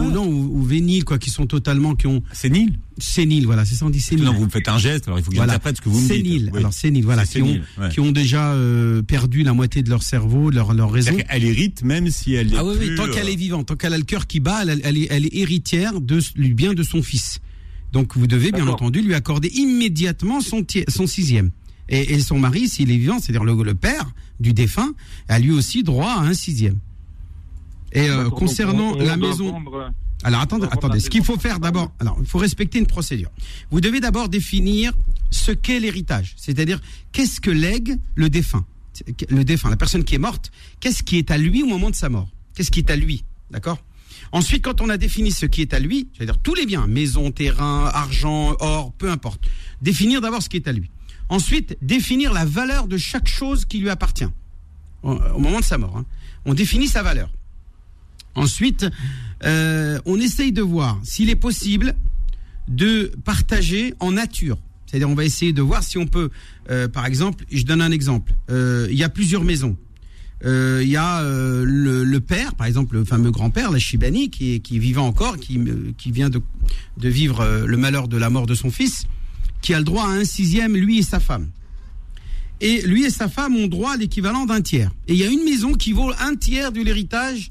ou, 0.00 0.10
non 0.10 0.26
ou, 0.26 0.58
ou 0.58 0.62
véniles, 0.62 1.04
quoi, 1.04 1.18
qui 1.18 1.30
sont 1.30 1.46
totalement, 1.46 1.94
qui 1.94 2.08
ont 2.08 2.22
C'est 2.32 2.50
Nil. 2.50 2.78
séniles, 2.98 3.46
voilà, 3.46 3.64
c'est 3.64 3.76
ça 3.76 3.86
on 3.86 3.90
dit. 3.90 4.04
Non, 4.18 4.34
vous 4.34 4.46
me 4.46 4.50
faites 4.50 4.68
un 4.68 4.78
geste, 4.78 5.06
alors 5.06 5.18
il 5.20 5.24
faut 5.24 5.30
que 5.30 5.36
Voilà. 5.36 5.52
j'interprète 5.52 5.76
ce 5.76 5.80
que 5.82 5.88
vous 5.88 6.00
me 6.00 6.06
dites. 6.08 6.16
séniles, 6.16 6.50
Oui. 6.52 6.58
alors 6.58 6.72
séniles, 6.72 7.04
voilà, 7.04 7.24
qui 7.24 7.40
ont, 7.40 7.46
sénile, 7.46 7.62
ouais. 7.80 7.88
qui 7.90 8.00
ont 8.00 8.10
déjà 8.12 8.54
perdu 9.06 9.44
la 9.44 9.52
moitié 9.54 9.82
de 9.82 9.88
leur 9.90 10.02
cerveau, 10.02 10.50
de 10.50 10.56
leur, 10.56 10.74
leur 10.74 10.90
raison. 10.90 11.14
Qu'elle 11.16 11.44
hérite 11.44 11.82
même 11.84 12.10
si 12.10 12.34
elle 12.34 12.52
est 12.52 12.56
Ah 12.58 12.64
oui, 12.64 12.74
oui, 12.80 12.94
tant 12.96 13.06
qu'elle 13.08 13.28
est 13.28 13.36
vivante, 13.36 13.68
tant 13.68 13.76
qu'elle 13.76 13.94
a 13.94 13.98
le 13.98 14.04
cœur 14.04 14.26
qui 14.26 14.40
bat, 14.40 14.62
elle, 14.64 14.80
elle 14.84 14.98
est, 14.98 15.06
elle 15.10 15.26
est 15.26 15.34
héritière 15.36 16.00
de, 16.00 16.20
du 16.36 16.52
bien 16.54 16.74
de 16.74 16.82
son 16.82 17.02
fils. 17.02 17.38
Donc 17.92 18.16
vous 18.16 18.26
devez 18.26 18.52
bien 18.52 18.64
entendu 18.68 19.00
lui 19.02 19.14
accorder 19.14 19.48
immédiatement 19.48 20.40
son, 20.40 20.64
sixième. 21.06 21.50
Et, 21.88 22.14
et 22.14 22.20
son 22.20 22.38
mari, 22.38 22.68
s'il 22.68 22.90
est 22.90 22.96
vivant, 22.96 23.18
c'est-à-dire 23.18 23.44
le, 23.44 23.60
le 23.62 23.74
père 23.74 24.12
du 24.38 24.52
défunt, 24.52 24.92
a 25.28 25.38
lui 25.38 25.50
aussi 25.50 25.82
droit 25.82 26.12
à 26.12 26.20
un 26.20 26.34
sixième. 26.34 26.78
Et 27.92 28.08
euh, 28.08 28.30
concernant 28.30 28.94
la 28.94 29.16
maison... 29.16 29.50
prendre- 29.50 29.92
Alors 30.22 30.40
attendez, 30.40 30.66
attendez. 30.70 31.00
Ce 31.00 31.10
qu'il 31.10 31.24
faut 31.24 31.36
faire 31.38 31.58
d'abord, 31.58 31.92
alors 31.98 32.16
il 32.20 32.26
faut 32.26 32.38
respecter 32.38 32.78
une 32.78 32.86
procédure. 32.86 33.30
Vous 33.72 33.80
devez 33.80 33.98
d'abord 34.00 34.28
définir 34.28 34.92
ce 35.30 35.50
qu'est 35.50 35.80
l'héritage, 35.80 36.34
c'est-à-dire 36.36 36.80
qu'est-ce 37.12 37.40
que 37.40 37.50
lègue 37.50 37.98
le 38.14 38.28
défunt, 38.30 38.64
le 39.30 39.44
défunt, 39.44 39.70
la 39.70 39.76
personne 39.76 40.04
qui 40.04 40.14
est 40.14 40.18
morte. 40.18 40.52
Qu'est-ce 40.78 41.02
qui 41.02 41.18
est 41.18 41.30
à 41.32 41.38
lui 41.38 41.62
au 41.64 41.66
moment 41.66 41.90
de 41.90 41.96
sa 41.96 42.08
mort? 42.08 42.28
Qu'est-ce 42.54 42.70
qui 42.70 42.80
est 42.80 42.90
à 42.90 42.96
lui, 42.96 43.24
d'accord? 43.50 43.78
Ensuite, 44.32 44.64
quand 44.64 44.80
on 44.80 44.88
a 44.88 44.96
défini 44.96 45.32
ce 45.32 45.46
qui 45.46 45.60
est 45.60 45.74
à 45.74 45.80
lui, 45.80 46.08
c'est-à-dire 46.14 46.38
tous 46.38 46.54
les 46.54 46.66
biens, 46.66 46.86
maison, 46.86 47.30
terrain, 47.32 47.90
argent, 47.92 48.56
or, 48.60 48.92
peu 48.92 49.10
importe, 49.10 49.42
définir 49.82 50.20
d'abord 50.20 50.42
ce 50.42 50.48
qui 50.48 50.56
est 50.56 50.68
à 50.68 50.72
lui. 50.72 50.90
Ensuite, 51.28 51.76
définir 51.82 52.32
la 52.32 52.44
valeur 52.44 52.86
de 52.86 52.96
chaque 52.96 53.28
chose 53.28 53.64
qui 53.64 53.78
lui 53.78 53.90
appartient 53.90 54.28
au, 55.02 55.38
moment 55.38 55.60
de 55.60 55.64
sa 55.64 55.78
mort. 55.78 55.96
hein. 55.96 56.04
On 56.44 56.54
définit 56.54 56.88
sa 56.88 57.02
valeur. 57.02 57.30
Ensuite, 58.34 58.86
euh, 59.44 59.98
on 60.06 60.18
essaye 60.20 60.52
de 60.52 60.62
voir 60.62 61.00
s'il 61.02 61.30
est 61.30 61.36
possible 61.36 61.94
de 62.68 63.12
partager 63.24 63.94
en 63.98 64.12
nature. 64.12 64.58
C'est-à-dire, 64.86 65.08
on 65.08 65.14
va 65.14 65.24
essayer 65.24 65.52
de 65.52 65.62
voir 65.62 65.82
si 65.82 65.98
on 65.98 66.06
peut, 66.06 66.30
euh, 66.70 66.88
par 66.88 67.06
exemple, 67.06 67.44
je 67.50 67.62
donne 67.64 67.80
un 67.80 67.90
exemple. 67.90 68.34
Euh, 68.50 68.88
il 68.90 68.96
y 68.96 69.04
a 69.04 69.08
plusieurs 69.08 69.44
maisons. 69.44 69.76
Euh, 70.44 70.80
Il 70.82 70.88
y 70.88 70.96
a 70.96 71.20
euh, 71.20 71.64
le, 71.66 72.02
le 72.04 72.20
père, 72.20 72.54
par 72.54 72.66
exemple, 72.66 72.96
le 72.96 73.04
fameux 73.04 73.30
grand-père, 73.30 73.70
la 73.70 73.78
Shibani, 73.78 74.30
qui 74.30 74.60
qui 74.60 74.76
est 74.76 74.78
vivant 74.78 75.06
encore, 75.06 75.36
qui, 75.38 75.58
me- 75.58 75.92
qui 75.98 76.10
vient 76.10 76.30
de 76.30 76.40
de 76.96 77.08
vivre 77.08 77.40
euh, 77.40 77.66
le 77.66 77.76
malheur 77.76 78.08
de 78.08 78.16
la 78.16 78.30
mort 78.30 78.46
de 78.46 78.54
son 78.54 78.70
fils, 78.70 79.04
qui 79.60 79.74
a 79.74 79.78
le 79.78 79.84
droit 79.84 80.04
à 80.04 80.10
un 80.12 80.24
sixième, 80.24 80.76
lui 80.76 80.98
et 80.98 81.02
sa 81.02 81.20
femme. 81.20 81.48
Et 82.62 82.82
lui 82.82 83.04
et 83.04 83.10
sa 83.10 83.28
femme 83.28 83.56
ont 83.56 83.66
droit 83.68 83.92
à 83.92 83.96
l'équivalent 83.96 84.44
d'un 84.46 84.60
tiers. 84.60 84.90
Et 85.08 85.14
il 85.14 85.18
y 85.18 85.24
a 85.24 85.30
une 85.30 85.44
maison 85.44 85.72
qui 85.74 85.92
vaut 85.92 86.10
un 86.20 86.36
tiers 86.36 86.72
de 86.72 86.80
l'héritage, 86.82 87.50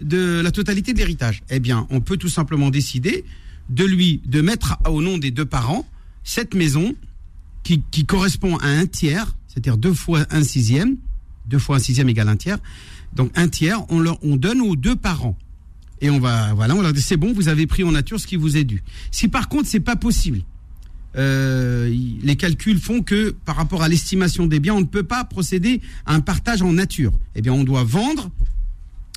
de 0.00 0.40
la 0.42 0.50
totalité 0.50 0.92
de 0.92 0.98
l'héritage. 0.98 1.42
Eh 1.50 1.58
bien, 1.60 1.86
on 1.90 2.00
peut 2.00 2.16
tout 2.18 2.28
simplement 2.28 2.70
décider 2.70 3.24
de 3.70 3.84
lui, 3.84 4.20
de 4.26 4.40
mettre 4.42 4.76
au 4.88 5.00
nom 5.02 5.16
des 5.18 5.30
deux 5.30 5.44
parents 5.46 5.86
cette 6.24 6.54
maison 6.54 6.94
qui, 7.62 7.82
qui 7.90 8.04
correspond 8.04 8.56
à 8.58 8.66
un 8.68 8.86
tiers, 8.86 9.34
c'est-à-dire 9.48 9.76
deux 9.78 9.94
fois 9.94 10.26
un 10.30 10.42
sixième, 10.42 10.96
deux 11.46 11.58
fois 11.58 11.76
un 11.76 11.80
sixième 11.80 12.08
égale 12.08 12.28
un 12.28 12.36
tiers. 12.36 12.58
Donc 13.14 13.30
un 13.36 13.48
tiers, 13.48 13.80
on 13.90 13.98
leur, 14.00 14.18
on 14.24 14.36
donne 14.36 14.60
aux 14.60 14.76
deux 14.76 14.96
parents. 14.96 15.36
Et 16.00 16.08
on 16.10 16.18
va, 16.18 16.54
voilà, 16.54 16.74
on 16.74 16.80
leur 16.80 16.92
dit 16.92 17.02
c'est 17.02 17.16
bon, 17.18 17.32
vous 17.32 17.48
avez 17.48 17.66
pris 17.66 17.84
en 17.84 17.92
nature 17.92 18.18
ce 18.20 18.26
qui 18.26 18.36
vous 18.36 18.56
est 18.56 18.64
dû. 18.64 18.82
Si 19.10 19.28
par 19.28 19.48
contre 19.48 19.68
c'est 19.68 19.80
pas 19.80 19.96
possible, 19.96 20.40
euh, 21.16 21.94
les 22.22 22.36
calculs 22.36 22.78
font 22.78 23.02
que 23.02 23.30
par 23.44 23.56
rapport 23.56 23.82
à 23.82 23.88
l'estimation 23.88 24.46
des 24.46 24.60
biens, 24.60 24.74
on 24.74 24.80
ne 24.80 24.86
peut 24.86 25.02
pas 25.02 25.24
procéder 25.24 25.80
à 26.06 26.14
un 26.14 26.20
partage 26.20 26.62
en 26.62 26.72
nature. 26.72 27.12
Eh 27.34 27.42
bien, 27.42 27.52
on 27.52 27.64
doit 27.64 27.84
vendre 27.84 28.30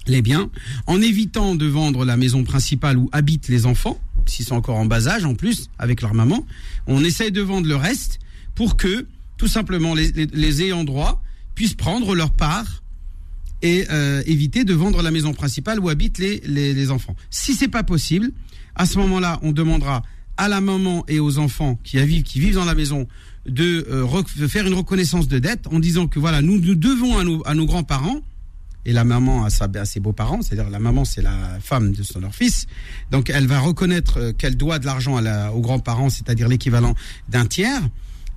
les 0.08 0.22
biens 0.22 0.50
en 0.88 1.02
évitant 1.02 1.56
de 1.56 1.66
vendre 1.68 2.04
la 2.04 2.18
maison 2.18 2.44
principale 2.44 2.98
où 2.98 3.10
habitent 3.12 3.48
les 3.48 3.66
enfants, 3.66 4.00
s'ils 4.26 4.46
sont 4.46 4.56
encore 4.56 4.78
en 4.78 4.86
bas 4.86 5.08
âge 5.08 5.24
en 5.24 5.36
plus, 5.36 5.70
avec 5.80 6.02
leur 6.02 6.14
maman. 6.14 6.46
On 6.88 7.04
essaye 7.04 7.32
de 7.32 7.42
vendre 7.42 7.68
le 7.68 7.76
reste 7.76 8.20
pour 8.56 8.76
que, 8.76 9.06
tout 9.38 9.48
simplement, 9.48 9.94
les, 9.94 10.12
les- 10.12 10.26
les 10.26 10.62
ayants 10.64 10.84
droit 10.84 11.24
puissent 11.56 11.76
prendre 11.76 12.16
leur 12.16 12.32
part 12.32 12.84
et 13.62 13.86
euh, 13.90 14.22
éviter 14.26 14.66
de 14.66 14.74
vendre 14.74 15.02
la 15.02 15.12
maison 15.12 15.34
principale 15.34 15.80
où 15.80 15.90
habitent 15.90 16.18
les, 16.18 16.40
les, 16.46 16.92
enfants. 16.92 17.16
Si 17.30 17.54
c'est 17.54 17.70
pas 17.70 17.84
possible, 17.84 18.32
à 18.76 18.86
ce 18.86 18.98
moment-là, 19.00 19.40
on 19.42 19.52
demandera 19.54 20.04
à 20.36 20.50
la 20.50 20.60
maman 20.60 21.06
et 21.08 21.20
aux 21.20 21.38
enfants 21.38 21.80
qui 21.84 21.98
vivent, 22.04 22.24
qui 22.24 22.40
vivent 22.40 22.56
dans 22.56 22.66
la 22.66 22.76
maison 22.76 23.08
de, 23.46 23.88
euh, 23.90 24.24
de 24.38 24.48
faire 24.48 24.68
une 24.68 24.74
reconnaissance 24.74 25.28
de 25.28 25.40
dette 25.40 25.68
en 25.68 25.80
disant 25.80 26.08
que 26.08 26.20
voilà, 26.20 26.42
nous, 26.42 26.60
nous 26.60 26.76
devons 26.76 27.18
à 27.18 27.24
nos, 27.24 27.42
à 27.46 27.56
nos 27.56 27.66
grands-parents 27.66 28.22
et 28.86 28.92
la 28.92 29.06
maman 29.06 29.46
à, 29.46 29.50
ses 29.86 30.00
beaux-parents, 30.00 30.42
c'est-à-dire 30.42 30.70
la 30.70 30.80
maman 30.80 31.06
c'est 31.06 31.22
la 31.22 31.58
femme 31.62 31.94
de 31.94 32.04
son 32.04 32.20
leur 32.20 32.36
fils, 32.36 32.68
donc 33.12 33.30
elle 33.30 33.48
va 33.48 33.60
reconnaître 33.60 34.18
euh, 34.20 34.34
qu'elle 34.34 34.58
doit 34.58 34.80
de 34.80 34.86
l'argent 34.86 35.18
aux 35.54 35.62
grands-parents, 35.62 36.10
c'est-à-dire 36.10 36.48
l'équivalent 36.48 36.96
d'un 37.30 37.46
tiers. 37.46 37.82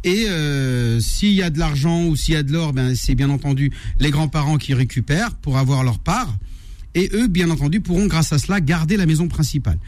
Et 0.04 0.26
euh, 0.28 1.00
s'il 1.00 1.32
y 1.32 1.42
a 1.42 1.50
de 1.50 1.58
l'argent 1.58 2.04
ou 2.06 2.16
s'il 2.16 2.34
y 2.34 2.36
a 2.36 2.42
de 2.42 2.52
l'or, 2.52 2.72
ben 2.72 2.94
c'est 2.94 3.14
bien 3.14 3.30
entendu 3.30 3.72
les 3.98 4.10
grands-parents 4.10 4.56
qui 4.58 4.72
récupèrent 4.74 5.34
pour 5.34 5.58
avoir 5.58 5.82
leur 5.82 5.98
part. 5.98 6.36
Et 6.94 7.10
eux, 7.12 7.26
bien 7.26 7.50
entendu, 7.50 7.80
pourront 7.80 8.06
grâce 8.06 8.32
à 8.32 8.38
cela 8.38 8.60
garder 8.60 8.96
la 8.96 9.06
maison 9.06 9.28
principale. 9.28 9.78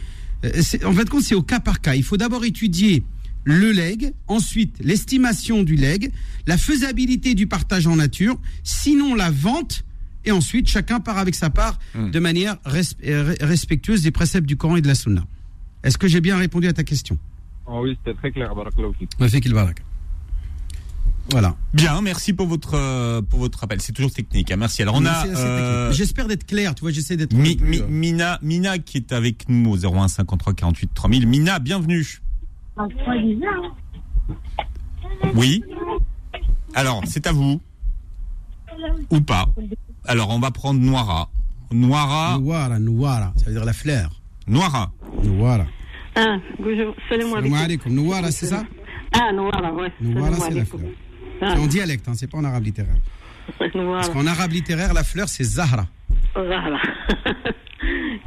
Euh, 0.44 0.50
c'est- 0.62 0.84
En 0.84 0.92
fait, 0.92 1.08
compte, 1.08 1.22
c'est 1.22 1.34
au 1.34 1.42
cas 1.42 1.60
par 1.60 1.80
cas. 1.80 1.94
Il 1.94 2.02
faut 2.02 2.16
d'abord 2.16 2.44
étudier 2.44 3.02
le 3.44 3.70
leg, 3.72 4.12
ensuite 4.26 4.76
l'estimation 4.80 5.62
du 5.62 5.76
leg, 5.76 6.10
la 6.46 6.58
faisabilité 6.58 7.34
du 7.34 7.46
partage 7.46 7.86
en 7.86 7.96
nature, 7.96 8.38
sinon 8.62 9.14
la 9.14 9.30
vente, 9.30 9.84
et 10.24 10.32
ensuite 10.32 10.68
chacun 10.68 11.00
part 11.00 11.16
avec 11.18 11.34
sa 11.34 11.48
part 11.48 11.78
de 11.94 12.18
manière 12.18 12.56
res- 12.66 12.94
euh, 13.06 13.34
respectueuse 13.40 14.02
des 14.02 14.10
préceptes 14.10 14.46
du 14.46 14.56
Coran 14.56 14.76
et 14.76 14.82
de 14.82 14.88
la 14.88 14.94
Sunna. 14.96 15.24
Est-ce 15.84 15.96
que 15.96 16.08
j'ai 16.08 16.20
bien 16.20 16.36
répondu 16.36 16.66
à 16.66 16.72
ta 16.72 16.82
question? 16.84 17.16
Oh 17.66 17.80
oui, 17.84 17.96
c'était 18.04 18.18
très 18.18 18.32
clair, 18.32 18.54
Barakallahu 18.54 18.92
Voilà. 21.30 21.56
Bien, 21.74 22.00
merci 22.00 22.32
pour 22.32 22.46
votre 22.46 22.74
euh, 22.74 23.20
pour 23.22 23.38
votre 23.40 23.62
appel. 23.62 23.80
C'est 23.82 23.92
toujours 23.92 24.10
technique. 24.12 24.50
hein. 24.50 24.56
Merci. 24.56 24.82
Alors 24.82 24.94
on 24.96 25.04
a 25.04 25.26
euh. 25.26 25.92
J'espère 25.92 26.26
d'être 26.26 26.46
clair, 26.46 26.74
tu 26.74 26.80
vois, 26.82 26.90
j'essaie 26.90 27.16
d'être. 27.16 27.34
Mi- 27.34 27.58
Mi- 27.60 27.80
euh, 27.80 27.86
Mina 27.88 28.38
Mina 28.42 28.78
qui 28.78 28.96
est 28.98 29.12
avec 29.12 29.48
nous 29.48 29.70
au 29.70 29.76
01 29.76 30.08
53 30.08 30.54
48 30.54 30.90
3000. 30.94 31.26
Mina, 31.26 31.58
bienvenue. 31.58 32.06
Oui. 35.34 35.62
Alors, 36.74 37.02
c'est 37.06 37.26
à 37.26 37.32
vous 37.32 37.60
ou 39.10 39.20
pas 39.20 39.46
Alors, 40.04 40.30
on 40.30 40.38
va 40.38 40.50
prendre 40.50 40.80
Noira. 40.80 41.28
Noira, 41.72 42.38
Nouara, 42.38 42.78
Nouara, 42.78 43.32
ça 43.36 43.46
veut 43.46 43.52
dire 43.52 43.64
la 43.64 43.72
fleur. 43.72 44.10
Noira. 44.46 44.92
Nouara. 45.24 45.66
Ah, 46.14 46.36
bonjour. 46.58 46.94
Salam 47.10 47.34
alaikum. 47.34 47.92
Nouara, 47.92 48.30
c'est 48.30 48.46
ça? 48.46 48.62
Ah, 49.12 49.32
Nouara, 49.32 49.72
ouais. 49.74 49.92
Salam 50.00 50.34
c'est 50.40 50.54
la 50.54 50.64
fleur. 50.64 50.80
Ah, 51.40 51.52
C'est 51.54 51.60
en 51.60 51.66
dialecte, 51.66 52.08
hein, 52.08 52.12
c'est 52.14 52.30
pas 52.30 52.38
en 52.38 52.44
arabe 52.44 52.64
littéraire. 52.64 52.94
Parce 53.58 53.74
Nouara. 53.74 54.08
qu'en 54.08 54.26
arabe 54.26 54.52
littéraire, 54.52 54.92
la 54.92 55.04
fleur, 55.04 55.28
c'est 55.28 55.44
Zahra. 55.44 55.86
Voilà. 56.34 56.78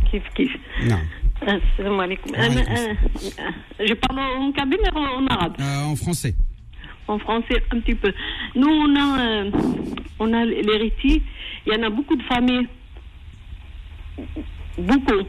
Kif, 0.10 0.24
kif. 0.36 0.52
Non. 0.86 1.00
Ah, 1.46 1.58
Salam 1.78 2.00
alaikum. 2.00 2.32
Ah, 2.38 2.48
ah, 2.50 2.74
ah, 3.40 3.52
Je 3.86 3.94
parle 3.94 4.20
en 4.20 4.52
kabyle 4.52 4.80
ou 4.96 4.98
en 5.00 5.28
arabe? 5.28 5.56
Euh, 5.60 5.84
en 5.84 5.96
français. 5.96 6.36
En 7.08 7.20
français, 7.20 7.62
un 7.72 7.80
petit 7.82 7.96
peu. 7.96 8.14
Nous, 8.56 8.68
on 8.68 8.96
a, 8.96 9.20
euh, 9.22 9.52
on 10.20 10.34
a 10.34 10.46
l'héritier. 10.46 11.22
Il 11.66 11.74
y 11.74 11.76
en 11.76 11.84
a 11.84 11.90
beaucoup 11.90 12.16
de 12.16 12.24
familles. 12.24 12.68
Beaucoup. 14.78 15.24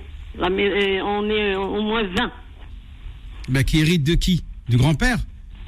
Mais- 0.51 0.99
euh, 0.99 1.05
on 1.05 1.29
est 1.29 1.55
au 1.57 1.83
moins 1.83 2.05
20. 2.05 2.33
Bah, 3.49 3.65
qui 3.65 3.81
hérite 3.81 4.05
de 4.05 4.15
qui? 4.15 4.45
Du 4.69 4.77
grand-père? 4.77 5.19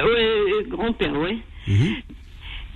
Oui, 0.01 0.69
grand-père, 0.69 1.13
oui. 1.17 1.43
Mhm. 1.69 1.95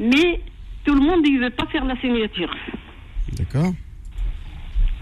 Mais 0.01 0.41
tout 0.85 0.95
le 0.95 1.01
monde, 1.01 1.23
ne 1.25 1.41
veut 1.45 1.51
pas 1.51 1.67
faire 1.67 1.85
la 1.85 1.99
signature. 2.01 2.55
D'accord. 3.37 3.75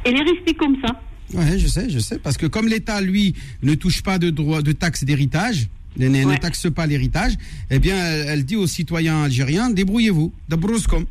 Elle 0.05 0.17
est 0.17 0.23
restée 0.23 0.55
comme 0.55 0.77
ça. 0.85 1.01
Ouais, 1.35 1.59
je 1.59 1.67
sais, 1.67 1.91
je 1.91 1.99
sais. 1.99 2.19
Parce 2.19 2.37
que 2.37 2.47
comme 2.47 2.69
l'État, 2.69 3.01
lui, 3.01 3.35
ne 3.63 3.75
touche 3.75 4.03
pas 4.03 4.19
de 4.19 4.31
droit 4.31 4.63
de 4.63 4.73
taxe 4.73 5.05
d'héritage, 5.05 5.67
ne, 5.97 6.09
ne- 6.09 6.21
ne 6.21 6.25
Ouais. 6.27 6.39
taxe 6.39 6.67
pas 6.73 6.87
l'héritage, 6.87 7.33
eh 7.71 7.79
bien, 7.79 7.97
elle, 7.97 8.27
elle 8.29 8.45
dit 8.45 8.57
aux 8.57 8.67
citoyens 8.67 9.25
algériens, 9.25 9.71
débrouillez-vous. 9.71 10.33
Dabrouskom. 10.49 11.07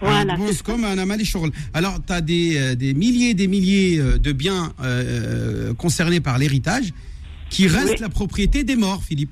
Voilà. 0.00 0.34
Un 0.34 0.98
amali 0.98 1.24
shoghl. 1.24 1.50
Alors, 1.72 1.98
tu 2.06 2.12
as 2.12 2.20
des, 2.20 2.56
euh, 2.58 2.74
des 2.74 2.92
milliers 2.92 3.30
et 3.30 3.34
des 3.34 3.46
milliers 3.48 3.98
euh, 3.98 4.18
de 4.18 4.32
biens 4.32 4.72
euh, 4.80 5.70
euh, 5.70 5.74
concernés 5.74 6.20
par 6.20 6.38
l'héritage 6.38 6.92
qui 7.48 7.66
restent 7.66 7.90
Oui. 7.92 8.00
la 8.00 8.08
propriété 8.10 8.62
des 8.64 8.76
morts, 8.76 9.02
Philippe. 9.02 9.30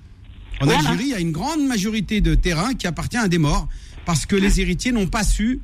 En 0.61 0.67
Voilà. 0.67 0.81
Algérie, 0.91 1.05
il 1.07 1.11
y 1.11 1.15
a 1.15 1.21
une 1.21 1.33
grande 1.33 1.67
majorité 1.67 2.21
de 2.21 2.35
terrains 2.35 2.75
qui 2.75 2.87
appartient 2.87 3.17
à 3.17 3.29
des 3.29 3.39
morts 3.39 3.69
parce 4.05 4.27
que 4.27 4.37
les 4.37 4.61
héritiers 4.61 4.93
n'ont 4.93 5.07
pas 5.07 5.25
su, 5.25 5.61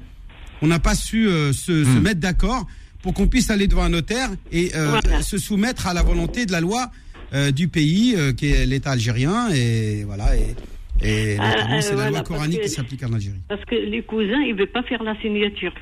on 0.62 0.66
n'a 0.66 0.78
pas 0.78 0.94
su 0.94 1.28
euh, 1.28 1.52
se, 1.52 1.84
se 1.84 1.98
mettre 1.98 2.20
d'accord 2.20 2.66
pour 3.02 3.14
qu'on 3.14 3.28
puisse 3.28 3.50
aller 3.50 3.66
devant 3.66 3.82
un 3.84 3.88
notaire 3.90 4.30
et 4.52 4.72
euh, 4.74 4.98
Voilà. 5.00 5.22
se 5.22 5.38
soumettre 5.38 5.86
à 5.86 5.94
la 5.94 6.02
volonté 6.02 6.44
de 6.46 6.52
la 6.52 6.60
loi 6.60 6.90
euh, 7.32 7.50
du 7.50 7.68
pays 7.68 8.14
euh, 8.16 8.32
qui 8.32 8.48
est 8.48 8.66
l'État 8.66 8.90
algérien 8.90 9.48
et 9.54 10.04
voilà 10.04 10.36
et, 10.36 10.54
et 11.02 11.36
Ah, 11.38 11.48
notamment, 11.54 11.76
euh, 11.76 11.80
c'est 11.80 11.94
la 11.96 12.10
loi 12.10 12.20
coranique 12.22 12.58
que- 12.58 12.64
qui 12.64 12.70
s'applique 12.70 13.02
en 13.04 13.12
Algérie. 13.12 13.38
Parce 13.48 13.64
que 13.64 13.74
les 13.74 14.02
cousins, 14.02 14.40
ils 14.46 14.52
ne 14.54 14.58
veulent 14.58 14.72
pas 14.72 14.82
faire 14.82 15.02
la 15.02 15.18
signature. 15.20 15.72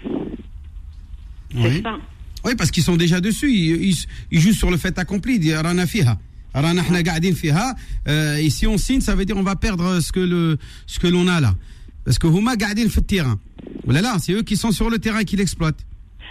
C'est 1.52 1.58
Oui. 1.58 1.80
ça. 1.82 1.96
Oui, 2.44 2.52
parce 2.56 2.70
qu'ils 2.70 2.84
sont 2.84 2.96
déjà 2.96 3.20
dessus. 3.20 3.50
Ils, 3.52 3.82
ils- 3.90 4.06
ils 4.30 4.40
jouent 4.40 4.52
sur 4.52 4.70
le 4.70 4.76
fait 4.76 4.96
accompli. 4.98 5.36
Ils 5.36 5.54
Euh, 8.08 8.36
Et 8.36 8.50
si 8.50 8.66
on 8.66 8.78
signe, 8.78 9.00
ça 9.00 9.14
veut 9.14 9.24
dire 9.24 9.36
on 9.36 9.42
va 9.42 9.56
perdre 9.56 10.00
ce 10.00 10.12
que 10.12 10.20
le 10.20 10.58
ce 10.86 10.98
que 10.98 11.06
l'on 11.06 11.28
a 11.28 11.40
là. 11.40 11.54
Parce 12.04 12.18
que 12.18 12.26
huma 12.26 12.56
qa'adin 12.56 12.88
fait 12.88 13.02
terrain. 13.02 13.38
Voilà 13.84 14.00
là, 14.00 14.16
c'est 14.18 14.32
eux 14.32 14.42
qui 14.42 14.56
sont 14.56 14.70
sur 14.70 14.90
le 14.90 14.98
terrain 14.98 15.20
et 15.20 15.24
qui 15.24 15.36
l'exploitent. 15.36 15.84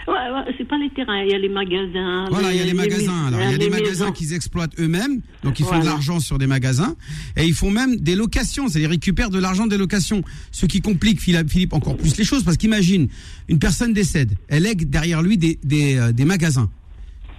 Ouais, 0.06 0.14
ouais, 0.14 0.54
c'est 0.56 0.66
pas 0.66 0.78
les 0.78 0.88
terrains, 0.90 1.22
il 1.22 1.30
y 1.30 1.34
a 1.34 1.38
les 1.38 1.50
magasins. 1.50 2.26
Voilà, 2.30 2.52
il 2.52 2.58
y 2.58 2.62
a 2.62 2.64
les 2.64 2.72
magasins. 2.72 3.30
Il 3.30 3.36
y 3.36 3.42
a 3.42 3.50
les 3.50 3.58
des 3.58 3.68
magasins 3.68 4.10
qu'ils 4.10 4.32
exploitent 4.32 4.72
eux-mêmes, 4.80 5.20
donc 5.44 5.60
ils 5.60 5.66
font 5.66 5.78
de 5.78 5.84
l'argent 5.84 6.18
sur 6.18 6.38
des 6.38 6.46
magasins, 6.46 6.96
et 7.36 7.44
ils 7.44 7.52
font 7.52 7.70
même 7.70 7.96
des 7.96 8.14
locations, 8.14 8.68
c'est-à-dire 8.68 8.88
ils 8.88 8.92
récupèrent 8.92 9.28
de 9.28 9.38
l'argent 9.38 9.66
des 9.66 9.76
locations, 9.76 10.22
ce 10.50 10.64
qui 10.64 10.80
complique 10.80 11.20
Philippe 11.20 11.50
Philippe, 11.50 11.74
encore 11.74 11.96
plus 11.96 12.16
les 12.16 12.24
choses, 12.24 12.42
parce 12.42 12.56
qu'imagine, 12.56 13.08
une 13.48 13.58
personne 13.58 13.92
décède, 13.92 14.32
elle 14.48 14.62
lègue 14.62 14.88
derrière 14.88 15.20
lui 15.20 15.36
des, 15.36 15.58
des, 15.62 15.96
euh, 15.96 16.12
des 16.12 16.24
magasins. 16.24 16.70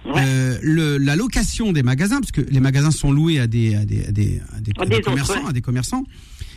Ouais. 0.05 0.13
Euh, 0.25 0.57
le, 0.61 0.97
la 0.97 1.15
location 1.15 1.71
des 1.73 1.83
magasins, 1.83 2.19
parce 2.19 2.31
que 2.31 2.41
les 2.41 2.59
magasins 2.59 2.91
sont 2.91 3.11
loués 3.11 3.39
à 3.39 3.47
des, 3.47 3.75
à 3.75 3.85
des, 3.85 4.05
à 4.05 4.11
des, 4.11 4.41
à 4.55 4.59
des- 4.61 4.71
À 4.77 4.81
à 4.81 4.85
des 4.85 4.89
des 4.91 4.95
autres, 4.97 5.05
commerçants, 5.09 5.43
ouais. 5.43 5.49
à 5.49 5.53
des 5.53 5.61
commerçants, 5.61 6.03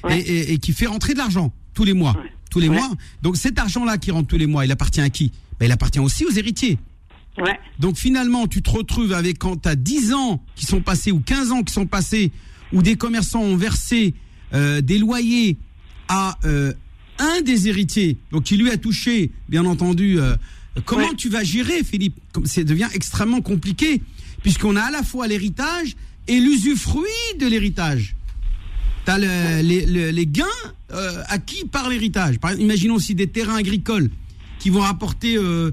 Ouais. 0.04 0.20
et, 0.20 0.30
et- 0.38 0.52
et 0.52 0.58
qui 0.58 0.72
fait 0.72 0.86
rentrer 0.86 1.12
de 1.12 1.18
l'argent 1.18 1.52
tous 1.74 1.84
les 1.84 1.92
mois, 1.92 2.16
tous 2.50 2.60
les 2.60 2.68
mois. 2.68 2.90
Donc 3.22 3.36
cet 3.36 3.58
argent-là 3.58 3.98
qui 3.98 4.10
rentre 4.10 4.28
tous 4.28 4.36
les 4.38 4.46
mois, 4.46 4.64
il 4.64 4.72
appartient 4.72 5.00
à 5.00 5.10
qui? 5.10 5.32
Ben, 5.58 5.66
Il 5.66 5.72
appartient 5.72 5.98
aussi 6.00 6.24
aux 6.24 6.30
héritiers. 6.30 6.78
Donc 7.78 7.96
finalement, 7.96 8.46
tu 8.46 8.62
te 8.62 8.70
retrouves 8.70 9.12
avec 9.12 9.38
quand 9.38 9.62
tu 9.62 9.68
as 9.68 9.74
10 9.76 10.12
ans 10.12 10.42
qui 10.54 10.66
sont 10.66 10.82
passés 10.82 11.10
ou 11.12 11.20
15 11.20 11.50
ans 11.50 11.62
qui 11.62 11.72
sont 11.72 11.86
passés 11.86 12.30
où 12.72 12.82
des 12.82 12.96
commerçants 12.96 13.42
ont 13.42 13.56
versé 13.56 14.14
euh, 14.54 14.80
des 14.82 14.98
loyers 14.98 15.56
à 16.08 16.38
euh, 16.44 16.72
un 17.18 17.40
des 17.42 17.68
héritiers, 17.68 18.18
donc 18.32 18.44
qui 18.44 18.56
lui 18.56 18.70
a 18.70 18.76
touché, 18.76 19.30
bien 19.48 19.64
entendu. 19.64 20.18
Comment 20.84 21.08
Ouais. 21.08 21.16
tu 21.16 21.28
vas 21.28 21.44
gérer, 21.44 21.82
Philippe 21.84 22.16
Comme 22.32 22.46
Ça 22.46 22.62
devient 22.64 22.88
extrêmement 22.94 23.40
compliqué 23.40 24.02
puisqu'on 24.42 24.74
a 24.76 24.82
à 24.82 24.90
la 24.90 25.02
fois 25.02 25.26
l'héritage 25.28 25.94
et 26.28 26.40
l'usufruit 26.40 27.04
de 27.38 27.46
l'héritage. 27.46 28.16
T'as 29.04 29.18
le, 29.18 29.62
les, 29.62 29.86
le- 29.86 30.10
les 30.10 30.26
gains 30.26 30.44
euh, 30.92 31.22
acquis 31.28 31.64
par 31.64 31.88
l'héritage. 31.88 32.38
Par 32.38 32.50
exemple, 32.50 32.64
imaginons 32.64 32.94
aussi 32.94 33.14
des 33.14 33.26
terrains 33.26 33.56
agricoles 33.56 34.10
qui 34.58 34.70
vont 34.70 34.80
rapporter 34.80 35.36
euh, 35.36 35.70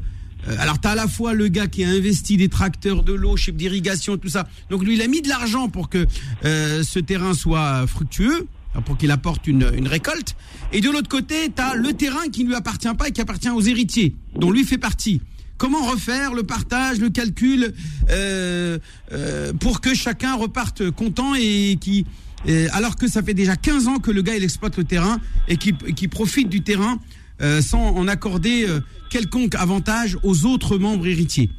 euh, 0.47 0.55
alors 0.59 0.79
t'as 0.79 0.91
à 0.91 0.95
la 0.95 1.07
fois 1.07 1.33
le 1.33 1.47
gars 1.49 1.67
qui 1.67 1.83
a 1.83 1.89
investi 1.89 2.37
des 2.37 2.47
tracteurs 2.49 3.03
de 3.03 3.13
l'eau, 3.13 3.35
chef 3.37 3.55
d'irrigation, 3.55 4.17
tout 4.17 4.29
ça. 4.29 4.47
Donc 4.69 4.83
lui, 4.83 4.95
il 4.95 5.01
a 5.01 5.07
mis 5.07 5.21
de 5.21 5.27
l'argent 5.29 5.67
pour 5.69 5.89
que 5.89 6.05
euh, 6.45 6.81
ce 6.83 6.99
terrain 6.99 7.33
soit 7.33 7.85
fructueux, 7.87 8.47
pour 8.85 8.97
qu'il 8.97 9.11
apporte 9.11 9.47
une, 9.47 9.71
une 9.75 9.87
récolte. 9.87 10.35
Et 10.71 10.81
de 10.81 10.89
l'autre 10.89 11.09
côté, 11.09 11.49
t'as 11.53 11.75
le 11.75 11.93
terrain 11.93 12.27
qui 12.31 12.43
ne 12.43 12.49
lui 12.49 12.55
appartient 12.55 12.93
pas 12.97 13.07
et 13.07 13.11
qui 13.11 13.21
appartient 13.21 13.49
aux 13.49 13.61
héritiers, 13.61 14.15
dont 14.35 14.51
lui 14.51 14.63
fait 14.63 14.77
partie. 14.77 15.21
Comment 15.57 15.83
refaire 15.85 16.33
le 16.33 16.43
partage, 16.43 16.99
le 16.99 17.09
calcul, 17.09 17.73
euh, 18.09 18.77
euh, 19.11 19.53
pour 19.53 19.81
que 19.81 19.93
chacun 19.93 20.35
reparte 20.35 20.89
content 20.91 21.35
et 21.35 21.77
qui, 21.81 22.05
euh, 22.47 22.67
alors 22.71 22.95
que 22.95 23.07
ça 23.07 23.21
fait 23.21 23.33
déjà 23.33 23.55
15 23.55 23.87
ans 23.87 23.97
que 23.97 24.11
le 24.11 24.21
gars 24.21 24.35
il 24.35 24.43
exploite 24.43 24.77
le 24.77 24.85
terrain 24.85 25.19
et 25.47 25.57
qui, 25.57 25.73
qui 25.73 26.07
profite 26.07 26.49
du 26.49 26.61
terrain 26.61 26.99
euh, 27.41 27.61
sans 27.61 27.95
en 27.95 28.07
accorder 28.07 28.65
euh, 28.67 28.81
quelconque 29.09 29.55
avantage 29.55 30.17
aux 30.23 30.45
autres 30.45 30.77
membres 30.77 31.07
héritiers. 31.07 31.49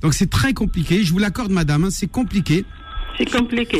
Donc 0.00 0.14
c'est 0.14 0.30
très 0.30 0.54
compliqué. 0.54 1.04
Je 1.04 1.12
vous 1.12 1.18
l'accorde, 1.18 1.52
madame, 1.52 1.84
hein, 1.84 1.90
c'est 1.90 2.10
compliqué. 2.10 2.64
C'est 3.18 3.30
compliqué. 3.30 3.78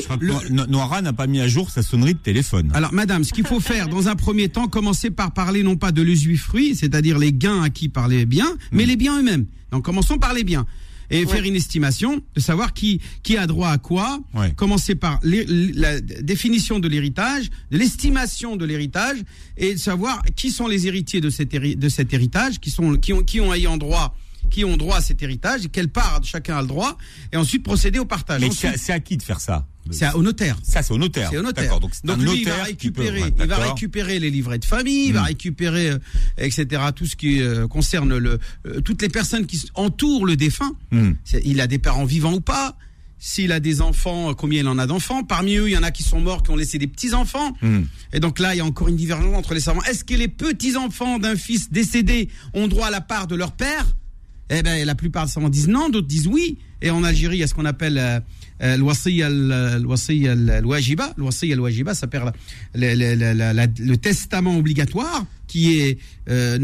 No- 0.50 0.66
Noira 0.66 1.00
n'a 1.02 1.12
pas 1.12 1.26
mis 1.26 1.40
à 1.40 1.48
jour 1.48 1.70
sa 1.70 1.82
sonnerie 1.82 2.14
de 2.14 2.18
téléphone. 2.18 2.70
Alors, 2.74 2.92
madame, 2.92 3.24
ce 3.24 3.32
qu'il 3.32 3.46
faut 3.46 3.60
faire 3.60 3.88
dans 3.88 4.08
un 4.08 4.16
premier 4.16 4.48
temps, 4.48 4.68
commencer 4.68 5.10
par 5.10 5.32
parler 5.32 5.62
non 5.62 5.76
pas 5.76 5.92
de 5.92 6.02
l'usufruit, 6.02 6.74
c'est-à-dire 6.76 7.18
les 7.18 7.32
gains 7.32 7.62
acquis 7.62 7.88
par 7.88 8.08
les 8.08 8.26
biens, 8.26 8.54
mais 8.72 8.84
les 8.86 8.96
biens 8.96 9.18
eux-mêmes. 9.18 9.46
Donc, 9.72 9.84
commençons 9.84 10.18
par 10.18 10.34
les 10.34 10.44
biens. 10.44 10.66
Et 11.12 11.26
faire 11.26 11.42
une 11.42 11.56
estimation 11.56 12.22
de 12.36 12.40
savoir 12.40 12.72
qui, 12.72 13.00
qui 13.24 13.36
a 13.36 13.48
droit 13.48 13.70
à 13.70 13.78
quoi. 13.78 14.20
Ouais. 14.32 14.52
Commencer 14.52 14.94
par 14.94 15.18
la 15.24 16.00
définition 16.00 16.78
de 16.78 16.86
l'héritage, 16.86 17.50
de 17.72 17.78
l'estimation 17.78 18.54
de 18.54 18.64
l'héritage, 18.64 19.16
et 19.56 19.74
de 19.74 19.78
savoir 19.80 20.22
qui 20.36 20.52
sont 20.52 20.68
les 20.68 20.86
héritiers 20.86 21.20
de 21.20 21.28
cet, 21.28 21.52
héri- 21.52 21.74
de 21.74 21.88
cet 21.88 22.14
héritage, 22.14 22.60
qui 22.60 22.70
sont, 22.70 22.96
qui 22.96 23.12
ont, 23.12 23.24
qui 23.24 23.40
ont 23.40 23.52
ayant 23.52 23.76
droit, 23.76 24.14
qui 24.51 24.64
ont 24.64 24.76
droit 24.76 24.97
à 24.97 25.01
cet 25.01 25.22
héritage, 25.22 25.64
et 25.66 25.68
quelle 25.68 25.88
part 25.88 26.20
chacun 26.24 26.57
a 26.57 26.62
le 26.62 26.68
droit, 26.68 26.97
et 27.32 27.36
ensuite 27.36 27.62
procéder 27.62 27.99
au 27.99 28.05
partage. 28.05 28.41
Mais 28.41 28.51
c'est 28.76 28.93
à 28.93 29.01
qui 29.01 29.16
de 29.16 29.22
faire 29.22 29.41
ça? 29.41 29.66
c'est 29.93 30.12
au 30.12 30.22
notaire. 30.22 30.57
Ça, 30.62 30.82
c'est 30.82 30.93
au 30.93 30.99
notaire. 30.99 31.28
C'est 31.32 31.38
au 31.38 31.43
notaire. 31.43 31.80
Donc, 32.05 32.18
lui, 32.18 32.43
il 32.43 32.45
va 32.45 32.55
peut- 32.57 32.62
récupérer, 32.62 33.22
il 33.41 33.47
va 33.47 33.57
récupérer 33.57 34.18
les 34.20 34.30
livrets 34.30 34.59
de 34.61 34.64
famille, 34.64 35.07
il 35.09 35.12
va 35.14 35.22
Mm. 35.22 35.24
récupérer, 35.24 35.91
euh, 35.91 35.99
etc. 36.38 36.80
Tout 36.95 37.07
ce 37.07 37.16
qui 37.16 37.43
euh, 37.43 37.66
concerne 37.66 38.16
le, 38.16 38.38
euh, 38.66 38.80
toutes 38.82 39.03
les 39.03 39.09
personnes 39.09 39.47
qui 39.47 39.64
entourent 39.74 40.26
le 40.26 40.36
défunt. 40.36 40.72
Hmm. 40.93 41.12
C'est- 41.24 41.43
Il 41.45 41.61
a 41.61 41.66
des 41.66 41.78
parents 41.78 42.05
vivants 42.05 42.34
ou 42.34 42.41
pas? 42.41 42.76
S'il 43.18 43.53
a 43.53 43.59
des 43.61 43.80
enfants, 43.82 44.32
combien 44.34 44.61
il 44.61 44.68
en 44.68 44.78
a 44.78 44.86
d'enfants? 44.86 45.24
Parmi 45.24 45.57
eux, 45.57 45.68
il 45.68 45.72
y 45.72 45.76
en 45.76 45.82
a 45.82 45.91
qui 45.91 46.03
sont 46.05 46.20
morts, 46.20 46.43
qui 46.43 46.51
ont 46.51 46.57
laissé 46.57 46.78
des 46.78 46.86
petits 46.86 47.12
enfants. 47.12 47.53
Hmm. 47.61 47.82
Et 48.12 48.20
donc 48.20 48.38
là, 48.38 48.55
il 48.55 48.59
y 48.59 48.61
a 48.61 48.64
encore 48.64 48.88
une 48.88 48.97
divergence 48.97 49.34
entre 49.36 49.55
les 49.55 49.61
savants. 49.61 49.82
Est-ce 49.84 50.05
que 50.05 50.14
les 50.14 50.28
petits 50.28 50.76
enfants 50.76 51.18
d'un 51.18 51.36
fils 51.36 51.70
décédé 51.72 52.28
ont 52.55 52.68
droit 52.68 52.86
à 52.86 52.91
la 52.91 53.01
part 53.01 53.26
de 53.26 53.34
leur 53.34 53.53
père? 53.53 53.86
Eh 54.51 54.62
ben, 54.62 54.84
la 54.84 54.94
plupart 54.94 55.26
des 55.26 55.32
savants 55.32 55.48
disent 55.48 55.68
non, 55.68 55.88
d'autres 55.88 56.09
disent 56.09 56.26
oui. 56.26 56.59
Et 56.82 56.90
en 56.90 57.05
Algérie, 57.05 57.36
il 57.36 57.40
y 57.40 57.42
a 57.42 57.46
ce 57.46 57.55
qu'on 57.55 57.64
appelle 57.66 57.98
euh, 57.98 58.18
euh, 58.62 58.76
al-wajiba. 60.34 61.14
L'wasiyya 61.16 61.55
al-wajiba, 61.55 61.94
ça 61.94 62.07
perd 62.07 62.32
le- 62.74 62.94
la- 63.14 63.53
la- 63.55 63.66
le 63.66 63.96
testament 63.96 64.57
obligatoire 64.57 65.24
qui 65.46 65.78
est 65.80 65.98
euh, 66.28 66.59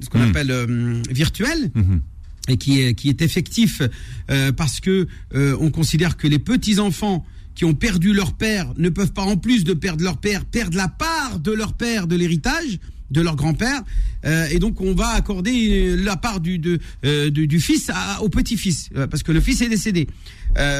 ce 0.00 0.08
qu'on 0.08 0.18
Mm. 0.20 0.28
appelle 0.30 0.50
euh, 0.50 1.02
virtuel 1.10 1.70
Mhm. 1.74 2.00
et 2.48 2.56
qui 2.56 2.80
est 2.82 2.94
qui 2.94 3.08
est 3.08 3.22
effectif 3.22 3.82
euh, 4.30 4.52
parce 4.52 4.80
que 4.80 5.06
euh, 5.34 5.56
on 5.60 5.70
considère 5.70 6.16
que 6.16 6.26
les 6.28 6.38
petits 6.38 6.78
enfants 6.78 7.24
qui 7.54 7.64
ont 7.64 7.74
perdu 7.74 8.12
leur 8.12 8.34
père 8.34 8.72
ne 8.76 8.88
peuvent 8.90 9.12
pas 9.12 9.22
en 9.22 9.36
plus 9.36 9.64
de 9.64 9.72
perdre 9.72 10.04
leur 10.04 10.18
père 10.18 10.44
perdre 10.44 10.76
la 10.76 10.88
part 10.88 11.38
de 11.40 11.52
leur 11.52 11.72
père 11.74 12.06
de 12.06 12.14
l'héritage 12.16 12.78
de 13.10 13.20
leur 13.20 13.36
grand-père 13.36 13.82
euh, 14.24 14.46
et 14.50 14.58
donc 14.58 14.80
on 14.80 14.94
va 14.94 15.08
accorder 15.10 15.96
la 15.96 16.16
part 16.16 16.40
du 16.40 16.58
de, 16.58 16.78
euh, 17.04 17.30
du, 17.30 17.60
fils 17.60 17.90
au 18.20 18.28
petit-fils 18.28 18.90
euh, 18.96 19.06
parce 19.06 19.22
que 19.22 19.32
le 19.32 19.40
fils 19.40 19.60
est 19.60 19.68
décédé 19.68 20.08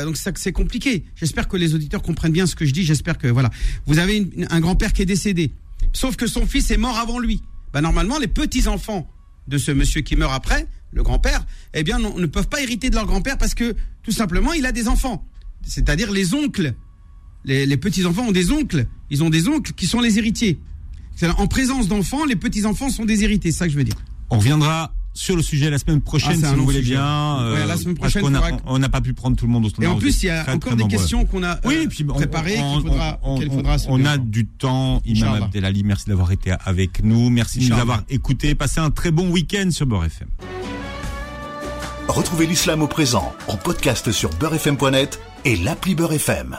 donc 0.05 0.17
c'est 0.17 0.53
compliqué 0.53 1.05
j'espère 1.15 1.49
que 1.49 1.57
les 1.57 1.75
auditeurs 1.75 2.03
comprennent 2.03 2.33
bien 2.33 2.47
ce 2.47 2.57
que 2.57 2.65
je 2.65 2.73
dis 2.73 2.83
j'espère 2.83 3.19
que 3.19 3.29
voilà 3.29 3.51
vous 3.87 3.99
avez 3.99 4.29
un 4.51 4.61
grand-père 4.61 4.93
qui 4.93 5.03
est 5.03 5.07
décédé 5.07 5.53
sauf 5.93 6.17
que 6.17 6.27
son 6.27 6.47
fils 6.47 6.71
est 6.71 6.79
mort 6.79 6.99
avant 6.99 7.19
lui 7.19 7.43
bah, 7.73 7.81
normalement 7.81 8.19
les 8.19 8.29
petits 8.29 8.69
enfants 8.69 9.09
de 9.49 9.59
ce 9.59 9.71
monsieur 9.71 10.01
qui 10.01 10.17
meurt 10.17 10.33
après, 10.33 10.67
le 10.93 11.03
grand-père, 11.03 11.47
eh 11.75 11.83
bien, 11.83 11.99
ne 11.99 12.27
peuvent 12.27 12.49
pas 12.49 12.61
hériter 12.61 12.91
de 12.91 12.95
leur 12.95 13.07
grand-père 13.07 13.39
parce 13.39 13.55
que, 13.55 13.75
tout 14.03 14.13
simplement, 14.13 14.53
il 14.53 14.67
a 14.67 14.73
des 14.73 14.89
enfants. 14.89 15.27
C'est-à-dire 15.63 16.11
les 16.11 16.35
oncles. 16.35 16.75
Les, 17.45 17.67
les 17.67 17.77
petits-enfants 17.77 18.27
ont 18.27 18.33
des 18.33 18.51
oncles. 18.51 18.87
Ils 19.11 19.23
ont 19.23 19.31
des 19.31 19.49
oncles 19.49 19.73
qui 19.73 19.87
sont 19.87 20.01
les 20.01 20.19
héritiers. 20.19 20.59
En 21.39 21.47
présence 21.47 21.89
d'enfants, 21.89 22.25
les 22.27 22.37
petits-enfants 22.37 22.91
sont 22.91 23.05
des 23.05 23.25
héritiers. 23.25 23.53
C'est 23.53 23.59
ça 23.59 23.67
que 23.67 23.73
je 23.73 23.79
veux 23.79 23.85
dire. 23.85 23.95
On 24.31 24.39
reviendra 24.39 24.93
sur 25.15 25.35
le 25.35 25.41
sujet 25.43 25.71
la 25.71 25.79
semaine 25.79 26.01
Ah, 26.03 26.05
prochaine, 26.05 26.45
un 26.45 26.51
si 26.51 26.57
vous 26.57 26.65
voulez 26.65 26.81
sujet. 26.81 26.93
bien. 26.97 27.39
euh, 27.41 27.55
Ouais, 27.55 27.67
la 27.67 27.77
semaine 27.79 27.97
parce 27.97 28.13
prochaine, 28.13 28.35
faudra- 28.35 28.51
on 28.67 28.79
n'a 28.79 28.91
pas 28.91 29.01
pu 29.01 29.15
prendre 29.15 29.35
tout 29.35 29.47
le 29.47 29.53
monde 29.53 29.65
au 29.65 29.83
Et 29.83 29.87
en 29.87 29.97
plus, 29.97 30.23
il 30.23 30.27
y 30.27 30.29
a 30.31 30.43
très, 30.43 30.53
encore 30.53 30.71
très 30.73 30.77
des 30.77 30.83
nombreux. 30.83 30.99
questions 30.99 31.25
qu'on 31.25 31.43
a 31.43 31.59
Oui, 31.65 31.77
euh, 31.77 31.83
et 31.85 31.89
puis 31.89 32.05
on- 32.07 32.13
préparées 32.13 32.59
on- 32.61 32.75
qu'il 32.81 32.91
faudra, 32.91 33.19
on, 33.23 33.41
il 33.41 33.49
on- 33.49 33.55
faudra 33.55 33.79
se 33.79 33.87
on 33.89 34.05
a 34.05 34.19
du 34.19 34.47
temps. 34.47 35.01
Imam. 35.07 35.45
Abdelali, 35.45 35.85
merci 35.85 36.07
d'avoir 36.11 36.33
été 36.33 36.53
avec 36.67 37.03
nous. 37.03 37.31
Merci 37.31 37.61
de 37.61 37.73
nous 37.73 37.81
avoir 37.81 38.03
écoutés. 38.11 38.55
Passez 38.55 38.81
un 38.81 38.91
très 38.91 39.11
bon 39.11 39.31
week-end 39.31 39.71
sur 39.71 39.87
Beurre 39.87 40.05
FM. 40.05 40.29
Retrouvez 42.09 42.47
l'islam 42.47 42.83
au 42.83 42.87
présent 42.89 43.33
en 43.49 43.57
podcast 43.57 44.13
sur 44.13 44.29
beurrefm.net 44.35 45.19
et 45.47 45.57
l'appli 45.57 45.95
Beurre 45.95 46.13
FM. 46.13 46.59